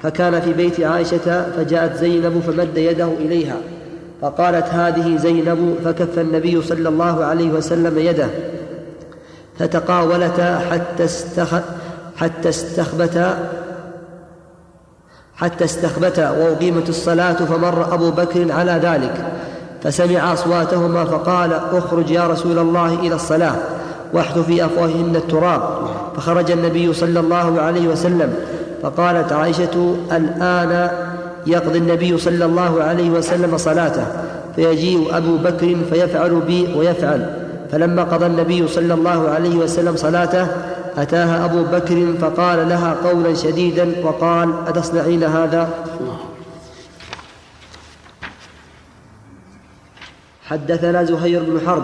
فكان 0.02 0.42
في 0.42 0.54
بيت 0.54 0.82
عائشة 0.82 1.52
فجاءت 1.52 1.96
زينب 1.96 2.42
فمد 2.48 2.78
يده 2.78 3.08
إليها 3.08 3.56
فقالت 4.22 4.68
هذه 4.68 5.18
زينب 5.18 5.76
فكف 5.86 6.20
النبي 6.20 6.62
صلى 6.62 6.90
الله 6.90 7.26
عليه 7.26 7.52
وسلم 7.52 8.00
يده 8.00 8.28
فتقاولتا 9.60 10.60
حتى 10.60 11.06
استخ 11.06 11.56
حتى 12.18 12.50
استخبتا 12.50 13.50
حتى 15.36 15.66
استخبتا 15.66 16.32
وأقيمت 16.32 16.90
الصلاة 16.90 17.34
فمر 17.34 17.94
أبو 17.94 18.12
بكر 18.12 18.52
على 18.52 18.72
ذلك 18.72 19.26
فسمع 19.84 20.34
أصواتهما 20.34 21.06
فقال 21.06 21.54
اخرج 21.54 22.12
يا 22.12 22.28
رسول 22.28 22.60
الله 22.60 22.94
إلى 22.94 23.16
الصلاة 23.16 23.56
واحث 24.14 24.38
في 24.40 24.66
أفواههن 24.66 25.16
التراب 25.16 25.62
فخرج 26.16 26.52
النبي 26.52 26.94
صلى 26.94 27.20
الله 27.20 27.62
عليه 27.62 27.88
وسلم 27.88 28.34
فقالت 28.84 29.32
عائشة 29.32 29.96
الآن 30.12 30.92
يقضي 31.48 31.78
النبي 31.78 32.18
صلى 32.18 32.46
الله 32.46 32.84
عليه 32.84 33.10
وسلم 33.10 33.58
صلاته 33.58 34.06
فيجيء 34.56 35.18
أبو 35.18 35.38
بكر 35.38 35.76
فيفعل 35.90 36.42
بي 36.48 36.74
ويفعل. 36.76 37.50
فلما 37.72 38.04
قضى 38.04 38.26
النبي 38.26 38.68
صلى 38.68 38.94
الله 38.94 39.30
عليه 39.30 39.56
وسلم 39.56 39.96
صلاته 39.96 40.48
أتاها 40.98 41.46
أبو 41.46 41.64
بكر 41.64 42.14
فقال 42.22 42.70
لها 42.70 42.96
قولا 43.04 43.34
شديدا 43.34 43.96
وقال 44.04 44.54
أتصنعين 44.68 45.24
هذا؟ 45.24 45.70
حدثنا 50.50 51.04
زهير 51.04 51.44
بن 51.44 51.68
حرب 51.68 51.84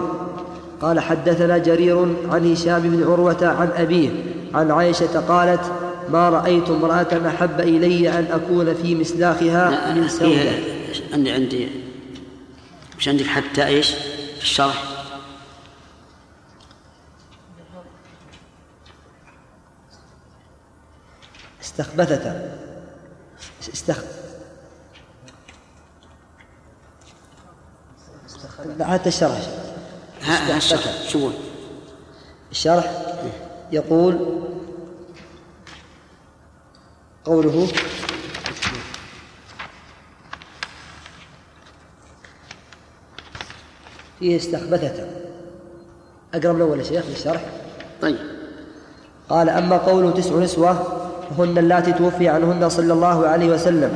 قال 0.82 1.00
حدثنا 1.00 1.58
جرير 1.58 2.06
عن 2.32 2.52
هشام 2.52 2.82
بن 2.82 3.04
عروة 3.12 3.38
عن 3.60 3.70
أبيه 3.78 4.10
عن 4.54 4.72
عائشة 4.72 5.20
قالت 5.28 5.62
ما 6.10 6.30
رأيت 6.30 6.70
امرأة 6.70 7.28
أحب 7.28 7.60
إلي 7.60 8.20
أن 8.20 8.26
أكون 8.32 8.76
في 8.76 8.96
مسلاخها 8.96 9.94
من 9.94 10.10
سودة. 10.10 10.26
إيه 10.26 11.14
عندي 11.14 11.32
عندي. 11.32 11.70
مش 12.98 13.08
عندك 13.08 13.26
حتى 13.26 13.66
إيش؟ 13.66 13.90
في 14.38 14.44
الشرح. 14.44 14.84
استخبثتا 21.62 22.58
استخ 23.74 24.04
حتى 28.82 29.10
الشرح. 29.10 29.42
ها 30.22 30.58
الشرح. 30.58 31.08
شو؟ 31.08 31.30
الشرح 32.52 32.92
يقول 33.72 34.46
قوله 37.26 37.68
فيه 44.20 44.36
استخبثت. 44.38 45.08
أقرب 46.34 46.56
الأول 46.56 46.80
يا 46.80 46.84
شيخ 46.84 47.04
للشرح. 47.10 47.42
طيب. 48.02 48.16
قال 49.30 49.50
أما 49.50 49.78
قوله 49.78 50.12
تسع 50.12 50.36
نسوة 50.36 50.78
فهن 51.38 51.58
اللاتي 51.58 51.92
توفي 51.94 52.30
عنهن 52.30 52.70
صلى 52.70 52.94
الله 52.94 53.28
عليه 53.28 53.50
وسلم 53.50 53.92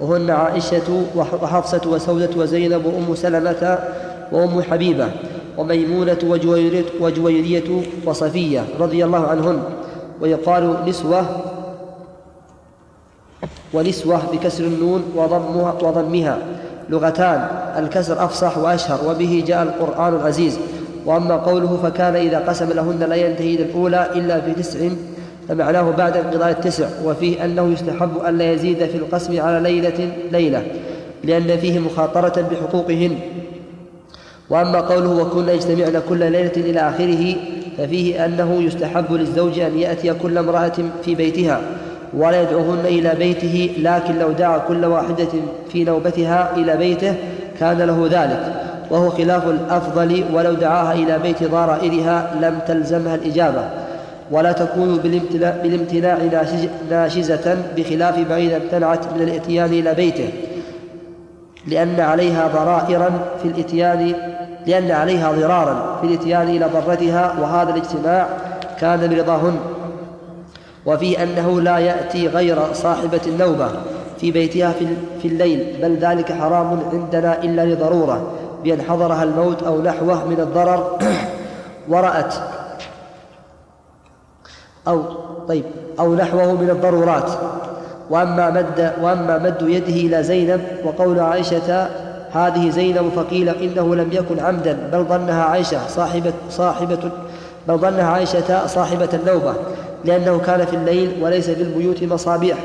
وهن 0.00 0.30
عائشة 0.30 1.02
وح- 1.16 1.42
وحفصة 1.42 1.80
وسودة 1.86 2.30
وزينب 2.36 2.84
وأم 2.86 3.14
سلمة 3.14 3.78
وأم 4.32 4.62
حبيبة 4.62 5.10
وميمونة 5.58 6.18
وجويرية 7.00 7.82
وصفية 8.06 8.64
رضي 8.80 9.04
الله 9.04 9.26
عنهن 9.26 9.62
ويقال 10.20 10.84
نسوة 10.86 11.26
ونسوة 13.74 14.20
بكسر 14.32 14.64
النون 14.64 15.02
وضمها, 15.16 15.72
وضمها. 15.82 16.38
لغتان 16.90 17.48
الكسر 17.78 18.24
أفصح 18.24 18.58
وأشهر 18.58 18.98
وبه 19.08 19.44
جاء 19.46 19.62
القرآن 19.62 20.14
العزيز. 20.14 20.58
وأما 21.06 21.36
قوله 21.36 21.78
فكان 21.82 22.16
إذا 22.16 22.38
قسم 22.38 22.72
لهن 22.72 23.06
لا 23.08 23.14
ينتهي 23.14 23.54
الأولى 23.54 24.08
إلا 24.14 24.40
في 24.40 24.52
تسع 24.52 24.78
فمعناه 25.48 25.90
بعد 25.90 26.16
انقضاء 26.16 26.50
التسع. 26.50 26.88
وفيه 27.04 27.44
أنه 27.44 27.72
يستحب 27.72 28.18
أن 28.28 28.38
لا 28.38 28.52
يزيد 28.52 28.84
في 28.84 28.96
القسم 28.96 29.40
على 29.40 29.60
ليلة 29.72 30.12
ليلة 30.32 30.62
لأن 31.24 31.56
فيه 31.56 31.78
مخاطرة 31.78 32.48
بحقوقهن. 32.50 33.18
وأما 34.50 34.80
قوله 34.80 35.10
وكن 35.10 35.48
يجتمعن 35.48 36.02
كل 36.08 36.18
ليلة 36.18 36.56
إلى 36.56 36.80
آخره 36.80 37.36
ففيه 37.78 38.24
أنه 38.24 38.62
يستحب 38.62 39.12
للزوج 39.12 39.58
أن 39.58 39.78
يأتي 39.78 40.14
كل 40.14 40.38
امرأة 40.38 40.72
في 41.04 41.14
بيتها. 41.14 41.60
ولا 42.14 42.42
يدعوهن 42.42 42.80
إلى 42.84 43.14
بيته 43.18 43.70
لكن 43.78 44.18
لو 44.18 44.32
دعا 44.32 44.58
كل 44.58 44.84
واحدة 44.84 45.28
في 45.72 45.84
نوبتها 45.84 46.50
إلى 46.56 46.76
بيته 46.76 47.14
كان 47.60 47.78
له 47.78 48.08
ذلك. 48.10 48.52
وهو 48.90 49.10
خلاف 49.10 49.48
الأفضل 49.48 50.24
ولو 50.34 50.52
دعاها 50.52 50.92
إلى 50.92 51.18
بيت 51.18 51.44
ضرائرها 51.44 52.30
لم 52.42 52.58
تلزمها 52.66 53.14
الإجابة. 53.14 53.62
ولا 54.30 54.52
تكون 54.52 54.96
بالامتناع, 54.96 55.54
بالامتناع 55.62 56.16
ناشز- 56.32 56.90
ناشزة 56.90 57.56
بخلاف 57.76 58.18
ما 58.18 58.36
إذا 58.36 58.56
امتنعت 58.56 59.04
من 59.16 59.22
الإتيان 59.22 59.66
إلى 59.66 59.94
بيته. 59.94 60.28
لأن 61.66 62.00
عليها 62.00 62.48
ضرائرا 62.54 63.10
في 63.42 63.48
الإتيان 63.48 64.12
لأن 64.66 64.90
عليها 64.90 65.32
ضرارا 65.32 65.98
في 66.00 66.06
الإتيان 66.06 66.48
إلى 66.48 66.66
ضرتها 66.74 67.34
وهذا 67.40 67.70
الاجتماع 67.70 68.26
كان 68.80 69.14
برضاهن 69.16 69.56
وفي 70.88 71.22
أنه 71.22 71.60
لا 71.60 71.78
يأتي 71.78 72.28
غير 72.28 72.72
صاحبة 72.72 73.20
النوبة 73.26 73.68
في 74.20 74.30
بيتها 74.30 74.72
في 75.22 75.28
الليل 75.28 75.76
بل 75.82 75.96
ذلك 75.96 76.32
حرام 76.32 76.80
عندنا 76.92 77.42
إلا 77.42 77.64
لضرورة 77.64 78.32
بأن 78.64 78.82
حضرها 78.82 79.22
الموت 79.22 79.62
أو 79.62 79.82
نحوه 79.82 80.24
من 80.24 80.40
الضرر. 80.40 80.98
ورأت 81.88 82.34
أو 84.88 85.02
طيب 85.48 85.64
أو 86.00 86.14
نحوه 86.14 86.52
من 86.52 86.70
الضرورات. 86.70 87.30
وأما 88.10 88.50
مد 88.50 88.92
وأما 89.02 89.38
مد 89.38 89.62
يده 89.62 89.94
إلى 89.94 90.22
زينب 90.22 90.60
وقول 90.84 91.20
عائشة 91.20 91.88
هذه 92.32 92.70
زينب 92.70 93.08
فقيل 93.16 93.48
إنه 93.48 93.94
لم 93.94 94.08
يكن 94.12 94.40
عمدا 94.40 94.88
بل 94.92 95.04
ظنها 95.04 95.44
عائشة 95.44 95.88
صاحبة 95.88 96.32
صاحبة 96.50 97.10
بل 97.68 97.78
ظنها 97.78 98.04
عائشة 98.04 98.66
صاحبة 98.66 99.08
النوبة 99.14 99.54
لأنه 100.04 100.38
كان 100.38 100.66
في 100.66 100.76
الليل 100.76 101.12
وليس 101.20 101.50
في 101.50 101.62
البيوت 101.62 102.02
مصابيح. 102.04 102.58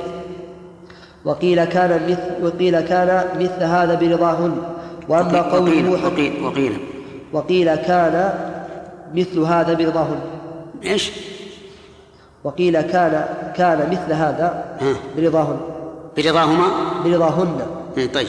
وقيل 1.26 1.64
كان 1.64 2.00
مثل 2.10 2.46
وقيل 2.46 2.82
كان 2.82 3.26
مثل 3.40 3.64
هذا 3.64 3.96
برضاهن. 3.96 4.58
وأما 5.10 5.40
وقيل 5.40 5.52
قوله 5.52 6.06
وقيل 6.06 6.44
وقيل 6.44 6.78
وقيل. 7.34 7.76
كان 7.76 8.34
مثل 9.16 9.40
هذا 9.40 9.74
برضاهن. 9.74 10.20
إيش؟ 10.84 11.12
وقيل 12.44 12.82
كان 12.82 13.26
كان 13.56 13.90
مثل 13.92 14.14
هذا. 14.14 14.64
برضاهن. 15.18 15.58
برضاهما؟ 16.18 16.66
برضاهن. 17.06 17.60
إيه، 17.98 18.12
طيب. 18.12 18.28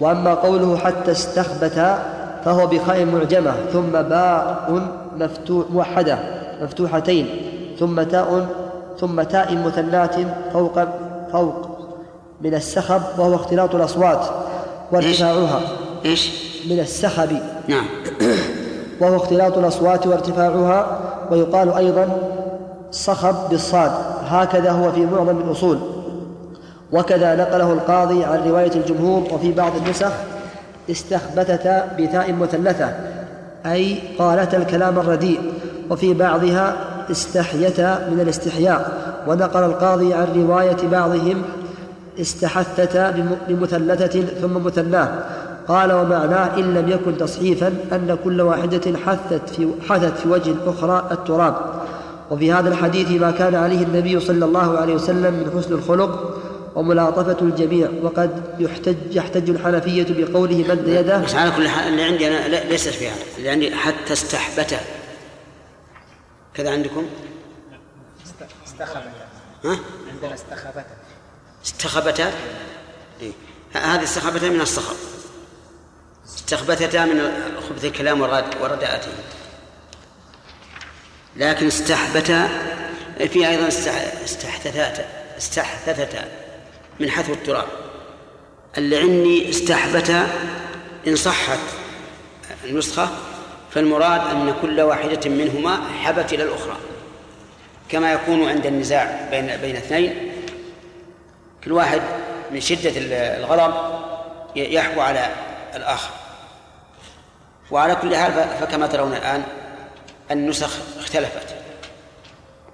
وأما 0.00 0.34
قوله 0.34 0.76
حتى 0.76 1.10
استخبتا 1.10 1.98
فهو 2.44 2.66
بخاء 2.66 3.04
معجمة 3.04 3.54
ثم 3.72 3.90
باء 3.90 4.82
مفتوح 5.16 5.70
موحدة 5.70 6.18
مفتوحتين. 6.62 7.49
ثم 7.80 8.02
تاء 8.02 8.46
ثم 9.00 9.22
تاء 9.22 9.56
مثنات 9.56 10.14
فوق 10.52 10.80
فوق 11.32 11.54
من 12.40 12.54
السخب 12.54 13.02
وهو 13.18 13.34
اختلاط 13.34 13.74
الأصوات 13.74 14.26
وارتفاعها. 14.92 15.60
إيش؟ 16.04 16.30
من 16.70 16.80
السخب. 16.80 17.38
نعم. 17.68 17.84
وهو 19.00 19.16
اختلاط 19.16 19.58
الأصوات 19.58 20.06
وارتفاعها 20.06 21.00
ويقال 21.30 21.72
أيضا 21.72 22.08
صخب 22.92 23.34
بالصاد. 23.50 23.92
هكذا 24.26 24.70
هو 24.70 24.92
في 24.92 25.06
معظم 25.06 25.38
الأصول. 25.38 25.78
وكذا 26.92 27.36
نقله 27.36 27.72
القاضي 27.72 28.24
عن 28.24 28.48
رواية 28.48 28.72
الجمهور 28.72 29.22
وفي 29.32 29.52
بعض 29.52 29.72
النسخ 29.76 30.12
استخبتتا 30.90 31.88
بتاء 31.98 32.32
مثلثة 32.32 32.94
أي 33.66 33.98
قالتا 34.18 34.56
الكلام 34.56 34.98
الرديء. 34.98 35.40
وفي 35.90 36.14
بعضها 36.14 36.76
استحيتا 37.10 38.08
من 38.12 38.20
الاستحياء. 38.20 39.10
ونقل 39.26 39.62
القاضي 39.64 40.14
عن 40.14 40.26
رواية 40.36 40.76
بعضهم 40.92 41.42
استحثتا 42.20 43.10
بم- 43.10 43.36
بمثلثة 43.48 44.20
ثم 44.40 44.64
مثناه 44.64 45.08
قال 45.68 45.92
ومعناه 45.92 46.58
إن 46.58 46.74
لم 46.74 46.88
يكن 46.88 47.16
تصحيفا 47.18 47.66
أن 47.92 48.16
كل 48.24 48.40
واحدة 48.40 48.98
حثت 49.06 49.48
في 49.56 49.68
حثت 49.88 50.18
في 50.18 50.28
وجه 50.28 50.50
الأخرى 50.50 51.08
التراب. 51.12 51.54
وفي 52.30 52.52
هذا 52.52 52.68
الحديث 52.68 53.20
ما 53.20 53.30
كان 53.30 53.54
عليه 53.54 53.82
النبي 53.82 54.20
صلى 54.20 54.44
الله 54.44 54.78
عليه 54.78 54.94
وسلم 54.94 55.34
من 55.34 55.58
حسن 55.58 55.74
الخلق 55.74 56.40
وملاطفة 56.74 57.36
الجميع. 57.42 57.88
وقد 58.02 58.30
يحتج 58.58 58.96
يحتج 59.12 59.50
الحنفية 59.50 60.06
بقوله 60.10 60.64
مد 60.68 60.88
يده. 60.88 61.18
بس 61.18 61.34
على 61.34 61.50
كل 61.50 61.68
حال 61.68 61.88
اللي 61.92 62.02
عندي 62.02 62.28
لا- 62.28 62.64
ليست 62.64 62.88
فيها 62.88 63.12
اللي 63.38 63.48
عندي 63.50 63.74
حتى 63.74 64.12
استحبتا 64.12 64.76
كذا 66.54 66.70
عندكم؟ 66.72 67.06
استخبت 68.66 69.12
ها؟ 69.64 69.78
عندنا 70.12 70.34
استخبت 70.34 70.86
استخبتا 71.64 72.32
إيه. 73.20 73.32
هذه 73.72 74.02
استخبتا 74.04 74.48
من 74.48 74.60
الصخب 74.60 74.96
استخبتتا 76.26 77.04
من 77.04 77.20
خبث 77.68 77.84
الكلام 77.84 78.20
ورد 78.20 78.44
ورداءته 78.60 79.12
لكن 81.36 81.66
استحبتا 81.66 82.48
في 83.18 83.48
أيضا 83.48 83.68
استح- 83.68 84.22
استحدثاتا 84.24 85.04
استحدثتا 85.38 86.28
من 87.00 87.10
حثو 87.10 87.32
التراب 87.32 87.68
اللي 88.78 88.96
عندي 88.98 89.50
استحبتا 89.50 90.28
إن 91.06 91.16
صحت 91.16 91.58
النسخة 92.64 93.08
فالمراد 93.70 94.20
أن 94.20 94.54
كل 94.62 94.80
واحدة 94.80 95.30
منهما 95.30 95.80
حبت 96.02 96.32
إلى 96.32 96.42
الأخرى 96.42 96.76
كما 97.88 98.12
يكون 98.12 98.48
عند 98.48 98.66
النزاع 98.66 99.28
بين 99.30 99.56
بين 99.56 99.76
اثنين. 99.76 100.32
كل 101.64 101.72
واحد 101.72 102.02
من 102.50 102.60
شدة 102.60 102.92
الغضب 102.96 103.74
يحكو 104.56 105.00
على 105.00 105.28
الآخر. 105.74 106.10
وعلى 107.70 107.94
كل 107.94 108.16
حال 108.16 108.32
فكما 108.60 108.86
ترون 108.86 109.12
الآن 109.12 109.42
النسخ 110.30 110.78
اختلفت. 110.98 111.54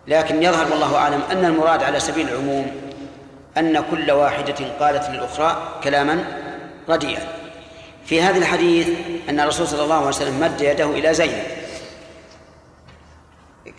لكن 0.07 0.42
يظهر 0.42 0.70
والله 0.70 0.97
أعلم 0.97 1.22
أن 1.30 1.44
المراد 1.44 1.82
على 1.82 2.01
سبيل 2.01 2.28
العموم 2.28 2.70
أن 3.59 3.84
كل 3.90 4.11
واحدة 4.11 4.55
قالت 4.80 5.11
للأخرى 5.11 5.80
كلاما 5.84 6.24
رديئا. 6.88 7.45
في 8.07 8.22
هذا 8.22 8.38
الحديث 8.38 8.88
أن 9.28 9.40
الرسول 9.40 9.68
صلى 9.68 9.84
الله 9.84 9.96
عليه 9.96 10.07
وسلم 10.07 10.40
مد 10.40 10.61
يده 10.61 10.90
إلى 10.90 11.14
زينب. 11.14 11.44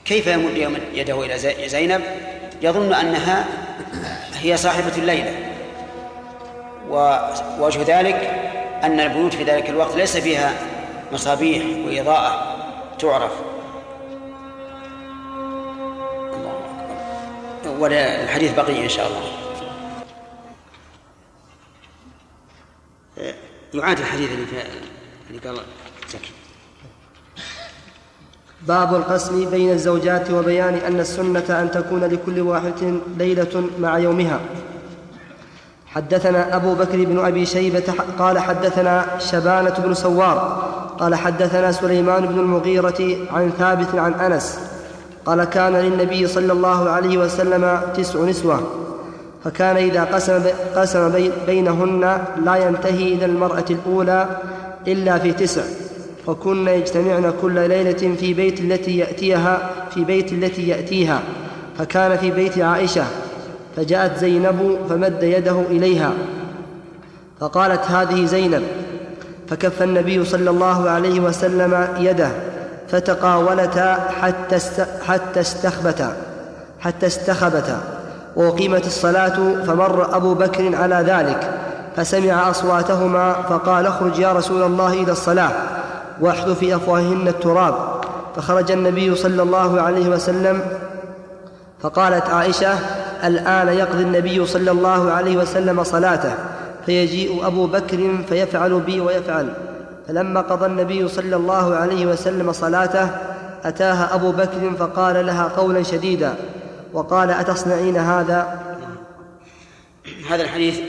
كيف 0.05 0.27
يمد 0.27 0.81
يده 0.93 1.25
إلى 1.25 1.37
زينب؟ 1.69 2.01
يظن 2.61 2.93
أنها 2.93 3.45
هي 4.33 4.57
صاحبة 4.57 4.97
الليلة. 4.97 5.53
ووجه 6.89 7.99
ذلك 7.99 8.15
أن 8.83 8.99
البيوت 8.99 9.33
في 9.33 9.43
ذلك 9.43 9.69
الوقت 9.69 9.95
ليس 9.95 10.17
فيها 10.17 10.53
مصابيح 11.11 11.87
وإضاءة 11.87 12.57
تعرف. 12.99 13.31
والحديث 17.65 18.53
بقي 18.53 18.83
إن 18.83 18.89
شاء 18.89 19.07
الله. 19.07 19.31
يعاد 23.73 23.99
الحديث 23.99 24.29
اللي, 24.31 24.45
اللي 25.29 25.39
قال 25.39 25.57
زكي 26.09 26.31
باب 28.67 28.95
القسم 28.95 29.49
بين 29.49 29.71
الزوجات 29.71 30.31
وبيان 30.31 30.73
أن 30.73 30.99
السنة 30.99 31.45
أن 31.49 31.71
تكون 31.71 32.03
لكل 32.03 32.39
واحدة 32.41 32.93
ليلة 33.17 33.69
مع 33.79 33.97
يومها. 33.97 34.39
حدثنا 35.87 36.55
أبو 36.55 36.73
بكر 36.73 37.05
بن 37.05 37.25
أبي 37.25 37.45
شيبة 37.45 37.93
قال 38.19 38.39
حدثنا 38.39 39.19
شبانة 39.19 39.69
بن 39.69 39.93
سوار 39.93 40.37
قال 40.99 41.15
حدثنا 41.15 41.71
سليمان 41.71 42.25
بن 42.25 42.39
المغيرة 42.39 43.17
عن 43.31 43.51
ثابت 43.59 43.95
عن 43.95 44.13
أنس 44.13 44.59
قال 45.25 45.43
كان 45.43 45.73
للنبي 45.73 46.27
صلى 46.27 46.53
الله 46.53 46.89
عليه 46.89 47.17
وسلم 47.17 47.81
تسع 47.95 48.19
نسوة. 48.19 48.86
فكان 49.43 49.77
إذا 49.77 50.03
قسم, 50.03 50.43
قسم 50.75 51.31
بينهن 51.47 52.19
لا 52.45 52.55
ينتهي 52.55 53.13
إلى 53.13 53.25
المرأة 53.25 53.65
الأولى 53.69 54.27
إلا 54.87 55.17
في 55.17 55.33
تسع. 55.33 55.61
وكن 56.27 56.67
يجتمعن 56.67 57.33
كل 57.41 57.69
ليلة 57.69 58.15
في 58.15 58.33
بيت 58.33 58.59
التي 58.59 58.97
يأتيها 58.97 59.69
في 59.93 60.03
بيت 60.03 60.33
التي 60.33 60.67
يأتيها. 60.67 61.21
فكان 61.77 62.17
في 62.17 62.31
بيت 62.31 62.59
عائشة. 62.59 63.03
فجاءت 63.75 64.17
زينب 64.19 64.77
فمد 64.89 65.23
يده 65.23 65.61
إليها. 65.69 66.11
فقالت 67.39 67.85
هذه 67.85 68.25
زينب. 68.25 68.63
فكف 69.47 69.83
النبي 69.83 70.25
صلى 70.25 70.49
الله 70.49 70.89
عليه 70.89 71.19
وسلم 71.19 71.87
يده. 71.99 72.29
فتقاولتا 72.87 73.95
حتى 74.21 74.59
حتى 75.07 75.39
استخبتا 75.39 76.17
حتى 76.79 77.07
استخبتا. 77.07 77.96
وأقيمت 78.37 78.85
الصلاة 78.85 79.63
فمر 79.67 80.15
أبو 80.15 80.33
بكر 80.33 80.75
على 80.75 80.95
ذلك 80.95 81.51
فسمع 81.95 82.49
أصواتهما 82.49 83.33
فقال 83.33 83.85
اخرج 83.85 84.19
يا 84.19 84.33
رسول 84.33 84.63
الله 84.63 84.93
إلى 84.93 85.11
الصلاة 85.11 85.51
واحذ 86.21 86.55
في 86.55 86.75
أفواههن 86.75 87.27
التراب. 87.27 87.75
فخرج 88.35 88.71
النبي 88.71 89.15
صلى 89.15 89.43
الله 89.43 89.81
عليه 89.81 90.09
وسلم 90.09 90.61
فقالت 91.79 92.29
عائشة 92.29 92.73
الآن 93.23 93.67
يقضي 93.67 94.03
النبي 94.03 94.45
صلى 94.45 94.71
الله 94.71 95.11
عليه 95.11 95.37
وسلم 95.37 95.83
صلاته 95.83 96.33
فيجيء 96.85 97.47
أبو 97.47 97.67
بكر 97.67 98.17
فيفعل 98.29 98.79
بي 98.79 98.99
ويفعل. 98.99 99.49
فلما 100.07 100.41
قضى 100.41 100.65
النبي 100.65 101.07
صلى 101.07 101.35
الله 101.35 101.75
عليه 101.75 102.05
وسلم 102.05 102.51
صلاته 102.51 103.09
أتاها 103.65 104.15
أبو 104.15 104.31
بكر 104.31 104.71
فقال 104.79 105.25
لها 105.25 105.51
قولا 105.57 105.83
شديدا 105.83 106.33
وقال 106.97 107.31
أتصنعين 107.31 107.97
هذا؟ 107.97 108.65
هذا 110.29 110.43
الحديث 110.43 110.79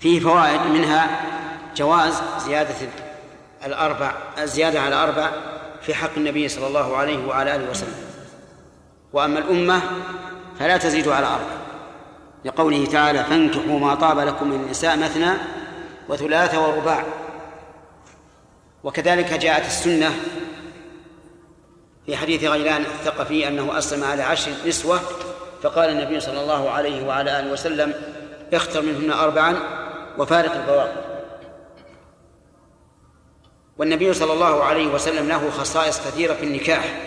فيه 0.00 0.20
فوائد 0.20 0.60
منها 0.60 1.20
جواز 1.76 2.22
زيادة 2.38 2.74
الأربع 3.66 4.12
الزيادة 4.38 4.80
على 4.80 4.94
أربع 4.94 5.30
في 5.82 5.94
حق 5.94 6.10
النبي 6.16 6.48
صلى 6.48 6.66
الله 6.66 6.96
عليه 6.96 7.26
وعلى 7.26 7.56
آله 7.56 7.70
وسلم. 7.70 7.94
وأما 9.12 9.38
الأمة 9.38 9.82
فلا 10.58 10.76
تزيد 10.76 11.08
على 11.08 11.26
أربع. 11.26 11.56
لقوله 12.44 12.86
تعالى 12.86 13.24
فانكحوا 13.24 13.78
ما 13.78 13.94
طاب 13.94 14.18
لكم 14.18 14.48
من 14.48 14.60
النساء 14.60 14.96
مثنى 14.96 15.32
وثلاث 16.08 16.54
ورباع. 16.54 17.04
وكذلك 18.84 19.32
جاءت 19.32 19.66
السنة 19.66 20.10
في 22.10 22.16
حديث 22.16 22.44
غيلان 22.44 22.82
الثقفي 22.82 23.48
أنه 23.48 23.78
أسلم 23.78 24.04
على 24.04 24.22
عشر 24.22 24.50
نسوة 24.66 25.00
فقال 25.62 25.90
النبي 25.90 26.20
صلى 26.20 26.40
الله 26.40 26.70
عليه 26.70 27.06
وعلى 27.06 27.40
آله 27.40 27.52
وسلم 27.52 27.94
اختر 28.52 28.82
منهن 28.82 29.12
أربعا 29.12 29.56
وفارق 30.18 30.52
البواقي. 30.52 31.04
والنبي 33.78 34.12
صلى 34.14 34.32
الله 34.32 34.64
عليه 34.64 34.86
وسلم 34.86 35.28
له 35.28 35.50
خصائص 35.50 36.00
كثيرة 36.00 36.34
في 36.34 36.44
النكاح 36.44 37.00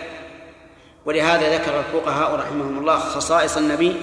ولهذا 1.06 1.58
ذكر 1.58 1.80
الفقهاء 1.80 2.36
رحمهم 2.36 2.80
الله 2.80 3.00
خصائص 3.00 3.58
النبي 3.58 3.96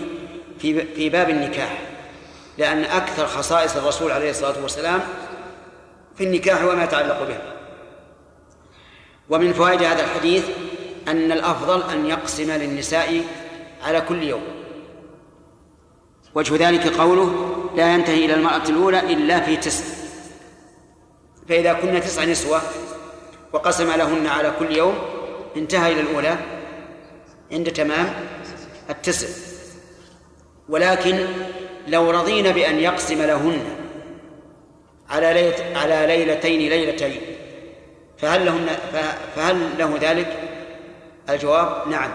في 0.58 0.94
في 0.94 1.08
باب 1.08 1.30
النكاح 1.30 1.78
لأن 2.58 2.84
أكثر 2.84 3.26
خصائص 3.26 3.76
الرسول 3.76 4.12
عليه 4.12 4.30
الصلاة 4.30 4.62
والسلام 4.62 5.00
في 6.16 6.24
النكاح 6.24 6.64
وما 6.64 6.84
يتعلق 6.84 7.22
به. 7.28 7.38
ومن 9.30 9.52
فوائد 9.52 9.82
هذا 9.82 10.04
الحديث 10.04 10.44
أن 11.08 11.32
الأفضل 11.32 11.90
أن 11.90 12.06
يقسم 12.06 12.50
للنساء 12.50 13.24
على 13.82 14.00
كل 14.00 14.22
يوم. 14.22 14.42
وجه 16.34 16.68
ذلك 16.68 16.86
قوله 16.86 17.56
لا 17.76 17.94
ينتهي 17.94 18.24
إلى 18.24 18.34
المرأة 18.34 18.68
الأولى 18.68 19.00
إلا 19.00 19.40
في 19.40 19.56
تسع. 19.56 19.84
فإذا 21.48 21.72
كنا 21.72 21.98
تسع 21.98 22.24
نسوة 22.24 22.60
وقسم 23.52 23.90
لهن 23.90 24.26
على 24.26 24.52
كل 24.58 24.76
يوم 24.76 24.98
انتهى 25.56 25.92
إلى 25.92 26.00
الأولى 26.00 26.36
عند 27.52 27.72
تمام 27.72 28.14
التسع. 28.90 29.28
ولكن 30.68 31.26
لو 31.88 32.10
رضينا 32.10 32.50
بأن 32.50 32.78
يقسم 32.78 33.22
لهن 33.22 33.64
على 35.10 35.32
ليلة 35.32 35.78
على 35.78 36.06
ليلتين 36.06 36.70
ليلتين 36.70 37.20
فهل 38.18 38.46
لهن 38.46 38.66
فهل 39.36 39.68
له 39.78 39.98
ذلك؟ 40.00 40.59
الجواب 41.34 41.88
نعم 41.88 42.10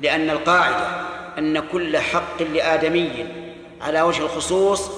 لأن 0.00 0.30
القاعدة 0.30 0.86
أن 1.38 1.60
كل 1.72 1.98
حق 1.98 2.42
لآدمي 2.42 3.26
على 3.80 4.02
وجه 4.02 4.22
الخصوص 4.22 4.90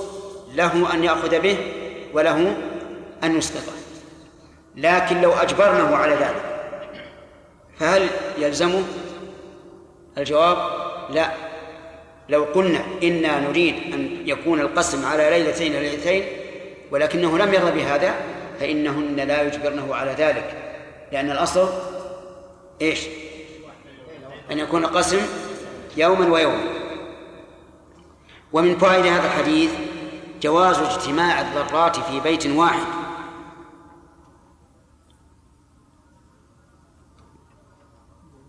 له 0.55 0.95
أن 0.95 1.05
يأخذ 1.05 1.41
به 1.41 1.59
وله 2.13 2.57
أن 3.25 3.39
يسقطه 3.39 3.73
لكن 4.77 5.21
لو 5.21 5.33
أجبرنه 5.33 5.97
على 5.97 6.15
ذلك 6.15 6.43
فهل 7.79 8.09
يلزمه 8.39 8.83
الجواب 10.19 10.59
لا. 11.11 11.31
لو 12.29 12.45
قلنا 12.45 12.81
إنا 13.03 13.41
نريد 13.41 13.75
أن 13.95 14.23
يكون 14.27 14.61
القسم 14.61 15.07
على 15.07 15.31
ليلتين 15.31 15.73
ليلتين 15.73 16.25
ولكنه 16.91 17.39
لم 17.39 17.55
يرضى 17.55 17.71
بهذا 17.71 18.15
فإنهن 18.61 19.17
لا 19.17 19.43
يجبرنه 19.43 19.95
على 19.95 20.11
ذلك 20.11 20.55
لأن 21.13 21.31
الأصل 21.31 21.69
إيش؟ 22.83 23.01
أن 24.51 24.59
يكون 24.59 24.85
القسم 24.85 25.21
يوما 25.97 26.33
ويوما. 26.33 26.65
ومن 28.53 28.79
فوائد 28.79 29.07
هذا 29.07 29.27
الحديث 29.27 29.71
جواز 30.43 30.79
اجتماع 30.79 31.41
الذرات 31.41 31.97
في 31.97 32.21
بيت 32.21 32.47
واحد. 32.47 32.87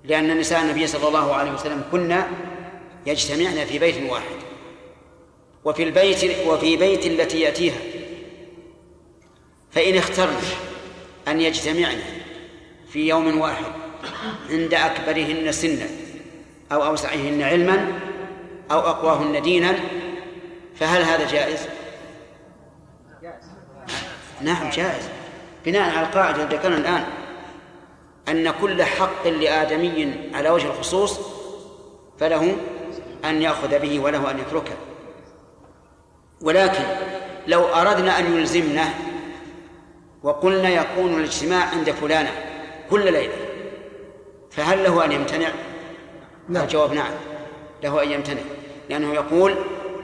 لأن 0.03 0.37
نساء 0.39 0.61
النبي 0.61 0.87
صلى 0.87 1.07
الله 1.07 1.33
عليه 1.35 1.51
وسلم 1.51 1.83
كنا 1.91 2.27
يجتمعن 3.05 3.65
في 3.65 3.79
بيت 3.79 4.11
واحد. 4.11 4.35
وفي 5.65 5.83
البيت 5.83 6.47
وفي 6.47 6.77
بيت 6.77 7.05
التي 7.05 7.39
يأتيها. 7.39 7.79
فإن 9.71 9.97
اخترن 9.97 10.41
أن 11.27 11.41
يجتمعن 11.41 11.99
في 12.89 13.07
يوم 13.07 13.39
واحد 13.39 13.84
عند 14.49 14.73
أكبرهن 14.73 15.51
سنا 15.51 15.87
أو 16.71 16.85
أوسعهن 16.85 17.41
علما 17.41 17.87
أو 18.71 18.79
أقواهن 18.79 19.41
دينا 19.41 19.75
فهل 20.75 21.01
هذا 21.01 21.31
جائز؟ 21.31 21.59
نعم 24.41 24.69
جائز 24.69 25.09
بناء 25.65 25.97
على 25.97 26.07
القاعدة 26.07 26.43
التي 26.43 26.55
ذكرنا 26.55 26.77
الآن 26.77 27.03
أن 28.29 28.51
كل 28.61 28.83
حق 28.83 29.27
لآدمي 29.27 30.13
على 30.33 30.49
وجه 30.49 30.67
الخصوص 30.67 31.19
فله 32.19 32.55
أن 33.25 33.41
يأخذ 33.41 33.79
به 33.79 33.99
وله 33.99 34.31
أن 34.31 34.39
يتركه 34.39 34.75
ولكن 36.41 36.83
لو 37.47 37.63
أردنا 37.63 38.19
أن 38.19 38.37
يلزمنا 38.37 38.89
وقلنا 40.23 40.69
يكون 40.69 41.19
الاجتماع 41.19 41.65
عند 41.65 41.91
فلانة 41.91 42.31
كل 42.89 43.13
ليلة 43.13 43.54
فهل 44.55 44.83
له 44.83 45.05
أن 45.05 45.11
يمتنع؟ 45.11 45.49
نعم. 46.49 46.63
الجواب 46.63 46.93
نعم. 46.93 47.11
له 47.83 48.03
أن 48.03 48.11
يمتنع 48.11 48.41
لأنه 48.89 49.13
يقول 49.13 49.55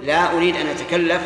لا 0.01 0.37
أريد 0.37 0.55
أن 0.55 0.67
أتكلف 0.67 1.21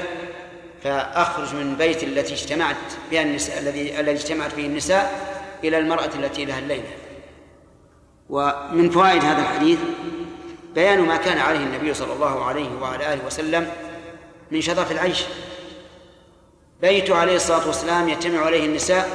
فأخرج 0.84 1.56
من 1.56 1.76
بيت 1.76 2.04
التي 2.04 2.34
اجتمعت 2.34 2.76
بها 3.12 3.22
النساء 3.22 3.60
الذي 3.60 4.00
الذي 4.00 4.12
اجتمعت 4.12 4.52
فيه 4.52 4.66
النساء 4.66 5.36
إلى 5.64 5.78
المرأة 5.78 6.10
التي 6.16 6.46
لها 6.46 6.60
الليلة. 6.60 6.90
ومن 8.30 8.90
فوائد 8.90 9.24
هذا 9.24 9.42
الحديث 9.42 9.80
بيان 10.76 11.02
ما 11.02 11.18
كان 11.18 11.38
عليه 11.38 11.60
النبي 11.60 11.94
صلى 11.94 12.14
الله 12.14 12.46
عليه 12.46 12.70
وعلى 12.82 13.14
آله 13.14 13.26
وسلم 13.26 13.72
من 14.52 14.62
شرف 14.62 14.92
العيش. 14.92 15.24
بيته 16.82 17.16
عليه 17.16 17.36
الصلاة 17.36 17.68
والسلام 17.68 18.10
يجتمع 18.10 18.46
عليه 18.46 18.66
النساء 18.66 19.10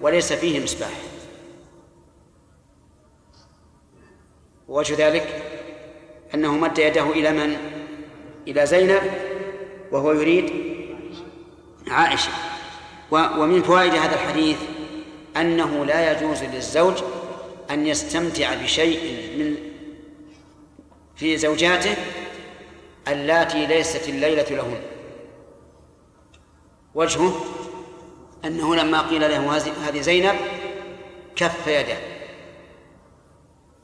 وليس 0.00 0.32
فيه 0.32 0.64
مصباح. 0.64 1.09
ووجه 4.70 5.08
ذلك 5.08 5.42
أنه 6.34 6.52
مد 6.52 6.78
يده 6.78 7.10
إلى 7.10 7.32
من؟ 7.32 7.56
إلى 8.48 8.66
زينب 8.66 9.02
وهو 9.92 10.12
يريد 10.12 10.52
عائشة. 11.88 12.30
ومن 13.10 13.62
فوائد 13.62 13.94
هذا 13.94 14.14
الحديث 14.14 14.56
أنه 15.36 15.84
لا 15.84 16.12
يجوز 16.12 16.42
للزوج 16.42 16.94
أن 17.70 17.86
يستمتع 17.86 18.54
بشيء 18.54 19.00
من 19.38 19.56
في 21.16 21.36
زوجاته 21.36 21.96
اللاتي 23.08 23.66
ليست 23.66 24.08
الليلة 24.08 24.46
لهن. 24.50 24.80
وجهه 26.94 27.44
أنه 28.44 28.76
لما 28.76 29.08
قيل 29.08 29.20
له 29.20 29.56
هذه 29.88 30.00
زينب 30.00 30.36
كف 31.36 31.66
يده. 31.66 32.09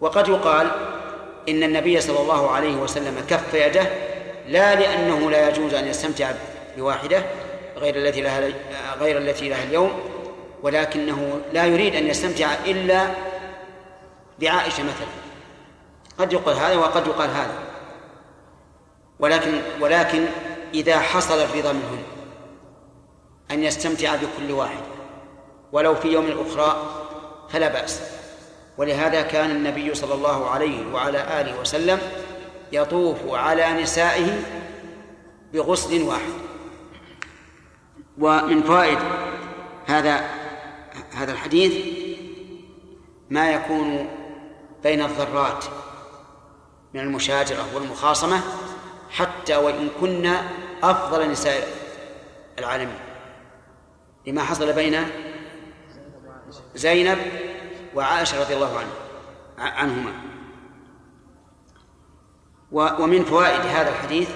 وقد 0.00 0.28
يقال 0.28 0.70
إن 1.48 1.62
النبي 1.62 2.00
صلى 2.00 2.20
الله 2.20 2.50
عليه 2.50 2.76
وسلم 2.76 3.24
كف 3.28 3.54
يده 3.54 3.86
لا 4.48 4.74
لأنه 4.74 5.30
لا 5.30 5.48
يجوز 5.48 5.74
أن 5.74 5.86
يستمتع 5.86 6.32
بواحدة 6.76 7.22
غير 7.76 7.96
التي 7.96 8.20
لها 8.20 8.52
غير 9.00 9.18
التي 9.18 9.48
لها 9.48 9.62
اليوم 9.62 9.90
ولكنه 10.62 11.40
لا 11.52 11.64
يريد 11.64 11.94
أن 11.94 12.06
يستمتع 12.06 12.54
إلا 12.66 13.06
بعائشة 14.40 14.82
مثلا. 14.82 15.08
قد 16.18 16.32
يقال 16.32 16.56
هذا 16.56 16.76
وقد 16.76 17.06
يقال 17.06 17.30
هذا. 17.30 17.58
ولكن 19.18 19.60
ولكن 19.80 20.26
إذا 20.74 20.98
حصل 20.98 21.38
الرضا 21.38 21.72
منهن 21.72 22.02
أن 23.50 23.64
يستمتع 23.64 24.16
بكل 24.16 24.52
واحد 24.52 24.82
ولو 25.72 25.94
في 25.94 26.08
يوم 26.08 26.26
الأخرى 26.26 26.86
فلا 27.48 27.68
بأس. 27.68 28.15
ولهذا 28.78 29.22
كان 29.22 29.50
النبي 29.50 29.94
صلى 29.94 30.14
الله 30.14 30.50
عليه 30.50 30.92
وعلى 30.92 31.40
آله 31.40 31.60
وسلم 31.60 31.98
يطوف 32.72 33.16
على 33.28 33.82
نسائه 33.82 34.38
بغسل 35.52 36.02
واحد. 36.02 36.32
ومن 38.18 38.62
فوائد 38.62 38.98
هذا 39.86 40.24
هذا 41.14 41.32
الحديث 41.32 41.96
ما 43.30 43.50
يكون 43.50 44.08
بين 44.82 45.02
الذرات 45.02 45.64
من 46.94 47.00
المشاجرة 47.00 47.74
والمخاصمة 47.74 48.40
حتى 49.10 49.56
وإن 49.56 49.88
كنا 50.00 50.48
أفضل 50.82 51.30
نساء 51.30 51.68
العالمين. 52.58 52.98
لما 54.26 54.42
حصل 54.42 54.72
بين 54.72 54.96
زينب 56.74 57.18
وعائشة 57.96 58.40
رضي 58.40 58.54
الله 58.54 58.78
عنه 58.78 58.90
عنهما. 59.58 60.12
ومن 62.72 63.24
فوائد 63.24 63.60
هذا 63.60 63.88
الحديث 63.90 64.30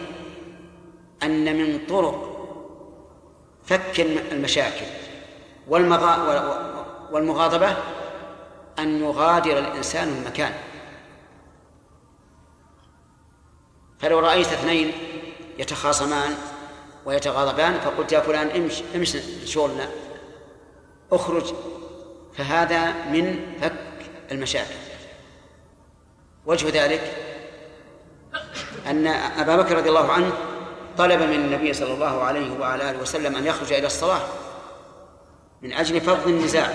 أن 1.22 1.56
من 1.56 1.86
طرق 1.88 2.26
فك 3.64 4.00
المشاكل 4.32 4.86
والمغاضبة 7.12 7.76
أن 8.78 9.04
يغادر 9.04 9.58
الإنسان 9.58 10.08
المكان. 10.08 10.52
فلو 13.98 14.18
رأيت 14.18 14.46
اثنين 14.46 14.92
يتخاصمان 15.58 16.34
ويتغاضبان 17.06 17.80
فقلت 17.80 18.12
يا 18.12 18.20
فلان 18.20 18.48
امش 18.48 18.82
امش 18.94 19.16
شغلنا. 19.44 19.88
اخرج 21.12 21.54
فهذا 22.36 22.92
من 22.92 23.54
فك 23.60 23.72
المشاكل. 24.32 24.74
وجه 26.46 26.84
ذلك 26.84 27.16
أن 28.86 29.06
أبا 29.38 29.56
بكر 29.56 29.76
رضي 29.76 29.88
الله 29.88 30.12
عنه 30.12 30.32
طلب 30.98 31.22
من 31.22 31.34
النبي 31.34 31.72
صلى 31.72 31.94
الله 31.94 32.22
عليه 32.22 32.60
وعلى 32.60 32.90
آله 32.90 32.98
وسلم 32.98 33.36
أن 33.36 33.46
يخرج 33.46 33.72
إلى 33.72 33.86
الصلاة 33.86 34.20
من 35.62 35.72
أجل 35.72 36.00
فرض 36.00 36.28
النزاع 36.28 36.74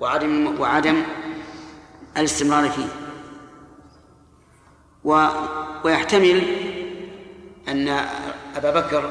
وعدم 0.00 0.60
وعدم 0.60 1.02
الاستمرار 2.16 2.70
فيه. 2.70 2.88
و 5.04 5.26
ويحتمل 5.84 6.42
أن 7.68 7.88
أبا 8.56 8.70
بكر 8.80 9.10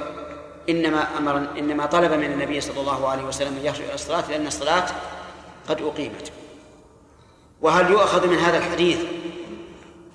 إنما 0.70 1.18
أمر 1.18 1.38
إنما 1.58 1.86
طلب 1.86 2.12
من 2.12 2.32
النبي 2.32 2.62
صلى 2.62 2.82
الله 2.82 3.08
عليه 3.08 3.24
وسلم 3.24 3.58
أن 3.58 3.66
يخرج 3.66 3.82
إلى 3.82 3.93
الصلاة 3.93 4.30
لأن 4.30 4.47
الصلاة 4.47 4.86
قد 5.70 5.82
أقيمت. 5.82 6.32
وهل 7.62 7.91
يؤخذ 7.91 8.28
من 8.28 8.38
هذا 8.38 8.57
الحديث 8.57 8.99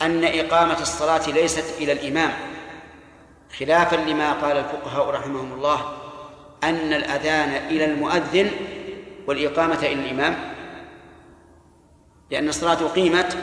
أن 0.03 0.25
إقامة 0.25 0.81
الصلاة 0.81 1.31
ليست 1.31 1.65
إلى 1.79 1.93
الإمام؟ 1.93 2.33
خلافا 3.59 3.97
لما 3.97 4.33
قال 4.33 4.57
الفقهاء 4.57 5.11
رحمهم 5.11 5.53
الله 5.53 5.93
أن 6.65 6.93
الأذان 6.93 7.67
إلى 7.71 7.85
المؤذن 7.85 8.51
والإقامة 9.27 9.79
إلى 9.79 9.93
الإمام. 9.93 10.37
لأن 12.31 12.49
الصلاة 12.49 12.87
أقيمت 12.87 13.37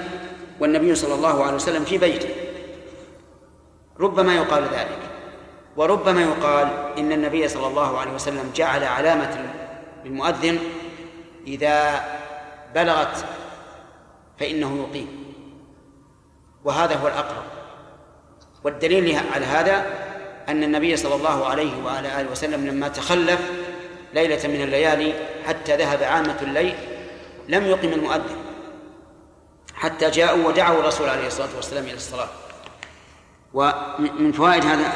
والنبي 0.60 0.96
صلى 0.96 1.16
الله 1.16 1.44
عليه 1.44 1.56
وسلم 1.56 1.84
في 1.84 1.98
بيته. 1.98 2.30
ربما 4.00 4.36
يقال 4.36 4.64
ذلك 4.64 5.00
وربما 5.78 6.22
يقال 6.22 6.68
إن 6.98 7.12
النبي 7.12 7.48
صلى 7.48 7.68
الله 7.68 7.98
عليه 7.98 8.12
وسلم 8.12 8.52
جعل 8.56 8.84
علامة 8.84 9.54
للمؤذن 10.06 10.60
إذا 11.48 12.06
بلغت 12.76 13.26
فإنه 14.40 14.88
يقيم. 14.88 15.34
وهذا 16.64 16.96
هو 16.96 17.08
الأقرب. 17.08 17.44
والدليل 18.64 19.20
على 19.34 19.46
هذا 19.46 19.86
أن 20.50 20.64
النبي 20.64 20.98
صلى 20.98 21.16
الله 21.16 21.46
عليه 21.46 21.84
وعلى 21.84 22.22
آله 22.22 22.32
وسلم 22.32 22.68
لما 22.68 22.88
تخلف 22.88 23.52
ليلة 24.14 24.48
من 24.48 24.62
الليالي 24.62 25.14
حتى 25.48 25.78
ذهب 25.78 26.04
عامة 26.04 26.42
الليل 26.42 26.76
لم 27.48 27.66
يقم 27.66 27.94
المؤذن. 27.94 28.38
حتى 29.74 30.10
جاءوا 30.10 30.48
ودعوا 30.48 30.80
الرسول 30.80 31.10
عليه 31.10 31.28
الصلاة 31.28 31.56
والسلام 31.56 31.84
إلى 31.84 31.94
الصلاة. 31.94 32.30
ومن 33.54 34.32
فوائد 34.32 34.66
هذا 34.66 34.94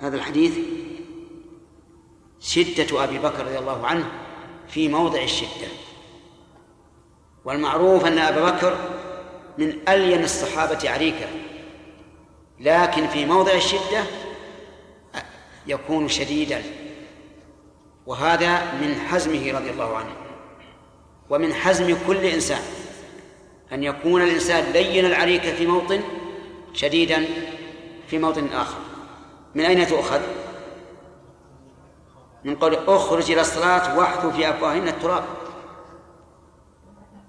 هذا 0.00 0.16
الحديث 0.16 0.52
شدة 2.40 3.04
أبي 3.04 3.18
بكر 3.18 3.46
رضي 3.46 3.58
الله 3.58 3.86
عنه 3.86 4.04
في 4.72 4.88
موضع 4.88 5.22
الشدة 5.22 5.68
والمعروف 7.44 8.06
أن 8.06 8.18
أبا 8.18 8.50
بكر 8.50 8.76
من 9.58 9.74
ألين 9.88 10.24
الصحابة 10.24 10.90
عريكة 10.90 11.26
لكن 12.60 13.06
في 13.06 13.26
موضع 13.26 13.52
الشدة 13.52 14.04
يكون 15.66 16.08
شديدا 16.08 16.62
وهذا 18.06 18.72
من 18.72 18.94
حزمه 18.94 19.52
رضي 19.52 19.70
الله 19.70 19.96
عنه 19.96 20.12
ومن 21.30 21.54
حزم 21.54 21.96
كل 22.06 22.16
إنسان 22.16 22.62
أن 23.72 23.84
يكون 23.84 24.22
الإنسان 24.22 24.72
لين 24.72 25.06
العريكة 25.06 25.54
في 25.54 25.66
موطن 25.66 26.00
شديدا 26.74 27.24
في 28.08 28.18
موطن 28.18 28.46
آخر 28.46 28.78
من 29.54 29.64
أين 29.64 29.86
تؤخذ؟ 29.86 30.20
من 32.44 32.56
قول 32.56 32.74
اخرج 32.74 33.30
إلى 33.30 33.40
الصلاة 33.40 33.98
واحثوا 33.98 34.30
في 34.30 34.50
أفواههن 34.50 34.88
التراب 34.88 35.24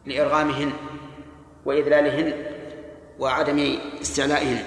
لإرغامهن 0.05 0.73
وإذلالهن 1.65 2.33
وعدم 3.19 3.77
استعلائهن. 4.01 4.63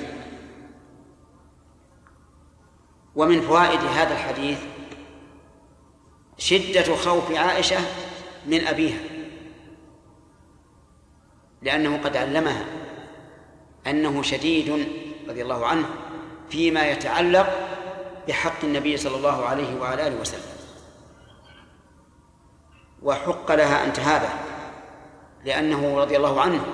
ومن 3.16 3.40
فوائد 3.40 3.80
هذا 3.80 4.12
الحديث 4.12 4.58
شدة 6.38 6.96
خوف 6.96 7.32
عائشة 7.32 7.78
من 8.46 8.66
أبيها 8.66 8.98
لأنه 11.62 11.96
قد 12.04 12.16
علمها 12.16 12.64
أنه 13.86 14.22
شديد 14.22 14.88
رضي 15.28 15.42
الله 15.42 15.66
عنه 15.66 15.86
فيما 16.50 16.90
يتعلق 16.90 17.75
بحق 18.28 18.64
النبي 18.64 18.96
صلى 18.96 19.16
الله 19.16 19.46
عليه 19.46 19.80
وعلى 19.80 20.06
آله 20.06 20.20
وسلم. 20.20 20.56
وحق 23.02 23.52
لها 23.52 23.84
أن 23.84 23.92
تهابه 23.92 24.28
لأنه 25.44 25.98
رضي 25.98 26.16
الله 26.16 26.40
عنه 26.40 26.64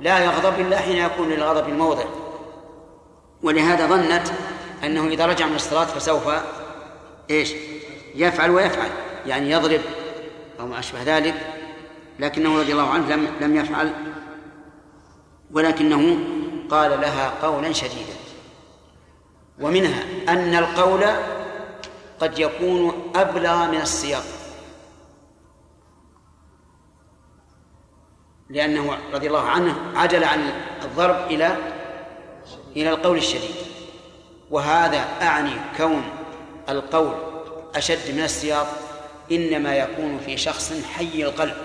لا 0.00 0.18
يغضب 0.18 0.60
إلا 0.60 0.78
حين 0.78 0.96
يكون 0.96 1.28
للغضب 1.28 1.68
الموضع. 1.68 2.04
ولهذا 3.42 3.86
ظنت 3.86 4.32
أنه 4.84 5.06
إذا 5.06 5.26
رجع 5.26 5.46
من 5.46 5.56
الصلاة 5.56 5.84
فسوف 5.84 6.28
إيش؟ 7.30 7.52
يفعل 8.14 8.50
ويفعل 8.50 8.90
يعني 9.26 9.50
يضرب 9.50 9.80
أو 10.60 10.66
ما 10.66 10.78
أشبه 10.78 11.02
ذلك 11.02 11.34
لكنه 12.18 12.60
رضي 12.60 12.72
الله 12.72 12.90
عنه 12.90 13.14
لم 13.14 13.28
لم 13.40 13.56
يفعل. 13.56 13.92
ولكنه 15.52 16.18
قال 16.70 17.00
لها 17.00 17.32
قولا 17.42 17.72
شديدا. 17.72 18.19
ومنها 19.60 20.02
أن 20.28 20.54
القول 20.54 21.04
قد 22.20 22.38
يكون 22.38 23.12
أبلغ 23.16 23.66
من 23.70 23.80
السياق. 23.80 24.24
لأنه 28.50 28.98
رضي 29.12 29.26
الله 29.26 29.48
عنه 29.48 29.76
عدل 29.94 30.24
عن 30.24 30.52
الضرب 30.82 31.26
إلى 31.30 31.56
إلى 32.76 32.90
القول 32.90 33.16
الشديد. 33.16 33.54
وهذا 34.50 35.04
أعني 35.22 35.52
كون 35.76 36.02
القول 36.68 37.14
أشد 37.74 38.14
من 38.14 38.22
السياق 38.22 38.66
إنما 39.32 39.76
يكون 39.76 40.18
في 40.18 40.36
شخص 40.36 40.72
حي 40.96 41.22
القلب. 41.22 41.56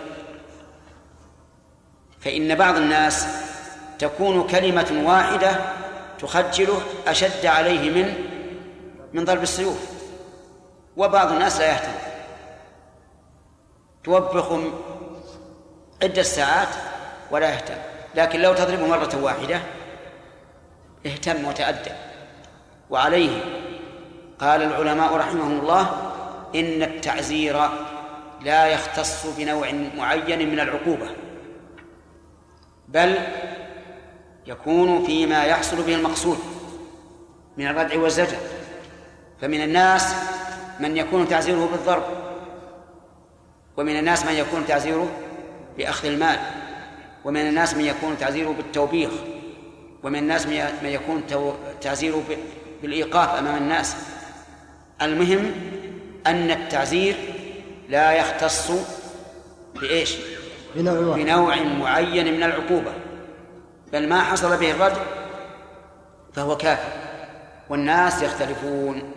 فإن 2.20 2.56
بعض 2.56 2.76
الناس 2.76 3.28
تكون 4.00 4.48
كلمة 4.48 5.04
واحدة 5.06 5.85
تخجله 6.20 6.82
أشد 7.08 7.46
عليه 7.46 7.90
من 7.90 8.14
من 9.14 9.26
ضرب 9.26 9.44
السيوف. 9.44 9.90
وبعض 10.98 11.32
الناس 11.32 11.60
لا 11.60 11.68
يهتم. 11.68 11.92
توبخ 14.04 14.60
عدة 16.04 16.24
ساعات 16.24 16.76
ولا 17.32 17.50
يهتم. 17.50 17.78
لكن 18.16 18.40
لو 18.42 18.54
تضربه 18.54 18.88
مرة 18.88 19.20
واحدة 19.22 19.60
اهتم 21.06 21.46
وتأدب. 21.46 21.96
وعليه 22.90 23.42
قال 24.40 24.62
العلماء 24.62 25.16
رحمهم 25.16 25.60
الله 25.60 26.12
إن 26.56 26.84
التعزير 26.84 27.70
لا 28.42 28.68
يختص 28.68 29.26
بنوع 29.38 29.72
معين 29.72 30.52
من 30.52 30.60
العقوبة 30.60 31.10
بل 32.88 33.18
يكون 34.48 35.06
فيما 35.06 35.44
يحصل 35.44 35.84
به 35.84 35.96
المقصود 35.96 36.38
من 37.58 37.68
الردع 37.68 38.00
والزجر. 38.00 38.38
فمن 39.42 39.64
الناس 39.64 40.16
من 40.80 40.98
يكون 40.98 41.28
تعزيره 41.28 41.70
بالضرب 41.72 42.04
ومن 43.78 44.00
الناس 44.00 44.26
من 44.26 44.34
يكون 44.34 44.66
تعزيره 44.68 45.12
بأخذ 45.78 46.08
المال 46.08 46.40
ومن 47.26 47.42
الناس 47.42 47.74
من 47.74 47.86
يكون 47.86 48.18
تعزيره 48.20 48.50
بالتوبيخ 48.50 49.10
ومن 50.04 50.20
الناس 50.20 50.48
من 50.84 50.90
يكون 50.90 51.24
تعزيره 51.82 52.24
بالإيقاف 52.82 53.30
أمام 53.30 53.58
الناس. 53.58 53.96
المهم 55.02 55.52
أن 56.28 56.52
التعزير 56.52 57.16
لا 57.90 58.12
يختص 58.12 58.72
بإيش؟ 59.76 60.16
بنوع, 60.76 61.16
بنوع 61.16 61.56
معين 61.56 62.34
من 62.34 62.44
العقوبة. 62.44 62.92
بل 63.94 64.10
ما 64.10 64.22
حصل 64.22 64.58
به 64.58 64.72
الرد 64.72 64.98
فهو 66.34 66.58
كافر. 66.58 66.92
والناس 67.70 68.22
يختلفون 68.22 69.12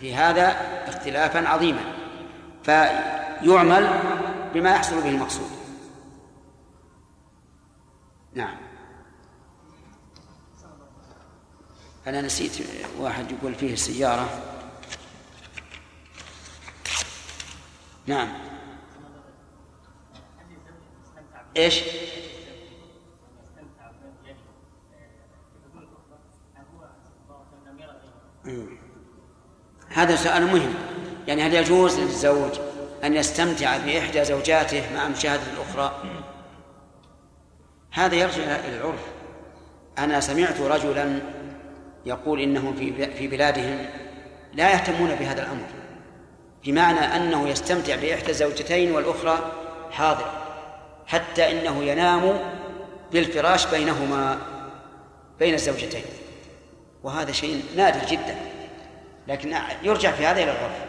في 0.00 0.14
هذا 0.14 0.56
اختلافا 0.88 1.48
عظيما. 1.48 1.84
فيعمل 2.62 4.00
بما 4.54 4.70
يحصل 4.70 5.02
به 5.02 5.08
المقصود. 5.08 5.50
نعم. 8.34 8.56
أنا 12.06 12.20
نسيت 12.20 12.52
واحد 12.98 13.32
يقول 13.32 13.54
فيه 13.54 13.72
السيارة. 13.72 14.28
نعم. 18.06 18.28
إيش؟ 21.56 21.80
هذا 29.88 30.16
سؤال 30.16 30.46
مهم. 30.46 30.74
يعني 31.28 31.42
هل 31.42 31.54
يجوز 31.54 31.98
للزوج 31.98 32.50
أن 33.04 33.14
يستمتع 33.14 33.76
بإحدى 33.76 34.24
زوجاته 34.24 34.82
مع 34.94 35.08
مشاهدة 35.08 35.42
الأخرى؟ 35.52 36.02
هذا 37.92 38.14
يرجع 38.14 38.42
إلى 38.42 38.76
العرف. 38.76 39.04
أنا 39.98 40.20
سمعت 40.20 40.60
رجلا 40.60 41.18
يقول 42.06 42.40
إنهم 42.40 42.76
في 43.18 43.28
بلادهم 43.28 43.86
لا 44.54 44.72
يهتمون 44.72 45.14
بهذا 45.14 45.42
الأمر 45.42 45.66
بمعنى 46.64 46.98
أنه 46.98 47.48
يستمتع 47.48 47.96
بإحدى 47.96 48.30
الزوجتين 48.30 48.92
والأخرى 48.92 49.52
حاضر 49.90 50.30
حتى 51.06 51.50
إنه 51.50 51.84
ينام 51.84 52.38
بالفراش 53.12 53.66
بينهما 53.66 54.38
بين 55.38 55.54
الزوجتين. 55.54 56.04
وهذا 57.02 57.32
شيء 57.32 57.64
نادر 57.76 58.06
جدا. 58.06 58.36
لكن 59.28 59.56
يرجع 59.82 60.12
في 60.12 60.26
هذا 60.26 60.42
إلى 60.42 60.52
العرف 60.52 60.84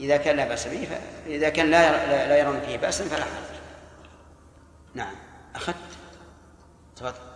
إذا 0.00 0.16
كان 0.16 0.36
لا 0.36 0.48
بأس 0.48 0.68
به 0.68 0.88
إذا 1.26 1.48
كان 1.48 1.70
لا 1.70 2.06
لا 2.28 2.38
يرون 2.38 2.60
فيه 2.60 2.76
بأسا 2.76 3.04
فلا 3.04 3.24
حرج. 3.24 3.58
نعم. 4.94 5.14
أخذت 5.54 5.76
تفضل. 6.96 7.32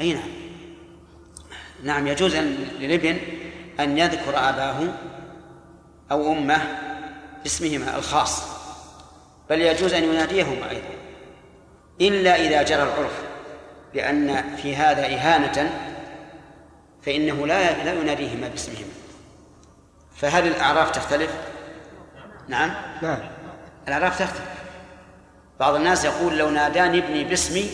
أي 0.00 0.12
نعم. 0.12 0.43
نعم 1.84 2.06
يجوز 2.06 2.36
للابن 2.80 3.18
أن 3.80 3.98
يذكر 3.98 4.30
أباه 4.30 4.94
أو 6.10 6.32
أمه 6.32 6.60
باسمهما 7.42 7.96
الخاص 7.96 8.42
بل 9.50 9.60
يجوز 9.60 9.94
أن 9.94 10.04
يناديهما 10.04 10.70
أيضا 10.70 10.94
إلا 12.00 12.36
إذا 12.36 12.62
جرى 12.62 12.82
العرف 12.82 13.22
بأن 13.94 14.56
في 14.56 14.76
هذا 14.76 15.06
إهانة 15.06 15.70
فإنه 17.02 17.46
لا 17.46 17.84
لا 17.84 17.92
يناديهما 17.92 18.48
باسمهما. 18.48 18.92
فهل 20.16 20.46
الأعراف 20.46 20.90
تختلف؟ 20.90 21.30
نعم. 22.48 22.74
نعم. 23.02 23.18
الأعراف 23.88 24.18
تختلف. 24.18 24.54
بعض 25.60 25.74
الناس 25.74 26.04
يقول 26.04 26.38
لو 26.38 26.50
ناداني 26.50 26.98
ابني 26.98 27.24
باسمي 27.24 27.70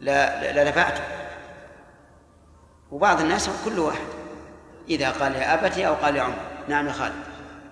لدفعته 0.00 1.02
وبعض 2.90 3.20
الناس 3.20 3.50
كل 3.64 3.78
واحد. 3.78 4.06
إذا 4.88 5.10
قال 5.10 5.34
يا 5.34 5.54
أبتي 5.54 5.86
أو 5.86 5.94
قال 5.94 6.16
يا 6.16 6.22
عمر. 6.22 6.50
نعم 6.68 6.86
يا 6.86 6.92
خالد. 6.92 7.14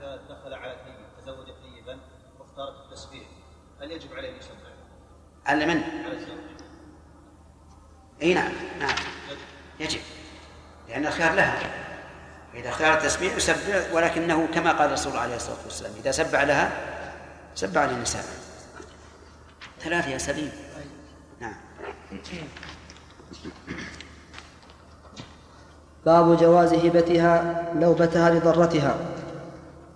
إذا 0.00 0.16
دخل 0.28 0.54
على 0.54 0.76
ثيب 0.84 1.24
تزوج 1.24 1.46
ثيبا 1.46 2.00
واختار 2.38 2.84
التسبيح 2.84 3.22
هل 3.80 3.90
يجب 3.90 4.14
عليه 4.14 4.30
أن؟ 4.30 4.38
على 5.46 5.66
من؟ 5.66 5.82
على 6.04 6.12
الزوج 6.12 6.38
إي 8.22 8.34
نعم 8.34 8.52
نعم. 8.78 8.94
يجب. 9.80 10.00
لأن 10.88 11.06
الخيار 11.06 11.34
لها. 11.34 11.58
إذا 12.54 12.68
اختار 12.68 12.94
التسبيح 12.94 13.36
يسبح 13.36 13.92
ولكنه 13.92 14.46
كما 14.54 14.72
قال 14.72 14.88
الرسول 14.88 15.16
عليه 15.16 15.36
الصلاة 15.36 15.64
والسلام 15.64 15.92
إذا 16.00 16.10
سبع 16.10 16.42
لها 16.42 16.70
سبع 17.54 17.84
للنساء. 17.84 18.24
ثلاثة 19.80 20.08
يا 20.08 20.18
سليم. 20.18 20.52
نعم. 21.40 21.56
باب 26.06 26.36
جواز 26.36 26.72
هبتها 26.72 27.62
نوبتها 27.74 28.30
لضرتها. 28.30 28.96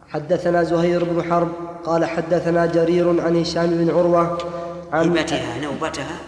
حدثنا 0.09 0.63
زهير 0.63 1.05
بن 1.05 1.23
حرب 1.31 1.53
قال 1.85 2.05
حدثنا 2.05 2.67
جرير 2.67 3.21
عن 3.21 3.37
هشام 3.37 3.67
بن 3.67 3.91
عروة 3.91 4.39
عن 4.93 5.19
هبتها 5.19 5.59
نوبتها؟ 5.59 6.21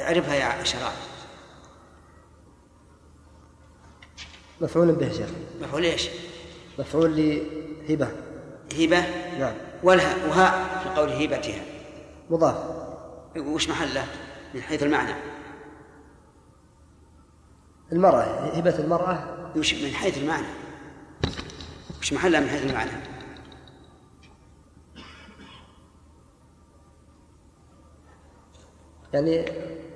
اعرفها 0.00 0.34
يا 0.34 0.64
شراب 0.64 0.92
مفعول 4.60 4.92
به 4.92 5.12
شيخ. 5.12 5.28
مفعول 5.62 5.84
إيش؟ 5.84 6.08
مفعول 6.78 7.16
لهبة. 7.16 8.08
هبة؟ 8.78 9.04
نعم. 9.38 9.54
والها 9.82 10.26
وهاء 10.28 10.82
في 10.82 11.00
قول 11.00 11.08
هبتها. 11.08 11.62
مضاف. 12.30 12.56
وش 13.36 13.68
محله؟ 13.68 14.04
من 14.54 14.62
حيث 14.62 14.82
المعنى. 14.82 15.31
المرأة 17.92 18.22
هبة 18.56 18.78
المرأة. 18.78 19.24
وش 19.56 19.74
من 19.74 19.90
حيث 19.90 20.18
المعنى. 20.18 20.46
وش 22.00 22.12
محلها 22.12 22.40
من 22.40 22.48
حيث 22.48 22.62
المعنى؟ 22.70 22.90
يعني 29.14 29.44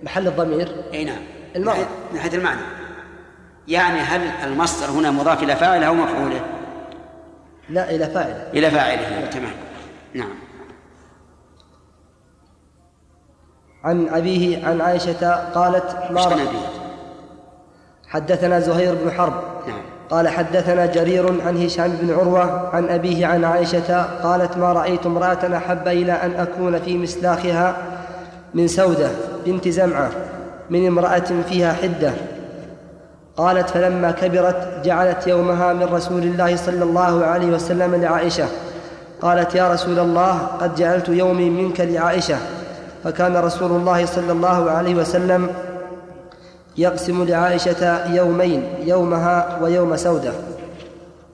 محل 0.02 0.26
الضمير. 0.28 0.68
أي 0.94 1.04
نعم. 1.04 1.22
المرأة. 1.56 1.86
من 2.12 2.20
حيث- 2.20 2.34
المعنى. 2.34 2.60
يعني 3.68 4.00
هل 4.00 4.20
المصدر 4.52 4.90
هنا 4.90 5.10
مضاف 5.10 5.42
إلى 5.42 5.56
فاعله 5.56 5.86
أو 5.86 5.94
مفعوله؟ 5.94 6.40
لا 7.68 7.90
إلى 7.90 8.06
فاعل 8.06 8.48
إلى 8.54 8.70
فاعله 8.70 9.26
تمام. 9.26 9.52
نعم. 10.14 10.28
عن 13.84 14.08
أبيه 14.08 14.66
عن 14.66 14.80
عائشة 14.80 15.34
قالت 15.52 16.10
ما 16.12 16.28
به؟ 16.28 16.50
حدثنا 18.08 18.60
زهير 18.60 18.94
بن 19.04 19.10
حرب. 19.10 19.34
نعم. 19.66 19.96
قال 20.10 20.28
حدثنا 20.28 20.86
جرير 20.86 21.26
عن 21.46 21.64
هشام 21.64 21.98
بن 22.02 22.14
عروة 22.14 22.68
عن 22.68 22.88
أبيه 22.88 23.26
عن 23.26 23.44
عائشة 23.44 24.02
قالت 24.22 24.56
ما 24.56 24.72
رأيت 24.72 25.06
امرأة 25.06 25.56
أحب 25.56 25.88
إلى 25.88 26.12
أن 26.12 26.34
أكون 26.34 26.78
في 26.78 26.98
مسلاخها 26.98 27.76
من 28.54 28.68
سودة 28.68 29.08
بنت 29.46 29.68
زمعة 29.68 30.10
من 30.70 30.86
امرأة 30.86 31.24
فيها 31.48 31.72
حدة. 31.72 32.12
قالت 33.36 33.70
فلما 33.70 34.10
كبرت 34.10 34.80
جعلت 34.84 35.26
يومها 35.26 35.72
من 35.72 35.82
رسول 35.82 36.22
الله 36.22 36.56
صلى 36.56 36.84
الله 36.84 37.24
عليه 37.24 37.46
وسلم 37.46 37.94
لعائشة. 37.94 38.46
قالت 39.22 39.54
يا 39.54 39.72
رسول 39.72 39.98
الله 39.98 40.38
قد 40.60 40.74
جعلت 40.74 41.08
يومي 41.08 41.50
منك 41.50 41.80
لعائشة. 41.80 42.36
فكان 43.04 43.36
رسول 43.36 43.70
الله 43.70 44.06
صلى 44.06 44.32
الله 44.32 44.70
عليه 44.70 44.94
وسلم 44.94 45.48
يقسم 46.78 47.24
لعائشة 47.24 48.14
يومين 48.14 48.74
يومها 48.80 49.58
ويوم 49.62 49.96
سودة. 49.96 50.32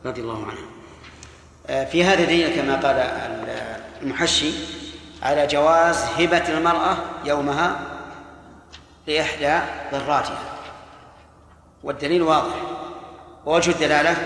رضي 0.05 0.21
الله 0.21 0.43
عنها. 0.43 0.65
آه، 1.67 1.85
في 1.85 2.05
هذا 2.05 2.25
دليل 2.25 2.57
كما 2.57 2.75
قال 2.75 2.97
المحشي 4.03 4.51
على 5.23 5.47
جواز 5.47 5.97
هبة 6.19 6.49
المرأة 6.49 6.97
يومها 7.25 7.81
لإحدى 9.07 9.59
ضراتها. 9.93 10.39
والدليل 11.83 12.23
واضح. 12.23 12.55
ووجه 13.47 13.71
الدلالة 13.71 14.17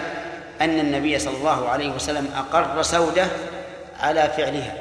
أن 0.61 0.81
النبي 0.81 1.19
صلى 1.19 1.37
الله 1.37 1.69
عليه 1.69 1.95
وسلم 1.95 2.29
أقر 2.37 2.83
سودة 2.83 3.27
على 4.01 4.33
فعلها. 4.37 4.75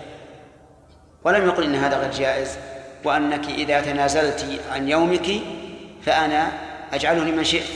ولم 1.24 1.46
يقل 1.46 1.64
إن 1.64 1.76
هذا 1.76 1.98
غير 1.98 2.12
جائز 2.12 2.58
وأنك 3.04 3.50
إذا 3.50 3.82
تنازلت 3.82 4.46
عن 4.72 4.90
يومك 4.90 5.28
فأنا 6.06 6.52
أجعله 6.94 7.24
لمن 7.24 7.44
شئت 7.44 7.68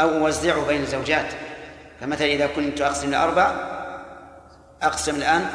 أو 0.00 0.08
أوزعه 0.08 0.66
بين 0.66 0.80
الزوجات. 0.80 1.26
فمثلا 2.00 2.26
إذا 2.26 2.46
كنت 2.46 2.80
أقسم 2.80 3.10
لأربع 3.10 3.52
أقسم 4.82 5.16
الآن 5.16 5.50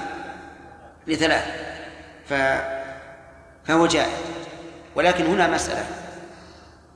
لثلاث. 1.08 1.44
ف... 2.30 2.34
فهو 3.66 3.88
جائز. 3.88 4.12
ولكن 4.96 5.26
هنا 5.26 5.48
مسألة. 5.48 5.86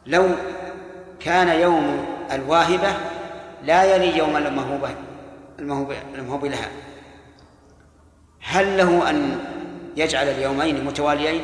لو 0.06 0.30
كان 1.20 1.62
يوم 1.62 2.06
الواهبة 2.32 2.94
لا 3.64 3.96
يلي 3.96 4.18
يوم 4.18 4.38
الموهوبة 4.38 4.90
الموهوب 5.60 5.94
الموهوب 6.16 6.46
لها. 6.46 6.70
هل 8.42 8.78
له 8.78 9.10
أن 9.10 9.40
يجعل 9.98 10.28
اليومين 10.28 10.86
متواليين؟ 10.86 11.42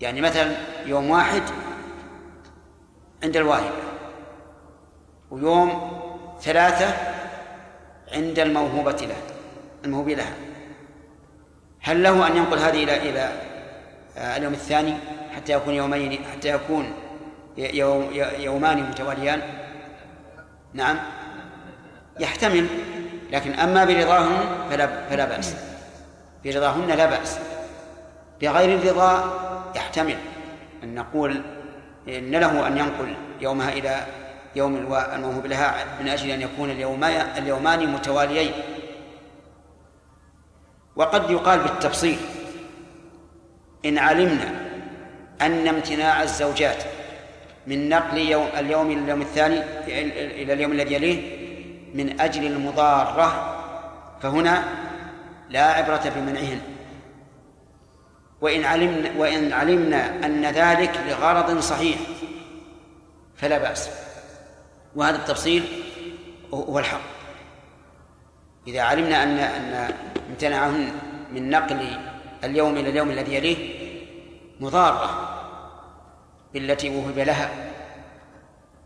يعني 0.00 0.20
مثلا 0.20 0.52
يوم 0.86 1.10
واحد 1.10 1.42
عند 3.22 3.36
الواهبة 3.36 3.82
ويوم 5.30 5.90
ثلاثة 6.40 6.94
عند 8.12 8.38
الموهوبة 8.38 8.92
له 8.92 9.16
الموهوب 9.84 10.08
لها. 10.08 10.34
هل 11.80 12.02
له 12.02 12.26
أن 12.26 12.36
ينقل 12.36 12.58
هذه 12.58 12.84
إلى 12.84 13.10
إلى 13.10 13.32
آه، 14.16 14.36
اليوم 14.36 14.52
الثاني 14.52 14.94
حتى 15.36 15.52
يكون 15.52 15.74
يومين 15.74 16.24
حتى 16.32 16.48
يكون 16.48 16.92
يوم 17.58 18.10
يومان 18.38 18.82
متواليان؟ 18.82 19.42
نعم. 20.74 20.98
يحتمل 22.20 22.66
لكن 23.32 23.52
أما 23.52 23.84
برضاهن 23.84 24.68
فلا 24.70 25.08
فلا 25.10 25.24
بأس. 25.24 25.54
برضاهن 26.44 26.86
لا 26.86 27.06
بأس. 27.06 27.38
بغير 28.40 28.78
الرضا 28.78 29.57
يحتمل 29.78 30.16
أن 30.82 30.94
نقول 30.94 31.42
إن 32.08 32.30
له 32.30 32.66
أن 32.66 32.78
ينقل 32.78 33.14
يومها 33.40 33.72
إلى 33.72 34.06
يوم 34.56 34.76
الموهوب 35.14 35.46
لها 35.46 35.84
من 36.00 36.08
أجل 36.08 36.30
أن 36.30 36.40
يكون 36.40 36.70
اليومان 37.38 37.92
متواليين. 37.92 38.52
وقد 40.96 41.30
يقال 41.30 41.58
بالتفصيل 41.58 42.18
إن 43.84 43.98
علمنا 43.98 44.50
أن 45.42 45.68
امتناع 45.68 46.22
الزوجات 46.22 46.82
من 47.66 47.88
نقل 47.88 48.18
يوم 48.18 48.46
اليوم 48.58 48.90
إلى 48.90 49.00
اليوم 49.00 49.22
الثاني 49.22 49.60
إلى 50.42 50.52
اليوم 50.52 50.72
الذي 50.72 50.94
يليه 50.94 51.38
من 51.94 52.20
أجل 52.20 52.46
المضارة 52.46 53.54
فهنا 54.22 54.64
لا 55.50 55.64
عبرة 55.64 56.12
بمنعهن. 56.16 56.60
وإن 58.40 58.64
علمنا 58.64 59.10
وإن 59.16 59.52
علمنا 59.52 60.26
أن 60.26 60.44
ذلك 60.46 61.00
لغرض 61.08 61.60
صحيح 61.60 61.98
فلا 63.36 63.58
بأس. 63.58 63.90
وهذا 64.96 65.16
التفصيل 65.16 65.64
هو 66.54 66.78
الحق. 66.78 67.00
إذا 68.66 68.80
علمنا 68.80 69.22
أن 69.22 69.38
أن 69.38 69.94
امتنعهن 70.30 70.92
من 71.32 71.50
نقل 71.50 71.98
اليوم 72.44 72.76
إلى 72.76 72.90
اليوم 72.90 73.10
الذي 73.10 73.34
يليه 73.34 73.78
مضارة 74.60 75.10
بالتي 76.54 76.96
وهب 76.96 77.18
لها. 77.18 77.50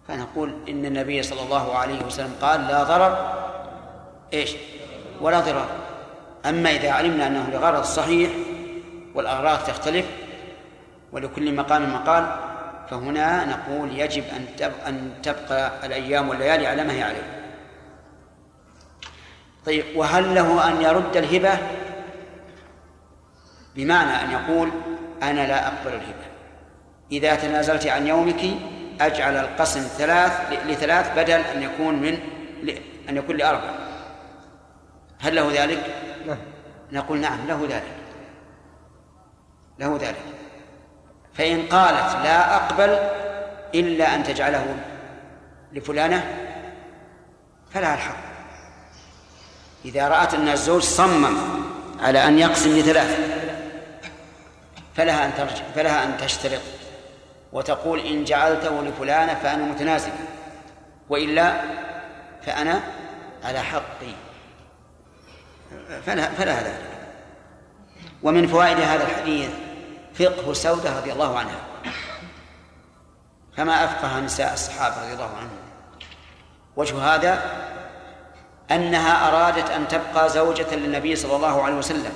فنقول 0.08 0.54
إن 0.68 0.84
النبي 0.84 1.22
صلى 1.22 1.42
الله 1.42 1.76
عليه 1.76 2.02
وسلم 2.02 2.34
قال 2.40 2.60
لا 2.60 2.82
ضرر. 2.82 3.42
إيش؟ 4.32 4.50
ولا 5.20 5.40
ضرار. 5.40 5.68
أما 6.46 6.70
إذا 6.70 6.90
علمنا 6.90 7.26
أنه 7.26 7.50
لغرض 7.52 7.84
صحيح 7.84 8.30
والأغراض 9.14 9.58
تختلف 9.58 10.06
ولكل 11.12 11.54
مقام 11.54 11.94
مقال 11.94 12.26
فهنا 12.90 13.44
نقول 13.44 13.98
يجب 13.98 14.24
أن 14.36 14.46
تبقى, 14.56 14.88
أن 14.88 15.12
تبقى 15.22 15.86
الأيام 15.86 16.28
والليالي 16.28 16.66
على 16.66 16.84
ما 16.84 16.92
هي 16.92 17.02
عليه. 17.02 17.42
طيب 19.66 19.84
وهل 19.96 20.34
له 20.34 20.68
أن 20.68 20.82
يرد 20.82 21.16
الهبة؟ 21.16 21.58
بمعنى 23.76 24.10
أن 24.10 24.30
يقول 24.30 24.70
أنا 25.22 25.46
لا 25.46 25.66
أقبل 25.66 25.94
الهبة. 25.94 26.26
إذا 27.12 27.34
تنازلت 27.34 27.86
عن 27.86 28.06
يومك 28.06 28.40
أجعل 29.00 29.36
القسم 29.36 29.80
ثلاث 29.80 30.32
لثلاث 30.66 31.18
بدل 31.18 31.40
أن 31.40 31.62
يكون 31.62 31.94
من 31.94 32.18
أن 33.08 33.16
يكون 33.16 33.36
لأربع. 33.36 33.70
هل 35.20 35.34
له 35.34 35.62
ذلك؟ 35.62 35.94
نعم. 36.26 36.36
نقول 36.92 37.20
نعم 37.20 37.46
له 37.48 37.66
ذلك. 37.70 38.01
له 39.78 39.98
ذلك. 40.00 40.22
فإن 41.34 41.66
قالت 41.66 42.24
لا 42.24 42.56
أقبل 42.56 42.98
إلا 43.74 44.14
أن 44.14 44.24
تجعله 44.24 44.76
لفلانة 45.72 46.24
فلها 47.70 47.94
الحق. 47.94 48.32
إذا 49.84 50.08
رأت 50.08 50.34
أن 50.34 50.48
الزوج 50.48 50.82
صمم 50.82 51.36
على 52.00 52.24
أن 52.24 52.38
يقسم 52.38 52.78
لثلاث 52.78 53.18
فلها 54.94 55.26
أن 55.26 55.34
ترجع 55.34 55.62
فلها 55.74 56.04
أن 56.04 56.16
تشترط 56.16 56.60
وتقول 57.52 58.00
إن 58.00 58.24
جعلته 58.24 58.82
لفلانة 58.82 59.34
فأنا 59.34 59.64
متنازل 59.64 60.12
وإلا 61.08 61.60
فأنا 62.46 62.80
على 63.44 63.60
حقي. 63.60 64.14
فلا 66.06 66.30
فلها 66.30 66.62
ذلك 66.62 66.91
ومن 68.22 68.46
فوائد 68.46 68.80
هذا 68.80 69.04
الحديث 69.04 69.50
فقه 70.14 70.52
سودة 70.52 70.98
رضي 70.98 71.12
الله 71.12 71.38
عنها. 71.38 71.58
كما 73.56 73.84
أفقه 73.84 74.20
نساء 74.20 74.52
الصحابة 74.52 75.02
رضي 75.02 75.12
الله 75.12 75.30
عنهم. 75.36 75.58
وجه 76.76 77.14
هذا 77.14 77.42
أنها 78.70 79.28
أرادت 79.28 79.70
أن 79.70 79.88
تبقى 79.88 80.28
زوجة 80.28 80.74
للنبي 80.74 81.16
صلى 81.16 81.36
الله 81.36 81.62
عليه 81.62 81.74
وسلم 81.74 82.12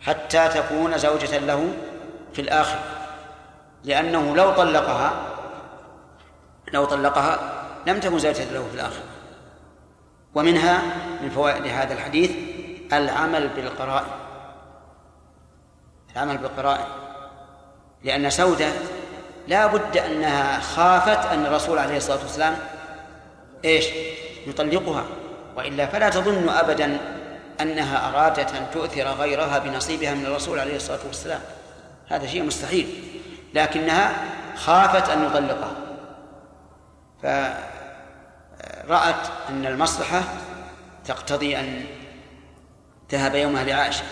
حتى 0.00 0.48
تكون 0.48 0.98
زوجة 0.98 1.38
له 1.38 1.74
في 2.32 2.42
الآخرة 2.42 2.82
لأنه 3.84 4.36
لو 4.36 4.52
طلقها 4.52 5.12
لو 6.72 6.84
طلقها 6.84 7.38
لم 7.86 8.00
تكن 8.00 8.18
زوجة 8.18 8.52
له 8.52 8.66
في 8.68 8.74
الآخرة 8.74 9.04
ومنها 10.34 10.82
من 11.22 11.30
فوائد 11.30 11.66
هذا 11.66 11.94
الحديث 11.94 12.30
العمل 12.92 13.48
بالقرائن. 13.48 14.25
العمل 16.16 16.38
بالقرائن. 16.38 16.84
لأن 18.04 18.30
سودة 18.30 18.68
لا 19.48 19.66
بد 19.66 19.96
أنها 19.96 20.60
خافت 20.60 21.26
أن 21.26 21.46
الرسول 21.46 21.78
عليه 21.78 21.96
الصلاة 21.96 22.18
والسلام 22.22 22.56
إيش؟ 23.64 23.86
يطلقها. 24.46 25.04
وإلا 25.56 25.86
فلا 25.86 26.08
تظن 26.08 26.48
أبدا 26.48 26.98
أنها 27.60 28.08
أرادت 28.08 28.54
أن 28.54 28.66
تؤثر 28.72 29.02
غيرها 29.02 29.58
بنصيبها 29.58 30.14
من 30.14 30.26
الرسول 30.26 30.58
عليه 30.58 30.76
الصلاة 30.76 30.98
والسلام. 31.06 31.40
هذا 32.08 32.26
شيء 32.26 32.42
مستحيل. 32.42 33.18
لكنها 33.54 34.12
خافت 34.56 35.08
أن 35.08 35.24
يطلقها. 35.24 35.72
فرأت 37.22 39.26
أن 39.48 39.66
المصلحة 39.66 40.22
تقتضي 41.04 41.56
أن 41.56 41.84
ذهب 43.12 43.34
يومها 43.34 43.64
لعائشة. 43.64 44.04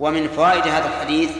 ومن 0.00 0.28
فوائد 0.28 0.68
هذا 0.68 0.88
الحديث 0.88 1.30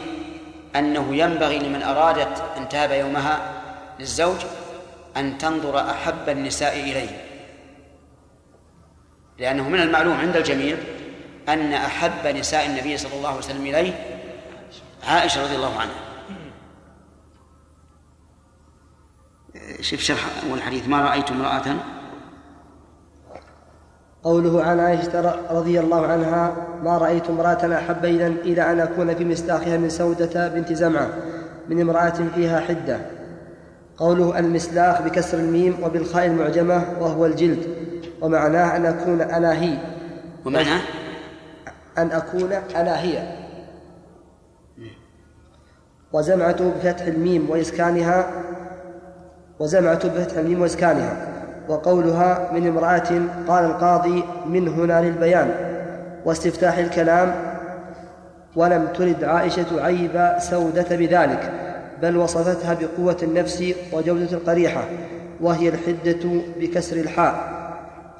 أنه 0.75 1.15
ينبغي 1.15 1.59
لمن 1.59 1.83
أرادت 1.83 2.43
أن 2.57 2.69
تهب 2.69 2.91
يومها 2.91 3.61
للزوج 3.99 4.37
أن 5.17 5.37
تنظر 5.37 5.89
أحب 5.89 6.29
النساء 6.29 6.79
إليه. 6.79 7.25
لأنه 9.39 9.69
من 9.69 9.79
المعلوم 9.79 10.17
عند 10.17 10.35
الجميع 10.35 10.77
أن 11.49 11.73
أحب 11.73 12.27
نساء 12.27 12.65
النبي 12.65 12.97
صلى 12.97 13.13
الله 13.13 13.29
عليه 13.29 13.37
وسلم 13.37 13.65
إليه 13.65 14.19
عائشة 15.07 15.43
رضي 15.43 15.55
الله 15.55 15.79
عنها. 15.79 16.01
شوف 19.81 20.01
شرح 20.01 20.19
الحديث 20.53 20.87
ما 20.87 21.01
رأيت 21.01 21.31
امرأة 21.31 21.75
قوله 24.23 24.63
عن 24.63 24.79
عائشة 24.79 25.35
رضي 25.51 25.79
الله 25.79 26.07
عنها 26.07 26.55
ما 26.83 26.97
رأيت 26.97 27.29
امرأة 27.29 27.77
أحب 27.77 28.05
إلى 28.05 28.71
أن 28.71 28.79
أكون 28.79 29.15
في 29.15 29.25
مستاخها 29.25 29.77
من 29.77 29.89
سودة 29.89 30.47
بنت 30.47 30.73
زمعة 30.73 31.09
من 31.69 31.81
امرأة 31.81 32.13
فيها 32.35 32.59
حدة. 32.59 32.99
قوله 33.97 34.39
المسلاخ 34.39 35.01
بكسر 35.01 35.37
الميم 35.37 35.83
وبالخاء 35.83 36.25
المعجمة 36.25 36.83
وهو 36.99 37.25
الجلد 37.25 37.67
ومعناه 38.21 38.75
أن 38.75 38.85
أكون 38.85 39.21
أنا 39.21 39.61
هي. 39.61 39.77
ومعناه 40.45 40.81
أن 41.97 42.11
أكون 42.11 42.51
أنا 42.75 43.01
هي. 43.01 43.37
وزمعة 46.13 46.71
بفتح 46.77 47.05
الميم 47.05 47.49
وإسكانها 47.49 48.31
وزمعة 49.59 50.07
بفتح 50.07 50.37
الميم 50.37 50.61
وإسكانها. 50.61 51.30
وقولها 51.71 52.51
من 52.53 52.67
امرأة 52.67 53.21
قال 53.47 53.65
القاضي 53.65 54.23
من 54.45 54.67
هنا 54.67 55.01
للبيان 55.01 55.55
واستفتاح 56.25 56.77
الكلام 56.77 57.35
ولم 58.55 58.87
ترد 58.87 59.23
عائشة 59.23 59.81
عيب 59.83 60.35
سودة 60.39 60.95
بذلك 60.95 61.51
بل 62.01 62.17
وصفتها 62.17 62.73
بقوة 62.73 63.17
النفس 63.23 63.63
وجودة 63.93 64.37
القريحة 64.37 64.89
وهي 65.41 65.69
الحدة 65.69 66.41
بكسر 66.59 66.95
الحاء. 66.95 67.61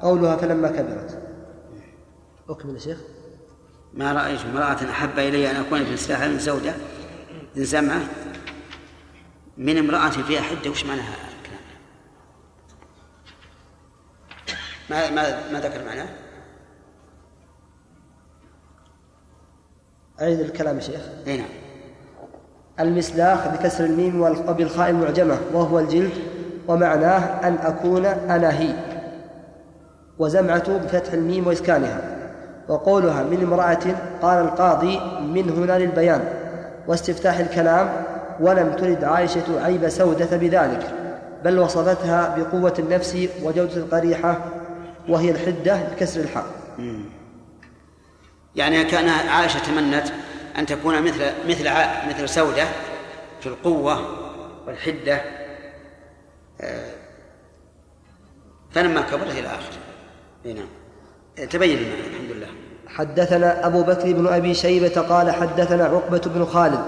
قولها 0.00 0.36
فلما 0.36 0.68
كبرت. 0.68 1.18
أكمل 2.48 2.74
يا 2.74 2.78
شيخ. 2.78 2.98
ما 3.94 4.12
رأيت 4.12 4.40
امرأة 4.54 4.90
أحب 4.90 5.18
إلي 5.18 5.50
أن 5.50 5.56
أكون 5.56 5.84
في 5.84 5.94
الساحة 5.94 6.28
من 6.28 6.38
زوجة 6.38 6.72
من 7.56 7.64
زمعة 7.64 8.00
من 9.58 9.78
امرأة 9.78 10.10
فيها 10.10 10.40
حدة 10.40 10.70
وش 10.70 10.84
معناها؟ 10.86 11.31
ما 14.92 15.10
ما 15.10 15.22
ما 15.52 15.60
ذكر 15.60 15.84
معناه. 15.84 16.08
أعيد 20.20 20.40
الكلام 20.40 20.76
يا 20.76 20.80
شيخ. 20.80 21.00
أي 21.26 21.36
نعم. 21.36 21.48
المسلاخ 22.80 23.48
بكسر 23.48 23.84
الميم 23.84 24.20
وبالخاء 24.20 24.90
المعجمة 24.90 25.38
وهو 25.52 25.78
الجلد 25.78 26.12
ومعناه 26.68 27.48
أن 27.48 27.54
أكون 27.54 28.06
أنا 28.06 28.58
هي. 28.60 28.74
وزمعة 30.18 30.78
بفتح 30.78 31.12
الميم 31.12 31.46
وإسكانها. 31.46 32.00
وقولها 32.68 33.22
من 33.22 33.42
امرأة 33.42 33.96
قال 34.22 34.44
القاضي 34.44 35.00
من 35.20 35.50
هنا 35.50 35.78
للبيان. 35.78 36.24
واستفتاح 36.88 37.38
الكلام 37.38 37.88
ولم 38.40 38.72
ترد 38.72 39.04
عائشة 39.04 39.64
عيب 39.64 39.88
سودة 39.88 40.36
بذلك 40.36 40.90
بل 41.44 41.58
وصفتها 41.58 42.36
بقوة 42.36 42.74
النفس 42.78 43.28
وجودة 43.42 43.76
القريحة 43.76 44.38
وهي 45.08 45.30
الحدة 45.30 45.82
بكسر 45.92 46.20
الحاء 46.20 46.46
يعني 48.56 48.84
كان 48.84 49.08
عائشة 49.08 49.58
تمنت 49.58 50.04
أن 50.58 50.66
تكون 50.66 51.02
مثل 51.02 51.30
مثل 51.48 51.70
مثل 52.08 52.28
سودة 52.28 52.64
في 53.40 53.46
القوة 53.46 54.00
والحدة. 54.66 55.20
آه، 56.60 56.90
فلما 58.70 59.00
كبرت 59.00 59.30
إلى 59.30 59.46
آخره. 59.46 59.78
نعم. 60.44 61.46
تبين 61.46 61.78
المعنى 61.78 62.06
الحمد 62.06 62.30
لله. 62.30 62.46
حدثنا 62.86 63.66
أبو 63.66 63.82
بكر 63.82 64.12
بن 64.12 64.26
أبي 64.26 64.54
شيبة 64.54 65.00
قال 65.00 65.30
حدثنا 65.30 65.84
عقبة 65.84 66.22
بن 66.26 66.44
خالد. 66.44 66.80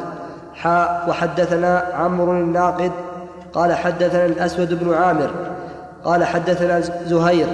حاء 0.55 1.05
وحدثنا 1.09 1.79
عمرو 1.79 2.33
الناقد. 2.33 2.93
قال 3.53 3.75
حدثنا 3.75 4.27
الأسود 4.27 4.85
بن 4.85 4.95
عامر. 4.95 5.57
قال 6.05 6.25
حدثنا 6.25 6.81
زهير. 6.81 7.47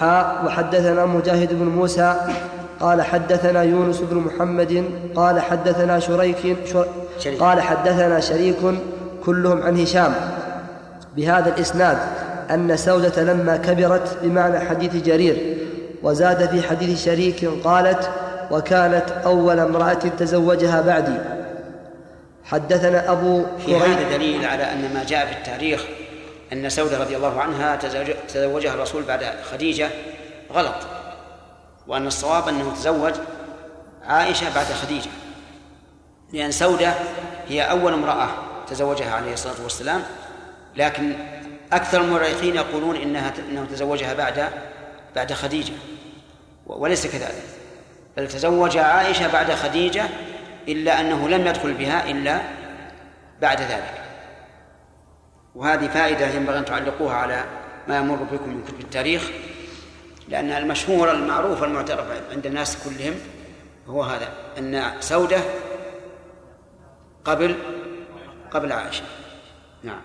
حاء 0.00 0.42
وحدثنا 0.46 1.06
مجاهد 1.06 1.48
بن 1.54 1.64
موسى 1.64 2.14
قال 2.80 3.02
حدثنا 3.02 3.62
يونس 3.62 4.00
بن 4.00 4.16
محمد 4.16 4.84
قال 5.14 5.40
حدثنا 5.40 5.98
شريك 6.00 6.56
شر. 6.66 6.86
قال 7.40 7.60
حدثنا 7.60 8.20
شريك 8.20 8.56
كلهم 9.24 9.62
عن 9.62 9.80
هشام 9.80 10.14
بهذا 11.16 11.48
الإسناد 11.48 11.98
أن 12.50 12.76
سودة 12.76 13.22
لما 13.22 13.56
كبرت 13.56 14.16
بمعنى 14.22 14.60
حديث 14.60 14.96
جرير 14.96 15.56
وزاد 16.02 16.48
في 16.48 16.68
حديث 16.68 17.04
شريك 17.04 17.48
قالت 17.64 18.10
وكانت 18.50 19.04
أول 19.24 19.58
امرأة 19.58 19.94
تزوجها 19.94 20.80
بعدي 20.80 21.18
حدثنا 22.44 23.12
أبو 23.12 23.42
في 23.66 23.76
هذا 23.76 24.16
دليل 24.16 24.44
على 24.44 24.62
أن 24.72 24.94
ما 24.94 25.04
جاء 25.08 25.26
في 25.26 25.32
التاريخ 25.32 25.84
أن 26.52 26.68
سودة 26.70 26.98
رضي 26.98 27.16
الله 27.16 27.40
عنها 27.40 27.76
تزوج- 27.76 28.16
تزوجها 28.28 28.74
الرسول 28.74 29.02
بعد 29.02 29.34
خديجة 29.52 29.90
غلط 30.52 30.74
وأن 31.86 32.06
الصواب 32.06 32.48
أنه 32.48 32.74
تزوج 32.74 33.14
عائشة 34.04 34.54
بعد 34.54 34.66
خديجة 34.66 35.10
لأن 36.32 36.50
سودة 36.52 36.94
هي 37.48 37.62
أول 37.62 37.92
امرأة 37.92 38.28
تزوجها 38.66 39.14
عليه 39.14 39.32
الصلاة 39.32 39.62
والسلام 39.62 40.02
لكن 40.76 41.12
أكثر 41.72 42.00
المؤرخين 42.00 42.54
يقولون 42.54 42.96
إنها 42.96 43.32
أنه 43.50 43.64
تزوجها 43.70 44.14
بعد 44.14 44.48
بعد 45.16 45.32
خديجة 45.32 45.72
وليس 46.66 47.06
كذلك 47.06 47.42
بل 48.16 48.28
تزوج 48.28 48.76
عائشة 48.76 49.32
بعد 49.32 49.52
خديجة 49.52 50.04
إلا 50.68 51.00
أنه 51.00 51.28
لم 51.28 51.46
يدخل 51.46 51.72
بها 51.74 52.10
إلا 52.10 52.40
بعد 53.40 53.60
ذلك. 53.60 54.02
وهذه 55.58 55.88
فائدة 55.88 56.26
ينبغي 56.26 56.58
أن 56.58 56.64
تعلقوها 56.64 57.14
على 57.14 57.44
ما 57.88 57.98
يمر 57.98 58.16
بكم 58.16 58.48
من 58.48 58.64
كتب 58.64 58.80
التاريخ 58.80 59.30
لأن 60.28 60.50
المشهور 60.50 61.10
المعروف 61.10 61.64
المعترف 61.64 62.06
عند 62.32 62.46
الناس 62.46 62.84
كلهم 62.84 63.14
هو 63.88 64.02
هذا 64.02 64.28
أن 64.58 65.00
سودة 65.00 65.38
قبل 67.24 67.56
قبل 68.50 68.72
عائشة 68.72 69.04
نعم 69.82 70.00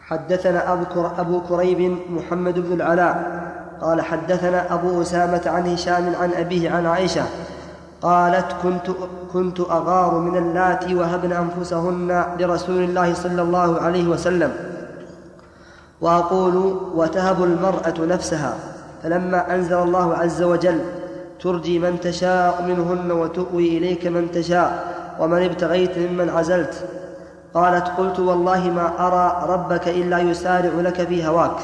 حدثنا 0.00 0.72
أبو. 0.72 1.06
أبو 1.06 1.40
كريب 1.40 1.80
محمد 2.10 2.58
بن 2.58 2.72
العلاء 2.72 3.42
قال 3.80 4.00
حدثنا 4.02 4.74
أبو 4.74 5.02
أسامة 5.02 5.42
عن 5.46 5.66
هشام 5.66 6.14
عن 6.14 6.32
أبيه 6.32 6.70
عن 6.70 6.86
عائشة 6.86 7.26
قالت 8.02 8.46
كنت 8.62 8.90
كنت 9.32 9.60
أغار 9.60 10.18
من 10.18 10.36
اللاتي 10.36 10.94
وهبن 10.94 11.32
أنفسهن 11.32 12.36
لرسول 12.38 12.84
الله 12.84 13.14
صلى 13.14 13.42
الله 13.42 13.80
عليه 13.80 14.06
وسلم. 14.06 14.52
وأقول 16.00 16.56
وتهب 16.94 17.44
المرأة 17.44 17.94
نفسها. 17.98 18.54
فلما 19.02 19.54
أنزل 19.54 19.76
الله 19.76 20.14
عز 20.14 20.42
وجل 20.42 20.80
ترجي 21.40 21.78
من 21.78 22.00
تشاء 22.00 22.62
منهن 22.62 23.12
وتؤوي 23.12 23.78
إليك 23.78 24.06
من 24.06 24.30
تشاء 24.30 24.94
ومن 25.18 25.42
ابتغيت 25.42 25.98
ممن 25.98 26.30
عزلت. 26.30 26.88
قالت 27.54 27.88
قلت 27.88 28.18
والله 28.20 28.70
ما 28.70 29.06
أرى 29.06 29.52
ربك 29.52 29.88
إلا 29.88 30.18
يسارع 30.18 30.74
لك 30.74 31.08
في 31.08 31.26
هواك. 31.26 31.56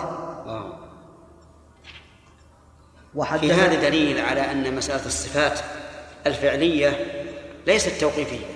في 3.41 3.53
هذا 3.53 3.89
دليل 3.89 4.21
على 4.21 4.53
أن 4.53 4.77
مسألة 4.77 5.07
الصفات 5.07 5.59
الفعلية 6.29 7.07
ليست 7.67 8.01
توقيفية. 8.01 8.47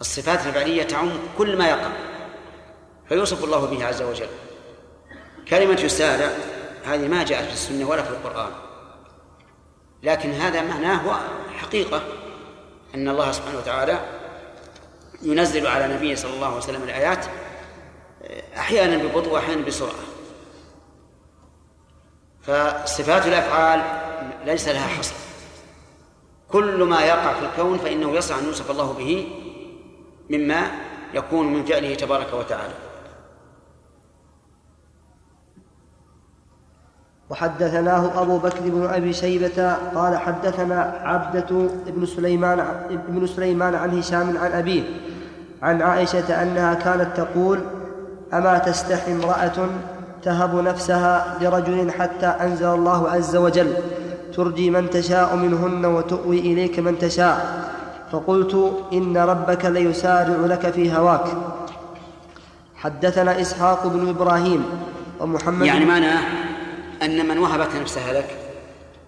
الصفات 0.00 0.46
الفعلية 0.46 0.82
تعم 0.82 1.12
كل 1.38 1.56
ما 1.58 1.68
يقع 1.68 1.90
فيوصف 3.08 3.44
الله 3.44 3.66
به 3.66 3.86
عز 3.86 4.02
وجل. 4.02 4.28
كلمة 5.48 5.80
يسارع 5.80 6.30
هذه 6.84 7.08
ما 7.08 7.24
جاءت 7.24 7.44
في 7.44 7.52
السنة 7.52 7.88
ولا 7.88 8.02
في 8.02 8.10
القرآن. 8.10 8.50
لكن 10.02 10.30
هذا 10.30 10.62
معناه 10.62 10.94
هو 10.94 11.18
حقيقة 11.58 12.02
أن 12.94 13.08
الله 13.08 13.32
سبحانه 13.32 13.58
وتعالى 13.58 14.00
ينزل 15.22 15.66
على 15.66 15.94
نبيه 15.94 16.14
صلى 16.14 16.34
الله 16.34 16.46
عليه 16.46 16.56
وسلم 16.56 16.82
الآيات 16.82 17.26
أحيانا 18.56 19.04
ببطء 19.04 19.32
وأحيانا 19.32 19.66
بسرعة. 19.66 20.04
فصفات 22.42 23.26
الأفعال 23.26 23.82
ليس 24.44 24.68
لها 24.68 24.86
حصر. 24.88 25.14
كل 26.54 26.82
ما 26.82 27.00
يقع 27.00 27.32
في 27.32 27.44
الكون 27.46 27.78
فإنه 27.78 28.10
يصح 28.10 28.38
أن 28.38 28.44
يوصف 28.44 28.70
الله 28.70 28.92
به 28.92 29.26
مما 30.30 30.62
يكون 31.14 31.52
من 31.52 31.64
فعله 31.64 31.94
تبارك 31.94 32.34
وتعالى. 32.34 32.74
وحدثناه 37.30 38.22
أبو 38.22 38.38
بكر 38.38 38.60
بن 38.60 38.86
أبي 38.86 39.12
شيبة 39.12 39.74
قال 39.94 40.18
حدثنا 40.18 41.00
عبدة 41.04 41.68
بن 41.86 42.06
سليمان 42.06 42.60
ابن 42.90 43.26
سليمان 43.26 43.74
عن 43.74 43.98
هشام 43.98 44.38
عن 44.38 44.52
أبيه 44.52 44.82
عن 45.62 45.82
عائشة 45.82 46.42
أنها 46.42 46.74
كانت 46.74 47.16
تقول 47.16 47.60
أما 48.32 48.58
تستحي 48.58 49.12
امرأة 49.12 49.68
تهب 50.22 50.54
نفسها 50.54 51.38
لرجل 51.40 51.90
حتى 51.90 52.26
أنزل 52.26 52.66
الله 52.66 53.10
عز 53.10 53.36
وجل 53.36 53.74
ترجي 54.36 54.70
من 54.70 54.90
تشاء 54.90 55.36
منهن 55.36 55.84
وتؤوي 55.84 56.38
إليك 56.38 56.78
من 56.78 56.98
تشاء. 56.98 57.64
فقلت 58.12 58.84
إن 58.92 59.16
ربك 59.16 59.64
ليسارع 59.64 60.46
لك 60.46 60.70
في 60.70 60.92
هواك. 60.92 61.26
حدثنا 62.76 63.40
إسحاق 63.40 63.86
بن 63.86 64.08
إبراهيم 64.08 64.64
ومحمد 65.20 65.66
يعني 65.66 65.84
معناه 65.84 66.20
أن 67.02 67.28
من 67.28 67.38
وهبت 67.38 67.76
نفسها 67.80 68.12
لك 68.12 68.36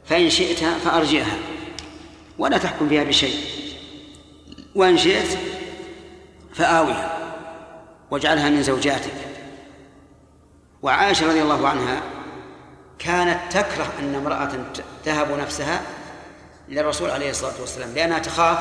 فإن 0.05 0.31
شئت 0.31 0.65
فأرجعها 0.65 1.37
ولا 2.39 2.59
تحكم 2.59 2.89
فيها 2.89 3.05
بشيء. 3.05 3.37
وإن 4.75 4.97
شئت 4.97 5.39
فآوها 6.55 7.19
واجعلها 8.11 8.51
من 8.51 8.63
زوجاتك. 8.63 9.15
وعائشة 10.83 11.29
رضي 11.29 11.43
الله 11.43 11.69
عنها 11.69 12.01
كانت 12.99 13.53
تكره 13.53 13.93
أن 13.99 14.15
امرأة 14.15 14.51
تهب 15.05 15.39
نفسها 15.39 15.83
للرسول 16.69 17.11
عليه 17.11 17.31
الصلاة 17.31 17.61
والسلام 17.61 17.95
لأنها 17.95 18.19
تخاف 18.19 18.59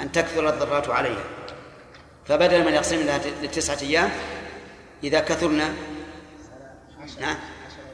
أن 0.00 0.12
تكثر 0.12 0.48
الضرات 0.48 0.88
عليها. 0.88 1.24
فبدل 2.26 2.64
من 2.64 2.72
يقسم 2.72 2.96
لها 2.96 3.20
لتسعة 3.42 3.78
أيام 3.82 4.10
إذا 5.04 5.20
كثرنا 5.20 5.74
نعم 7.20 7.36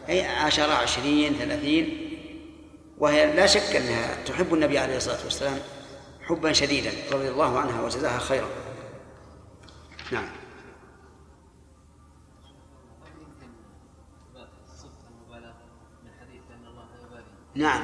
أي 0.09 0.27
عشرة 0.27 0.73
عشرين 0.73 1.35
ثلاثين 1.35 2.11
وهي 2.99 3.37
لا 3.37 3.47
شك 3.47 3.77
أنها 3.77 4.17
تحب 4.27 4.55
النبي 4.55 4.79
عليه 4.79 4.97
الصلاة 4.97 5.25
والسلام 5.25 5.59
حبا 6.23 6.53
شديدا 6.53 6.91
رضي 7.13 7.29
الله 7.29 7.59
عنها 7.59 7.83
وجزاها 7.83 8.19
خيرا. 8.19 8.49
نعم. 10.13 10.29
نعم. 17.55 17.83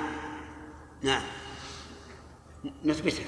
نعم. 1.02 1.22
نثبتها. 2.84 3.24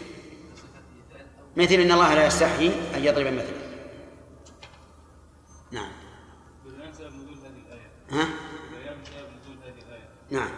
مثل 1.56 1.74
إن 1.74 1.92
الله 1.92 2.14
لا 2.14 2.26
يستحيي 2.26 2.72
أن 2.94 3.04
يضرب 3.04 3.26
مثلا. 3.26 3.68
نعم. 5.72 5.90
ها؟ 8.10 8.28
نعم. 10.30 10.50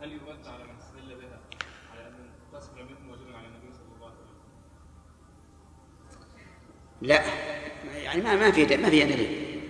هل 0.00 0.12
يرد 0.12 0.46
على 0.46 0.64
من 0.64 0.74
استدل 0.80 1.14
بها؟ 1.14 1.40
على 1.92 2.10
واجبا 3.10 3.36
على 3.36 3.46
النبي 3.46 3.72
صلى 3.72 3.94
الله 3.96 4.06
عليه 4.06 4.16
وسلم. 4.24 4.42
لا. 7.02 7.22
يعني 8.02 8.22
ما 8.22 8.36
ما 8.36 8.50
في 8.50 8.76
ما 8.76 8.90
فيها 8.90 9.06
دليل. 9.06 9.60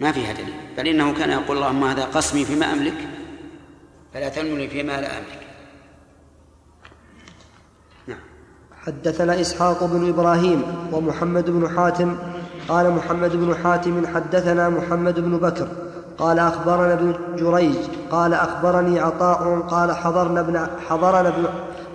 ما 0.00 0.12
فيها 0.12 0.32
دليل. 0.32 0.54
بل 0.76 0.88
إنه 0.88 1.14
كان 1.14 1.30
يقول 1.30 1.56
اللهم 1.56 1.84
هذا 1.84 2.04
قسمي 2.04 2.44
فيما 2.44 2.72
أملك. 2.72 3.21
فلا 4.14 4.28
تلمني 4.28 4.68
فيما 4.68 4.92
لا 5.00 5.18
أملك. 5.18 5.40
نعم. 8.06 8.18
حدثنا 8.86 9.40
إسحاق 9.40 9.84
بن 9.84 10.08
إبراهيم 10.08 10.62
ومحمد 10.92 11.50
بن 11.50 11.76
حاتم 11.76 12.16
قال 12.68 12.90
محمد 12.90 13.36
بن 13.36 13.56
حاتم 13.64 14.06
حدثنا 14.14 14.68
محمد 14.68 15.20
بن 15.20 15.36
بكر 15.38 15.68
قال 16.18 16.38
أخبرنا 16.38 16.92
ابن 16.92 17.14
جريج 17.36 17.76
قال 18.10 18.34
أخبرني 18.34 19.00
عطاء 19.00 19.60
قال 19.60 19.92
حضرنا 19.96 20.40
ابن 20.40 20.66
حضرنا 20.88 21.28
ابن 21.28 21.46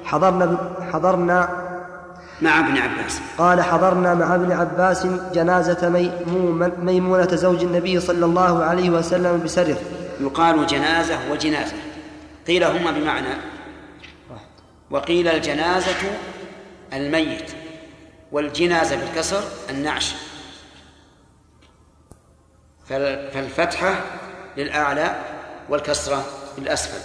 حضرنا 0.04 0.44
ابن 0.44 0.58
حضرنا 0.94 1.50
مع 2.42 2.60
ابن 2.60 2.78
عباس. 2.78 3.22
قال 3.38 3.62
حضرنا 3.62 4.14
مع 4.14 4.36
ابن 4.36 4.52
عباس 4.52 5.08
جنازة 5.34 5.90
ميمون- 5.90 6.72
ميمونة 6.80 7.36
زوج 7.36 7.64
النبي 7.64 8.00
صلى 8.00 8.26
الله 8.26 8.64
عليه 8.64 8.90
وسلم 8.90 9.42
بسرف 9.44 9.78
يقال 10.22 10.68
جنازة 10.68 11.32
وجنازة. 11.32 11.74
قيل 12.48 12.64
هما 12.64 12.92
بمعنى 12.92 13.28
وقيل 14.92 15.28
الجنازة 15.28 15.96
الميت 16.94 17.52
والجنازة 18.32 18.96
بالكسر 18.96 19.44
النعش. 19.70 20.16
فال- 22.86 23.32
فالفتحه 23.32 23.96
للأعلى 24.58 25.16
والكسره 25.70 26.24
للاسفل 26.58 27.00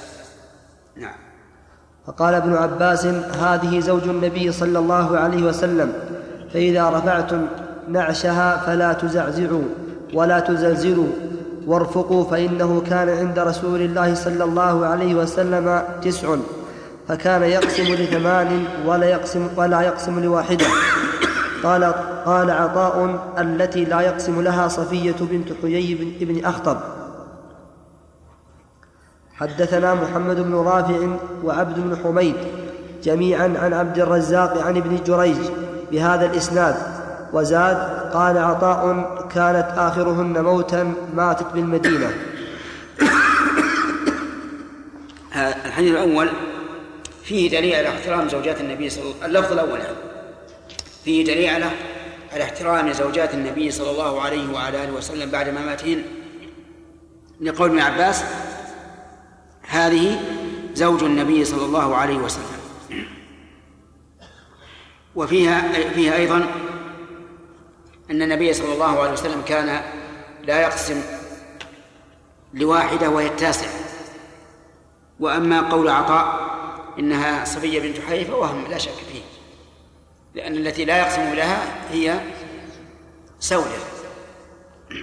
نعم. 0.97 1.15
فقال 2.07 2.35
ابن 2.35 2.55
عباس 2.55 3.07
هذه 3.07 3.81
زوج 3.81 4.03
النبي 4.03 4.53
صلى 4.53 4.79
الله 4.79 5.19
عليه 5.19 5.43
وسلم 5.43 5.93
فإذا 6.53 6.91
رفعتم 6.91 7.47
نعشها 7.89 8.57
فلا 8.67 8.93
تزعزعوا 8.93 9.63
ولا 10.15 10.41
تزلزلوا. 10.41 11.13
وارفقوا 11.67 12.25
فإنه 12.25 12.83
كان 12.91 13.09
عند 13.09 13.39
رسول 13.39 13.81
الله 13.81 14.15
صلى 14.15 14.45
الله 14.45 14.87
عليه 14.87 15.15
وسلم 15.15 15.83
تسع 16.03 16.37
فكان 17.09 17.43
يقسم 17.43 17.85
لثمان 17.85 18.65
ولا 18.87 19.07
يقسم 19.07 19.49
ولا 19.57 19.81
يقسم 19.81 20.21
لواحدة. 20.21 20.67
قال 21.63 21.85
قال 22.27 22.51
عطاء 22.51 23.19
التي 23.39 23.85
لا 23.85 24.01
يقسم 24.01 24.41
لها 24.41 24.69
صفية 24.69 25.17
بنت 25.21 25.49
حيي 25.63 25.95
بن 25.95 26.13
ابن 26.21 26.45
أخطب. 26.45 26.77
حدثنا 29.35 29.95
محمد 29.95 30.41
بن 30.41 30.55
رافع 30.55 30.99
وعبد 31.45 31.81
بن 31.81 31.97
حميد 32.05 32.35
جميعا 33.03 33.55
عن 33.63 33.73
عبد 33.73 33.99
الرزاق 33.99 34.63
عن 34.63 34.77
ابن 34.77 34.99
جريج 35.07 35.39
بهذا 35.93 36.27
الإسناد. 36.27 37.02
وزاد 37.33 37.77
قال 38.13 38.39
عطاء 38.39 38.83
كانت 39.35 39.69
آخرهن 39.77 40.45
موتا 40.45 40.95
ماتت 41.15 41.47
بالمدينة. 41.55 42.11
ها- 45.33 45.57
الحديث 45.67 45.91
الأول 45.93 46.29
فيه 47.25 47.51
دليل 47.51 47.75
على 47.75 47.89
احترام 47.89 48.29
زوجات 48.29 48.61
النبي 48.61 48.91
صلى 48.91 49.03
الله 49.03 49.27
اللفظ 49.27 49.53
الأول 49.53 49.81
يعني. 49.81 49.97
فيه 51.05 51.25
دليل 51.25 51.51
على 52.33 52.45
احترام 52.45 52.93
زوجات 52.93 53.35
النبي 53.35 53.71
صلى 53.71 53.91
الله 53.91 54.21
عليه 54.21 54.53
وعلى 54.53 54.85
آله 54.85 54.93
وسلم 54.93 55.31
بعد 55.31 55.49
مماتهن. 55.49 56.03
لقول 57.41 57.69
ابن 57.69 57.79
عباس 57.79 58.25
هذه 59.69 60.21
زوج 60.75 61.03
النبي 61.05 61.45
صلى 61.45 61.65
الله 61.65 61.97
عليه 61.97 62.17
وسلم. 62.17 62.63
وفيها 65.15 65.73
فيها 65.95 66.17
أيضا 66.17 66.47
أن 68.13 68.23
النبي 68.23 68.53
صلى 68.53 68.73
الله 68.75 69.01
عليه 69.01 69.13
وسلم 69.13 69.43
كان 69.43 69.81
لا 70.45 70.61
يقسم 70.61 71.03
لواحدة 72.55 73.11
وهي 73.11 73.27
التاسعة 73.27 73.73
وأما 75.21 75.61
قول 75.61 75.89
عطاء 75.89 76.53
إنها 76.99 77.45
صفية 77.45 77.81
بنت 77.81 77.99
حي 78.01 78.25
فوهم 78.25 78.65
لا 78.71 78.79
شك 78.79 78.91
فيه 78.91 79.23
لأن 80.35 80.57
التي 80.57 80.85
لا 80.85 80.99
يقسم 80.99 81.35
لها 81.35 81.59
هي 81.91 82.21
سودة. 83.41 83.65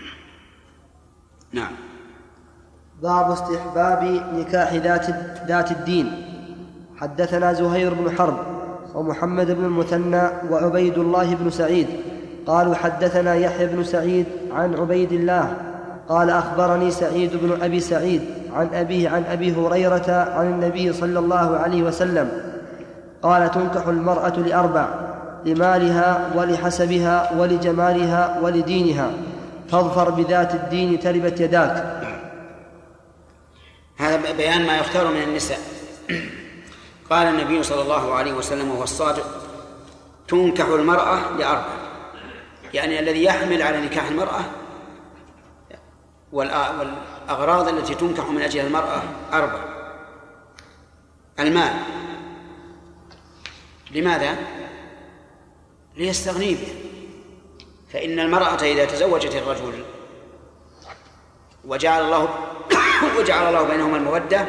نعم. 1.53 1.71
باب 3.01 3.31
استحباب 3.31 4.03
نكاح 4.33 4.73
ذات 4.73 5.09
ذات 5.47 5.71
الدين. 5.71 6.25
حدثنا 6.97 7.53
زهير 7.53 7.93
بن 7.93 8.17
حرب 8.17 8.45
ومحمد 8.95 9.51
بن 9.51 9.65
المثنى 9.65 10.21
وعبيد 10.49 10.97
الله 10.97 11.35
بن 11.35 11.49
سعيد 11.49 11.87
قالوا 12.47 12.75
حدثنا 12.75 13.35
يحيى 13.35 13.67
بن 13.67 13.83
سعيد 13.83 14.25
عن 14.51 14.75
عبيد 14.75 15.11
الله 15.11 15.57
قال 16.09 16.29
أخبرني 16.29 16.91
سعيد 16.91 17.31
بن 17.35 17.61
أبي 17.61 17.79
سعيد 17.79 18.21
عن 18.53 18.69
أبيه 18.73 19.09
عن 19.09 19.23
أبي 19.23 19.55
هريرة 19.55 20.11
عن 20.37 20.45
النبي 20.45 20.93
صلى 20.93 21.19
الله 21.19 21.57
عليه 21.57 21.83
وسلم 21.83 22.31
قال 23.23 23.51
تنكح 23.51 23.87
المرأة 23.87 24.39
لأربع 24.39 24.87
لمالها 25.45 26.29
ولحسبها 26.35 27.33
ولجمالها 27.37 28.39
ولدينها 28.41 29.11
فاظفر 29.71 30.09
بذات 30.09 30.55
الدين 30.55 30.99
تربت 30.99 31.39
يداك. 31.39 31.99
هذا 33.97 34.31
بيان 34.37 34.65
ما 34.65 34.77
يختار 34.77 35.07
من 35.07 35.21
النساء. 35.23 35.59
قال 37.09 37.27
النبي 37.27 37.63
صلى 37.63 37.81
الله 37.81 38.13
عليه 38.13 38.33
وسلم 38.33 38.71
وهو 38.71 38.83
الصادق 38.83 39.25
تنكح 40.27 40.65
المرأة 40.65 41.17
لأربع. 41.37 41.88
يعني 42.73 42.99
الذي 42.99 43.23
يحمل 43.23 43.61
على 43.61 43.81
نكاح 43.81 44.07
المرأة 44.07 44.41
والأغراض 46.31 47.67
التي 47.67 47.95
تنكح 47.95 48.29
من 48.29 48.41
أجلها 48.41 48.67
المرأة 48.67 49.03
أربع. 49.33 49.59
المال. 51.39 51.73
لماذا؟ 53.91 54.35
ليستغني 55.95 56.53
به 56.53 56.67
فإن 57.93 58.19
المرأة 58.19 58.61
إذا 58.61 58.85
تزوجت 58.85 59.35
الرجل 59.35 59.83
وجعل 61.65 62.05
الله 62.05 62.29
وجعل 63.19 63.47
الله 63.47 63.63
بينهما 63.63 63.97
المودة 63.97 64.45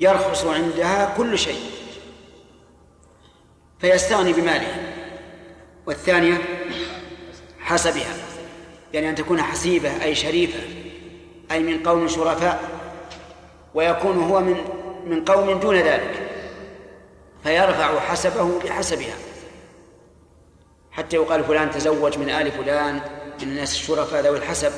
يرخص 0.00 0.44
عندها 0.44 1.14
كل 1.16 1.38
شيء. 1.38 1.60
فيستغني 3.78 4.32
بمالها 4.32 4.99
والثانية 5.86 6.38
حسبها 7.60 8.14
يعني 8.92 9.10
أن 9.10 9.14
تكون 9.14 9.42
حسيبة 9.42 10.02
أي 10.02 10.14
شريفة 10.14 10.60
أي 11.50 11.60
من 11.60 11.82
قوم 11.82 12.08
شرفاء 12.08 12.80
ويكون 13.74 14.16
هو 14.16 14.40
من 14.40 14.56
من 15.06 15.24
قوم 15.24 15.60
دون 15.60 15.76
ذلك 15.76 16.30
فيرفع 17.42 18.00
حسبه 18.00 18.60
بحسبها. 18.64 19.14
حتى 20.90 21.16
يقال 21.16 21.44
فلان 21.44 21.70
تزوج 21.70 22.18
من 22.18 22.30
آل 22.30 22.52
فلان 22.52 22.94
من 23.42 23.48
الناس 23.48 23.72
الشرفاء 23.72 24.22
ذوي 24.22 24.38
الحسب. 24.38 24.72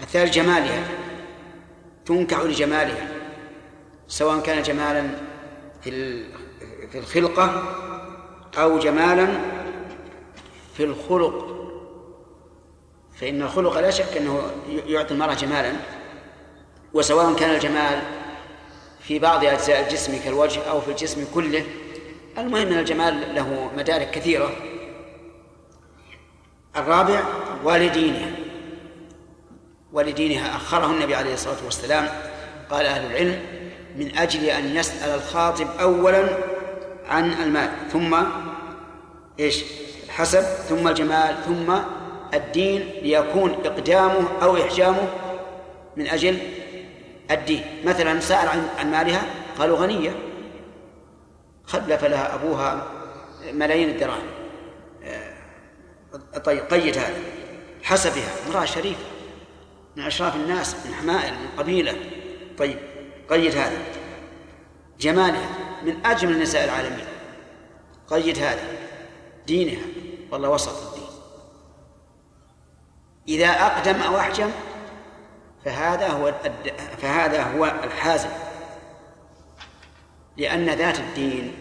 الثالث 0.00 0.34
جمالها 0.34 0.88
تنكح 2.06 2.40
لجمالها 2.40 3.08
سواء 4.08 4.40
كان 4.40 4.62
جمالا 4.62 5.08
في 5.82 6.24
في 6.92 6.98
الخلقة 6.98 7.62
أو 8.58 8.78
جمالا 8.78 9.28
في 10.76 10.84
الخلق. 10.84 11.56
فإن 13.20 13.42
الخلق 13.42 13.80
لا 13.80 13.90
شك 13.90 14.16
أنه 14.16 14.42
يعطي 14.86 15.14
المرأة 15.14 15.34
جمالا 15.34 15.72
وسواء 16.94 17.34
كان 17.34 17.54
الجمال 17.54 18.02
في 19.00 19.18
بعض 19.18 19.44
أجزاء 19.44 19.80
الجسم 19.80 20.18
كالوجه 20.24 20.62
أو 20.70 20.80
في 20.80 20.90
الجسم 20.90 21.24
كله 21.34 21.64
المهم 22.38 22.66
أن 22.66 22.78
الجمال 22.78 23.34
له 23.34 23.70
مدارك 23.76 24.10
كثيرة. 24.10 24.50
الرابع 26.76 27.22
والدينها 27.64 28.30
ولدينها 29.92 30.56
أخره 30.56 30.86
النبي 30.86 31.14
عليه 31.14 31.34
الصلاة 31.34 31.64
والسلام 31.64 32.08
قال 32.70 32.86
أهل 32.86 33.06
العلم 33.06 33.42
من 33.96 34.18
أجل 34.18 34.44
أن 34.44 34.76
يسأل 34.76 35.14
الخاطب 35.14 35.68
أولا 35.80 36.28
عن 37.10 37.32
المال 37.32 37.70
ثم 37.92 38.16
إيش؟ 39.40 39.64
الحسب 40.04 40.42
ثم 40.42 40.88
الجمال 40.88 41.36
ثم 41.44 41.74
الدين 42.34 42.80
ليكون 43.02 43.50
إقدامه 43.64 44.28
أو 44.42 44.56
إحجامه 44.56 45.08
من 45.96 46.06
أجل 46.06 46.38
الدين. 47.30 47.64
مثلا 47.84 48.20
سأل 48.20 48.48
عن 48.48 48.68
عن 48.78 48.90
مالها 48.90 49.22
قالوا 49.58 49.78
غنية. 49.78 50.14
خلف 51.64 52.04
لها 52.04 52.34
أبوها 52.34 52.86
ملايين 53.52 53.88
الدراهم 53.88 54.26
آه، 55.04 56.38
طيب 56.44 56.60
قيد 56.70 56.98
هذا. 56.98 57.14
حسبها 57.82 58.28
امرأة 58.48 58.64
شريفة 58.64 59.04
من 59.96 60.02
أشراف 60.02 60.36
الناس 60.36 60.86
من 60.86 60.94
حمائل 60.94 61.32
من 61.32 61.48
قبيلة. 61.58 61.94
طيب 62.58 62.78
قيد 63.30 63.56
هذا. 63.56 63.99
جمالها 65.00 65.48
من 65.82 66.06
أجمل 66.06 66.38
نساء 66.42 66.64
العالمين. 66.64 67.06
قيد 68.08 68.38
هذا 68.38 68.62
دينها 69.46 69.82
والله 70.30 70.48
وسط 70.48 70.86
الدين. 70.86 71.08
إذا 73.28 73.48
أقدم 73.48 74.02
أو 74.02 74.18
أحجم 74.18 74.50
فهذا 75.64 76.08
هو 76.08 76.34
فهذا 77.02 77.42
هو 77.42 77.64
الحازم. 77.64 78.30
لأن 80.36 80.70
ذات 80.70 80.98
الدين 80.98 81.54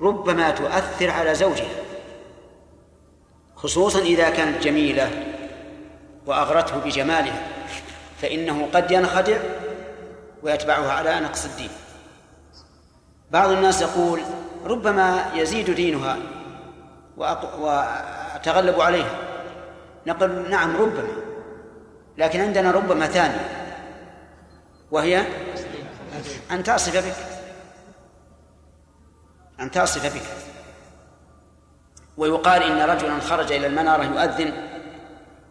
ربما 0.00 0.50
تؤثر 0.50 1.10
على 1.10 1.34
زوجها 1.34 1.84
خصوصا 3.56 3.98
إذا 3.98 4.30
كانت 4.30 4.62
جميلة 4.62 5.10
وأغرته 6.26 6.78
بجمالها 6.78 7.48
فإنه 8.22 8.68
قد 8.74 8.90
ينخدع 8.90 9.38
ويتبعها 10.42 10.92
على 10.92 11.20
نقص 11.20 11.44
الدين. 11.44 11.70
بعض 13.30 13.50
الناس 13.50 13.82
يقول 13.82 14.20
ربما 14.64 15.32
يزيد 15.34 15.70
دينها 15.70 16.18
وأتغلب 17.16 18.80
عليها. 18.80 19.18
نقول 20.06 20.50
نعم 20.50 20.76
ربما 20.76 21.08
لكن 22.18 22.40
عندنا 22.40 22.70
ربما 22.70 23.06
ثانية 23.06 23.76
وهي 24.90 25.26
أن 26.50 26.62
تصف 26.62 27.06
بك 27.06 27.14
أن 29.60 29.70
تصف 29.70 30.14
بك. 30.14 30.22
ويقال 32.16 32.62
إن 32.62 32.90
رجلا 32.90 33.20
خرج 33.20 33.52
إلى 33.52 33.66
المنارة 33.66 34.04
يؤذن 34.04 34.52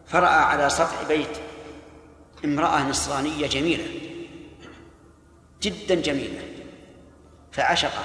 فرأى 0.06 0.42
على 0.44 0.70
سطح 0.70 1.02
بيت 1.08 1.38
امرأة 2.44 2.88
نصرانية 2.88 3.46
جميلة 3.46 3.84
جدا 5.62 5.94
جميلة. 5.94 6.53
فعشقها 7.54 8.04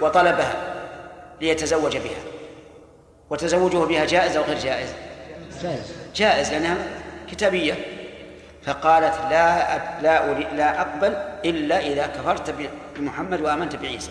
وطلبها 0.00 0.54
ليتزوج 1.40 1.96
بها. 1.96 2.22
وتزوجه 3.30 3.84
بها 3.84 4.04
جائز 4.04 4.36
أو 4.36 4.42
غير 4.42 4.58
جائز؟ 4.58 4.94
جائز. 5.62 5.92
جائز 6.14 6.50
لأنها 6.50 6.76
كتابية. 7.30 7.74
فقالت 8.62 9.14
لا 9.30 9.76
أب 9.76 10.02
لا 10.02 10.30
أريد 10.30 10.46
لا 10.52 10.80
أقبل 10.80 11.12
إلا 11.44 11.78
إذا 11.78 12.06
كفرت 12.06 12.54
بمحمد 12.96 13.40
وآمنت 13.40 13.76
بعيسى. 13.76 14.10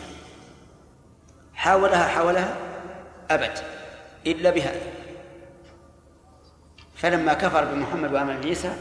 حاولها 1.53 2.07
حاولها 2.07 2.56
أبد 3.31 3.60
إلا 4.27 4.49
بهذا 4.49 4.81
فلما 6.95 7.34
كفر 7.34 7.65
بمحمد 7.65 8.14
وآمن 8.14 8.41
بعيسى 8.41 8.73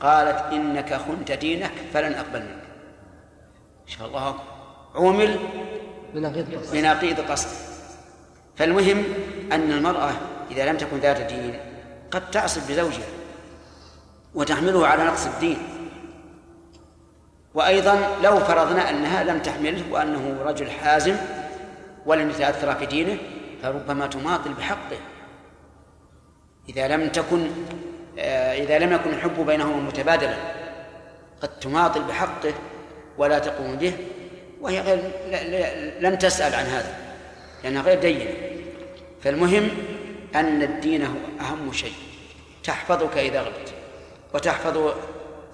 قالت 0.00 0.52
إنك 0.52 0.94
خنت 0.94 1.32
دينك 1.32 1.72
فلن 1.94 2.14
أقبل 2.14 2.40
منك. 2.40 2.67
شاء 3.88 4.08
الله 4.08 4.34
عومل 4.94 5.38
بنقيض 6.72 7.20
قصد. 7.30 7.48
فالمهم 8.56 9.04
أن 9.52 9.72
المرأة 9.72 10.12
إذا 10.50 10.70
لم 10.70 10.76
تكن 10.76 10.98
ذات 10.98 11.32
دين 11.32 11.60
قد 12.10 12.30
تعصب 12.30 12.60
بزوجها 12.70 13.08
وتحمله 14.34 14.86
على 14.86 15.04
نقص 15.04 15.26
الدين. 15.26 15.58
وأيضا 17.54 18.16
لو 18.22 18.38
فرضنا 18.40 18.90
أنها 18.90 19.24
لم 19.24 19.38
تحمله 19.38 19.84
وأنه 19.90 20.42
رجل 20.42 20.70
حازم 20.70 21.16
ولم 22.06 22.30
يتأثر 22.30 22.74
في 22.74 22.86
دينه 22.86 23.18
فربما 23.62 24.06
تماطل 24.06 24.52
بحقه. 24.54 24.98
إذا 26.68 26.88
لم 26.88 27.08
تكن 27.08 27.50
آه، 28.18 28.54
إذا 28.54 28.78
لم 28.78 28.92
يكن 28.92 29.10
الحب 29.10 29.46
بينهما 29.46 29.76
متبادلا 29.76 30.36
قد 31.42 31.48
تماطل 31.48 32.02
بحقه 32.02 32.54
ولا 33.18 33.38
تقوم 33.38 33.76
به 33.76 33.92
وهي 34.60 34.80
غير 34.80 34.98
لم 36.00 36.14
تسأل 36.14 36.54
عن 36.54 36.64
هذا 36.66 36.96
لأنها 37.64 37.82
غير 37.82 38.00
دينة. 38.00 38.30
فالمهم 39.22 39.68
أن 40.34 40.62
الدين 40.62 41.02
هو 41.02 41.14
أهم 41.40 41.72
شيء. 41.72 41.92
تحفظك 42.64 43.18
إذا 43.18 43.40
غبت 43.40 43.72
وتحفظ 44.34 44.94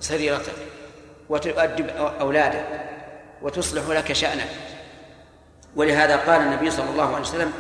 سريرتك 0.01 0.53
وتؤدب 1.29 1.89
أولادك 2.21 2.65
وتصلح 3.43 3.89
لك 3.89 4.13
شأنك. 4.13 4.49
ولهذا 5.77 6.17
قال 6.17 6.41
النبي 6.41 6.71
صلى 6.71 6.91
الله 6.91 7.15
عليه 7.15 7.21
وسلم 7.21 7.53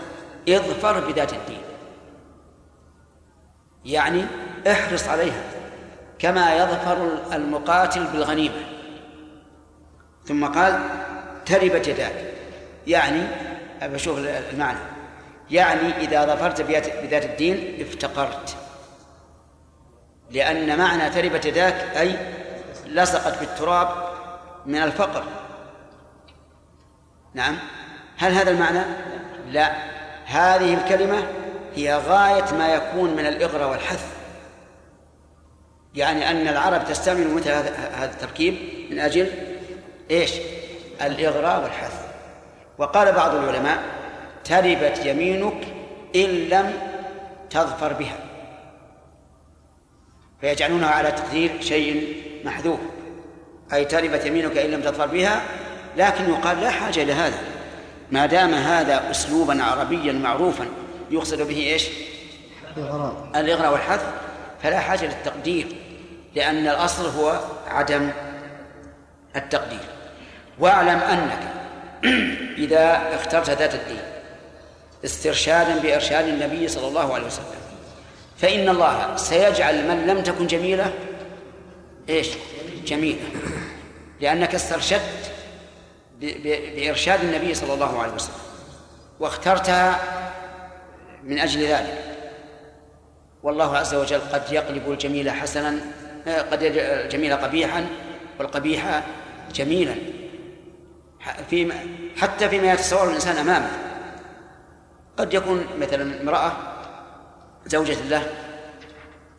اظفر 0.48 1.01
بذات 1.01 1.32
الدين. 1.32 1.62
يعني 3.85 4.24
احرص 4.70 5.09
عليها 5.09 5.43
كما 6.18 6.56
يظفر 6.56 7.09
المقاتل 7.32 8.05
بالغنيمة. 8.05 8.73
ثم 10.26 10.46
قال 10.46 10.80
تربت 11.46 11.88
يداك 11.88 12.12
يعني 12.86 13.22
بشوف 13.82 14.18
المعنى. 14.52 14.78
يعني 15.51 15.96
إذا 15.96 16.26
ظفرت 16.26 16.60
بذات 16.62 17.24
الدين 17.24 17.80
افتقرت. 17.80 18.56
لأن 20.30 20.78
معنى 20.78 21.10
تربت 21.10 21.44
يداك 21.44 21.74
أي 21.74 22.16
لصقت 22.86 23.38
بالتراب 23.38 23.88
من 24.66 24.82
الفقر. 24.82 25.24
نعم. 27.34 27.59
هل 28.16 28.32
هذا 28.32 28.51
المعنى؟ 28.51 28.84
لا. 29.51 29.72
هذه 30.26 30.74
الكلمة 30.74 31.26
هي 31.74 31.96
غاية 31.96 32.55
ما 32.59 32.74
يكون 32.74 33.10
من 33.10 33.26
الإغرى 33.26 33.64
والحث. 33.64 34.14
يعني 35.94 36.30
أن 36.30 36.48
العرب 36.48 36.84
تستعمل 36.84 37.34
مثل 37.34 37.51
هذا 37.51 38.05
التركيب 38.05 38.59
من 38.90 38.98
أجل 38.98 39.53
إيش؟ 40.10 40.32
الإغراء 41.02 41.62
والحث 41.62 41.93
وقال 42.78 43.12
بعض 43.12 43.35
العلماء 43.35 43.82
تربت 44.44 45.01
يمينك 45.05 45.66
إن 46.16 46.28
لم 46.28 46.72
تظفر 47.51 47.93
بها. 47.93 48.18
فيجعلونها 50.40 50.89
على 50.89 51.12
تقدير 51.12 51.60
شيء 51.60 52.22
محذوف. 52.44 52.81
أي 53.72 53.85
تربت 53.85 54.26
يمينك 54.26 54.59
إن 54.59 54.70
لم 54.70 54.81
تظفر 54.81 55.06
بها 55.06 55.43
لكن 55.97 56.31
يقال 56.31 56.60
لا 56.60 56.70
حاجة 56.70 57.02
إلى 57.02 57.12
هذا. 57.12 57.39
ما 58.10 58.26
دام 58.26 58.55
هذا 58.55 59.10
أسلوبا 59.10 59.62
عربيا 59.62 60.12
معروفا 60.12 60.66
يقصد 61.10 61.43
به 61.43 61.56
إيش؟ 61.56 61.89
الإغراء 63.36 63.72
والحث 63.72 64.05
فلا 64.62 64.81
حاجة 64.81 65.05
للتقدير 65.05 65.66
لأن 66.35 66.68
الأصل 66.68 67.09
هو 67.09 67.40
عدم 67.68 68.10
التقدير. 69.36 69.93
واعلم 70.59 70.98
أنك 70.98 71.39
إذا 72.64 73.14
اخترت 73.14 73.51
ذات 73.51 73.74
الدين 73.74 74.02
استرشادا 75.05 75.78
بإرشاد 75.78 76.28
النبي 76.28 76.68
صلى 76.68 76.89
الله 76.89 77.14
عليه 77.14 77.26
وسلم 77.26 77.44
فإن 78.36 78.68
الله 78.68 79.16
سيجعل 79.16 79.89
من 79.89 80.06
لم 80.06 80.22
تكن 80.22 80.47
جميلة 80.47 80.93
إيش؟ 82.09 82.28
جميلة 82.86 83.28
لأنك 84.20 84.55
استرشدت 84.55 85.32
بإرشاد 86.20 87.24
النبي 87.24 87.55
صلى 87.55 87.74
الله 87.74 88.02
عليه 88.02 88.12
وسلم 88.12 88.35
واخترتها 89.20 90.01
من 91.24 91.39
أجل 91.39 91.66
ذلك 91.66 91.98
والله 93.43 93.76
عز 93.76 93.94
وجل 93.94 94.20
قد 94.20 94.52
يقلب 94.52 94.90
الجميل 94.90 95.31
حسنا 95.31 95.76
قد 96.26 96.62
الجميل 96.62 97.36
قبيحا 97.36 97.86
والقبيح 98.39 99.02
جميلا 99.55 99.94
فيما 101.51 101.74
حتى 102.16 102.48
فيما 102.48 102.72
يتصور 102.72 103.09
الإنسان 103.09 103.36
أمامه. 103.36 103.70
قد 105.16 105.34
يكون 105.34 105.66
مثلا 105.78 106.20
امرأة 106.22 106.52
زوجة 107.66 107.96
له 108.09 108.26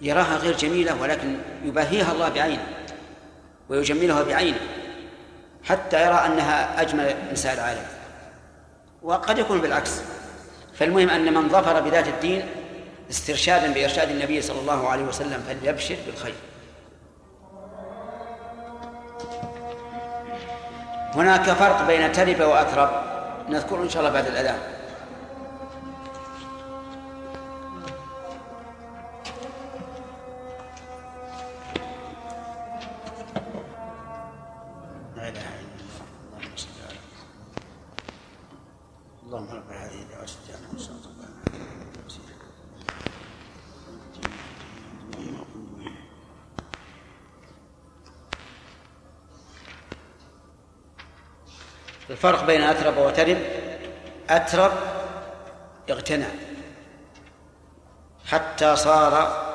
يراها 0.02 0.38
غير 0.38 0.58
جميلة 0.58 1.02
ولكن 1.02 1.38
يباهيها 1.64 2.12
الله 2.12 2.30
بعينه 2.30 2.68
ويجملها 3.70 4.24
بعينه 4.24 4.60
حتى 5.64 6.06
يرى 6.06 6.26
أنها 6.26 6.82
أجمل 6.82 7.16
نساء 7.32 7.54
العالم. 7.54 7.86
وقد 9.04 9.40
يكون 9.40 9.62
بالعكس. 9.62 10.02
فالمهم 10.74 11.10
أن 11.10 11.34
من 11.34 11.50
ظفر 11.50 11.82
بذات 11.82 12.08
الدين 12.08 12.46
استرشادا 13.10 13.74
بإرشاد 13.74 14.10
النبي 14.10 14.42
صلى 14.42 14.60
الله 14.60 14.90
عليه 14.90 15.04
وسلم 15.04 15.44
فليبشر 15.48 15.98
بالخير. 16.06 16.36
هناك 21.16 21.44
فرق 21.44 21.88
بين 21.88 22.12
ترب 22.12 22.40
وأترب 22.42 22.90
نذكره 23.50 23.84
إن 23.84 23.90
شاء 23.90 24.00
الله 24.00 24.14
بعد 24.14 24.28
الأذان. 24.28 24.60
اللهم 39.26 39.65
الفرق 52.10 52.46
بين 52.46 52.62
أترب 52.62 52.98
وترب 52.98 53.38
أترب 54.30 54.72
اغتنى. 55.90 56.26
حتى 58.26 58.76
صار 58.76 59.46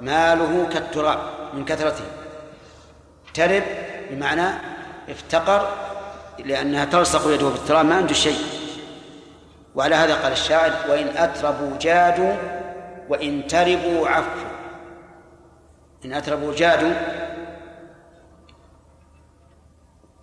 ماله 0.00 0.68
كالتراب 0.72 1.18
من 1.54 1.64
كثرته. 1.64 2.04
ترب 3.34 3.62
بمعنى 4.10 4.48
افتقر 5.08 5.68
لأنها 6.38 6.84
تلصق 6.84 7.34
يده 7.34 7.50
في 7.50 7.56
التراب 7.56 7.86
ما 7.86 7.94
عنده 7.94 8.14
شيء. 8.14 8.38
وعلى 9.74 9.94
هذا 9.94 10.14
قال 10.14 10.32
الشاعر 10.32 10.72
وإن 10.88 11.08
أتربوا 11.08 11.78
جادوا 11.80 12.34
وإن 13.08 13.46
تربوا 13.46 14.08
عفوا. 14.08 14.50
إن 16.04 16.12
أتربوا 16.12 16.54
جادوا 16.54 16.94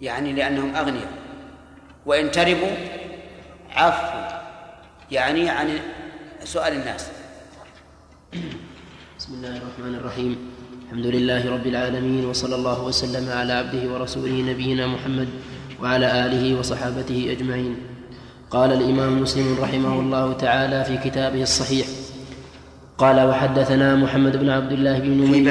يعني 0.01 0.33
لأنهم 0.33 0.75
أغنياء. 0.75 1.22
وإن 2.05 2.31
تربوا 2.31 2.75
عفوا 3.71 4.39
يعني 5.11 5.49
عن 5.49 5.67
سؤال 6.43 6.73
الناس. 6.73 7.07
بسم 9.19 9.33
الله 9.33 9.57
الرحمن 9.57 9.95
الرحيم. 9.95 10.37
الحمد 10.85 11.05
لله 11.05 11.51
رب 11.51 11.67
العالمين 11.67 12.25
وصلى 12.25 12.55
الله 12.55 12.83
وسلم 12.83 13.29
على 13.29 13.53
عبده 13.53 13.93
ورسوله 13.93 14.35
نبينا 14.51 14.87
محمد 14.87 15.27
وعلى 15.81 16.25
آله 16.25 16.59
وصحابته 16.59 17.31
أجمعين. 17.31 17.75
قال 18.51 18.73
الإمام 18.73 19.21
مسلم 19.21 19.57
رحمه 19.61 19.99
الله 19.99 20.33
تعالى 20.33 20.83
في 20.85 21.09
كتابه 21.09 21.41
الصحيح 21.41 21.87
قال 22.97 23.27
وحدثنا 23.27 23.95
محمد 23.95 24.37
بن 24.37 24.49
عبد 24.49 24.71
الله 24.71 24.99
بن 24.99 25.09
نمير 25.09 25.47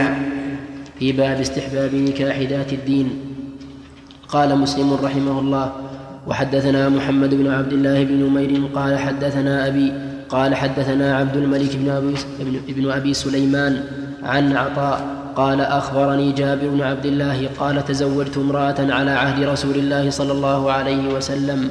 في 0.99 1.13
باب 1.13 1.41
استحباب 1.41 1.95
نكاح 1.95 2.39
ذات 2.39 2.73
الدين. 2.73 3.09
قال 4.29 4.59
مسلم 4.59 4.93
رحمه 4.95 5.41
الله 5.41 5.67
وحدثنا 6.27 6.89
محمد 6.89 7.35
بن 7.35 7.51
عبد 7.51 7.73
الله 7.73 8.05
بن 8.05 8.15
نمير 8.15 8.63
قال 8.75 8.99
حدثنا 8.99 9.67
أبي 9.69 9.93
قال 10.29 10.55
حدثنا 10.55 11.17
عبد 11.17 11.37
الملك 11.37 11.77
بن 11.77 11.89
أبي, 11.91 12.15
بن 12.73 12.91
أبي 12.91 13.15
سليمان 13.15 13.81
عن 14.23 14.57
عطاء 14.57 15.07
قال 15.37 15.61
أخبرني 15.61 16.33
جابر 16.33 16.69
بن 16.69 16.81
عبد 16.83 17.07
الله 17.07 17.49
قال 17.59 17.85
تزوجت 17.85 18.37
امرأة 18.37 18.75
على 18.79 19.11
عهد 19.11 19.45
رسول 19.45 19.75
الله 19.75 20.11
صلى 20.11 20.33
الله 20.33 20.73
عليه 20.73 21.15
وسلم 21.15 21.69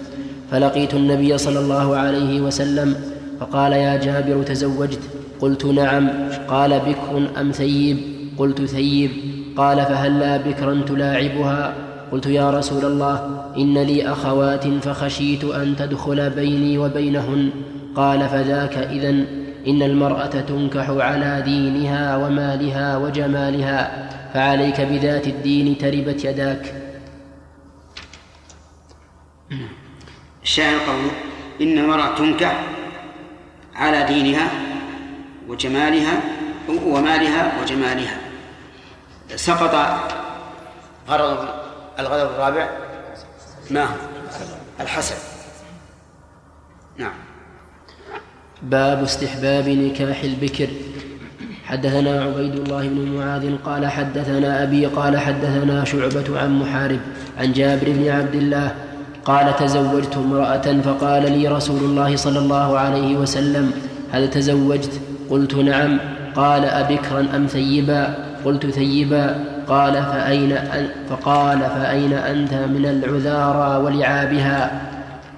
فلقيت 0.51 0.93
النبي 0.93 1.37
صلى 1.37 1.59
الله 1.59 1.95
عليه 1.95 2.41
وسلم 2.41 2.95
فقال 3.39 3.73
يا 3.73 3.97
جابر 3.97 4.43
تزوجت 4.43 4.99
قلت 5.41 5.65
نعم 5.65 6.09
قال 6.47 6.79
بكر 6.79 7.41
أم 7.41 7.51
ثيب 7.51 7.97
قلت 8.37 8.61
ثيب 8.61 9.11
قال 9.57 9.77
فهلا 9.77 10.37
بكرا 10.37 10.81
تلاعبها 10.87 11.73
قلت 12.11 12.25
يا 12.25 12.49
رسول 12.51 12.85
الله 12.85 13.45
إن 13.57 13.77
لي 13.77 14.11
أخوات 14.11 14.67
فخشيت 14.67 15.43
أن 15.43 15.75
تدخل 15.75 16.29
بيني 16.29 16.77
وبينهن. 16.77 17.51
قال 17.95 18.29
فذاك 18.29 18.77
إذن 18.77 19.25
إن 19.67 19.81
المرأة 19.81 20.25
تنكح 20.25 20.89
على 20.89 21.41
دينها 21.41 22.17
ومالها 22.17 22.97
وجمالها 22.97 24.09
فعليك 24.33 24.81
بذات 24.81 25.27
الدين 25.27 25.77
تربت 25.77 26.25
يداك. 26.25 26.73
الشاعر 30.43 30.77
قوله 30.79 31.11
إن 31.61 31.77
المرأة 31.77 32.15
تنكح 32.15 32.63
على 33.75 34.03
دينها 34.03 34.51
وجمالها 35.47 36.21
ومالها 36.85 37.61
وجمالها. 37.61 38.17
سقط 39.35 39.75
غرض 41.09 41.60
الغرض 42.01 42.31
الرابع؟ 42.33 42.69
ما 43.71 43.83
هو؟ 43.83 43.95
الحسن. 44.79 45.15
نعم. 46.97 47.13
باب 48.61 49.03
استحباب 49.03 49.69
نكاح 49.69 50.23
البكر. 50.23 50.69
حدثنا 51.65 52.23
عبيد 52.23 52.55
الله 52.55 52.87
بن 52.87 53.11
معاذ 53.17 53.57
قال 53.65 53.87
حدثنا 53.87 54.63
أبي 54.63 54.85
قال 54.85 55.17
حدثنا 55.17 55.85
شعبة 55.85 56.39
عن 56.39 56.59
محارب 56.59 56.99
عن 57.37 57.53
جابر 57.53 57.91
بن 57.91 58.09
عبد 58.09 58.35
الله 58.35 58.75
قال 59.25 59.55
تزوجت 59.55 60.17
امرأة 60.17 60.81
فقال 60.81 61.31
لي 61.31 61.47
رسول 61.47 61.83
الله 61.83 62.15
صلى 62.15 62.39
الله 62.39 62.79
عليه 62.79 63.17
وسلم 63.17 63.71
هل 64.11 64.29
تزوجت؟ 64.29 65.01
قلت 65.29 65.55
نعم. 65.55 65.99
قال 66.35 66.65
أبكرا 66.65 67.27
أم 67.35 67.47
ثيبا؟ 67.47 68.15
قلت 68.45 68.65
ثيبا. 68.65 69.45
قال 69.71 69.93
فأين 69.93 70.51
أن 70.51 70.89
فقال 71.09 71.59
فأين 71.59 72.13
أنت 72.13 72.53
من 72.53 72.85
العذارى 72.85 73.83
ولعابها؟ 73.83 74.81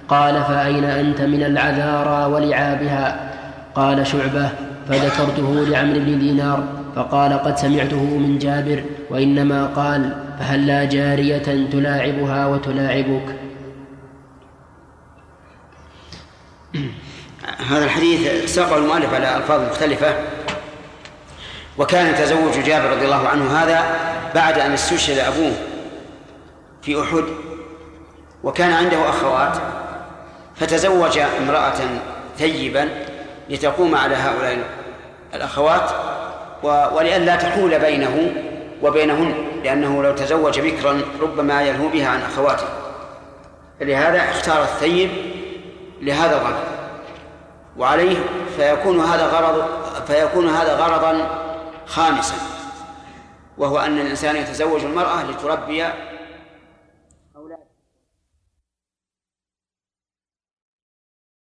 قال 0.08 0.42
فأين 0.44 0.84
أنت 0.84 1.20
من 1.20 1.42
العذارى 1.42 2.32
ولعابها؟ 2.32 3.30
قال 3.74 4.06
شعبة 4.06 4.48
فذكرته 4.88 5.64
لعمرو 5.68 6.00
بن 6.00 6.18
دينار 6.18 6.64
فقال 6.96 7.32
قد 7.32 7.56
سمعته 7.58 8.02
من 8.02 8.38
جابر 8.38 8.84
وإنما 9.10 9.66
قال 9.66 10.16
فهل 10.38 10.66
لا 10.66 10.84
جارية 10.84 11.68
تلاعبها 11.72 12.46
وتلاعبك؟ 12.46 13.36
هذا 17.70 17.84
الحديث 17.84 18.54
ساقه 18.54 18.76
المؤلف 18.76 19.14
على 19.14 19.36
ألفاظ 19.36 19.60
مختلفة 19.60 20.14
وكان 21.78 22.14
تزوج 22.14 22.52
جابر 22.66 22.90
رضي 22.90 23.04
الله 23.04 23.28
عنه 23.28 23.58
هذا 23.58 24.13
بعد 24.34 24.58
أن 24.58 24.72
استشهد 24.72 25.18
أبوه 25.18 25.52
في 26.82 27.02
أحد 27.02 27.24
وكان 28.44 28.72
عنده 28.72 29.08
أخوات 29.08 29.56
فتزوج 30.56 31.18
امرأة 31.18 31.80
ثيبا 32.38 32.88
لتقوم 33.50 33.94
على 33.94 34.14
هؤلاء 34.14 34.58
الأخوات 35.34 35.90
ولئلا 36.62 37.36
تحول 37.36 37.78
بينه 37.78 38.32
وبينهن 38.82 39.34
لأنه 39.64 40.02
لو 40.02 40.14
تزوج 40.14 40.60
بكرا 40.60 41.00
ربما 41.20 41.62
يلهو 41.62 41.88
بها 41.88 42.08
عن 42.08 42.22
أخواته. 42.22 42.66
لهذا 43.80 44.30
اختار 44.30 44.62
الثيب 44.62 45.10
لهذا 46.00 46.36
الغرض 46.36 46.64
وعليه 47.76 48.16
فيكون 48.56 49.00
هذا 49.00 49.26
غرض 49.26 49.64
فيكون 50.06 50.48
هذا 50.48 50.74
غرضا 50.74 51.26
خامسا. 51.86 52.53
وهو 53.58 53.78
أن 53.78 54.00
الإنسان 54.00 54.36
يتزوج 54.36 54.84
المرأة 54.84 55.30
لتربي 55.30 55.84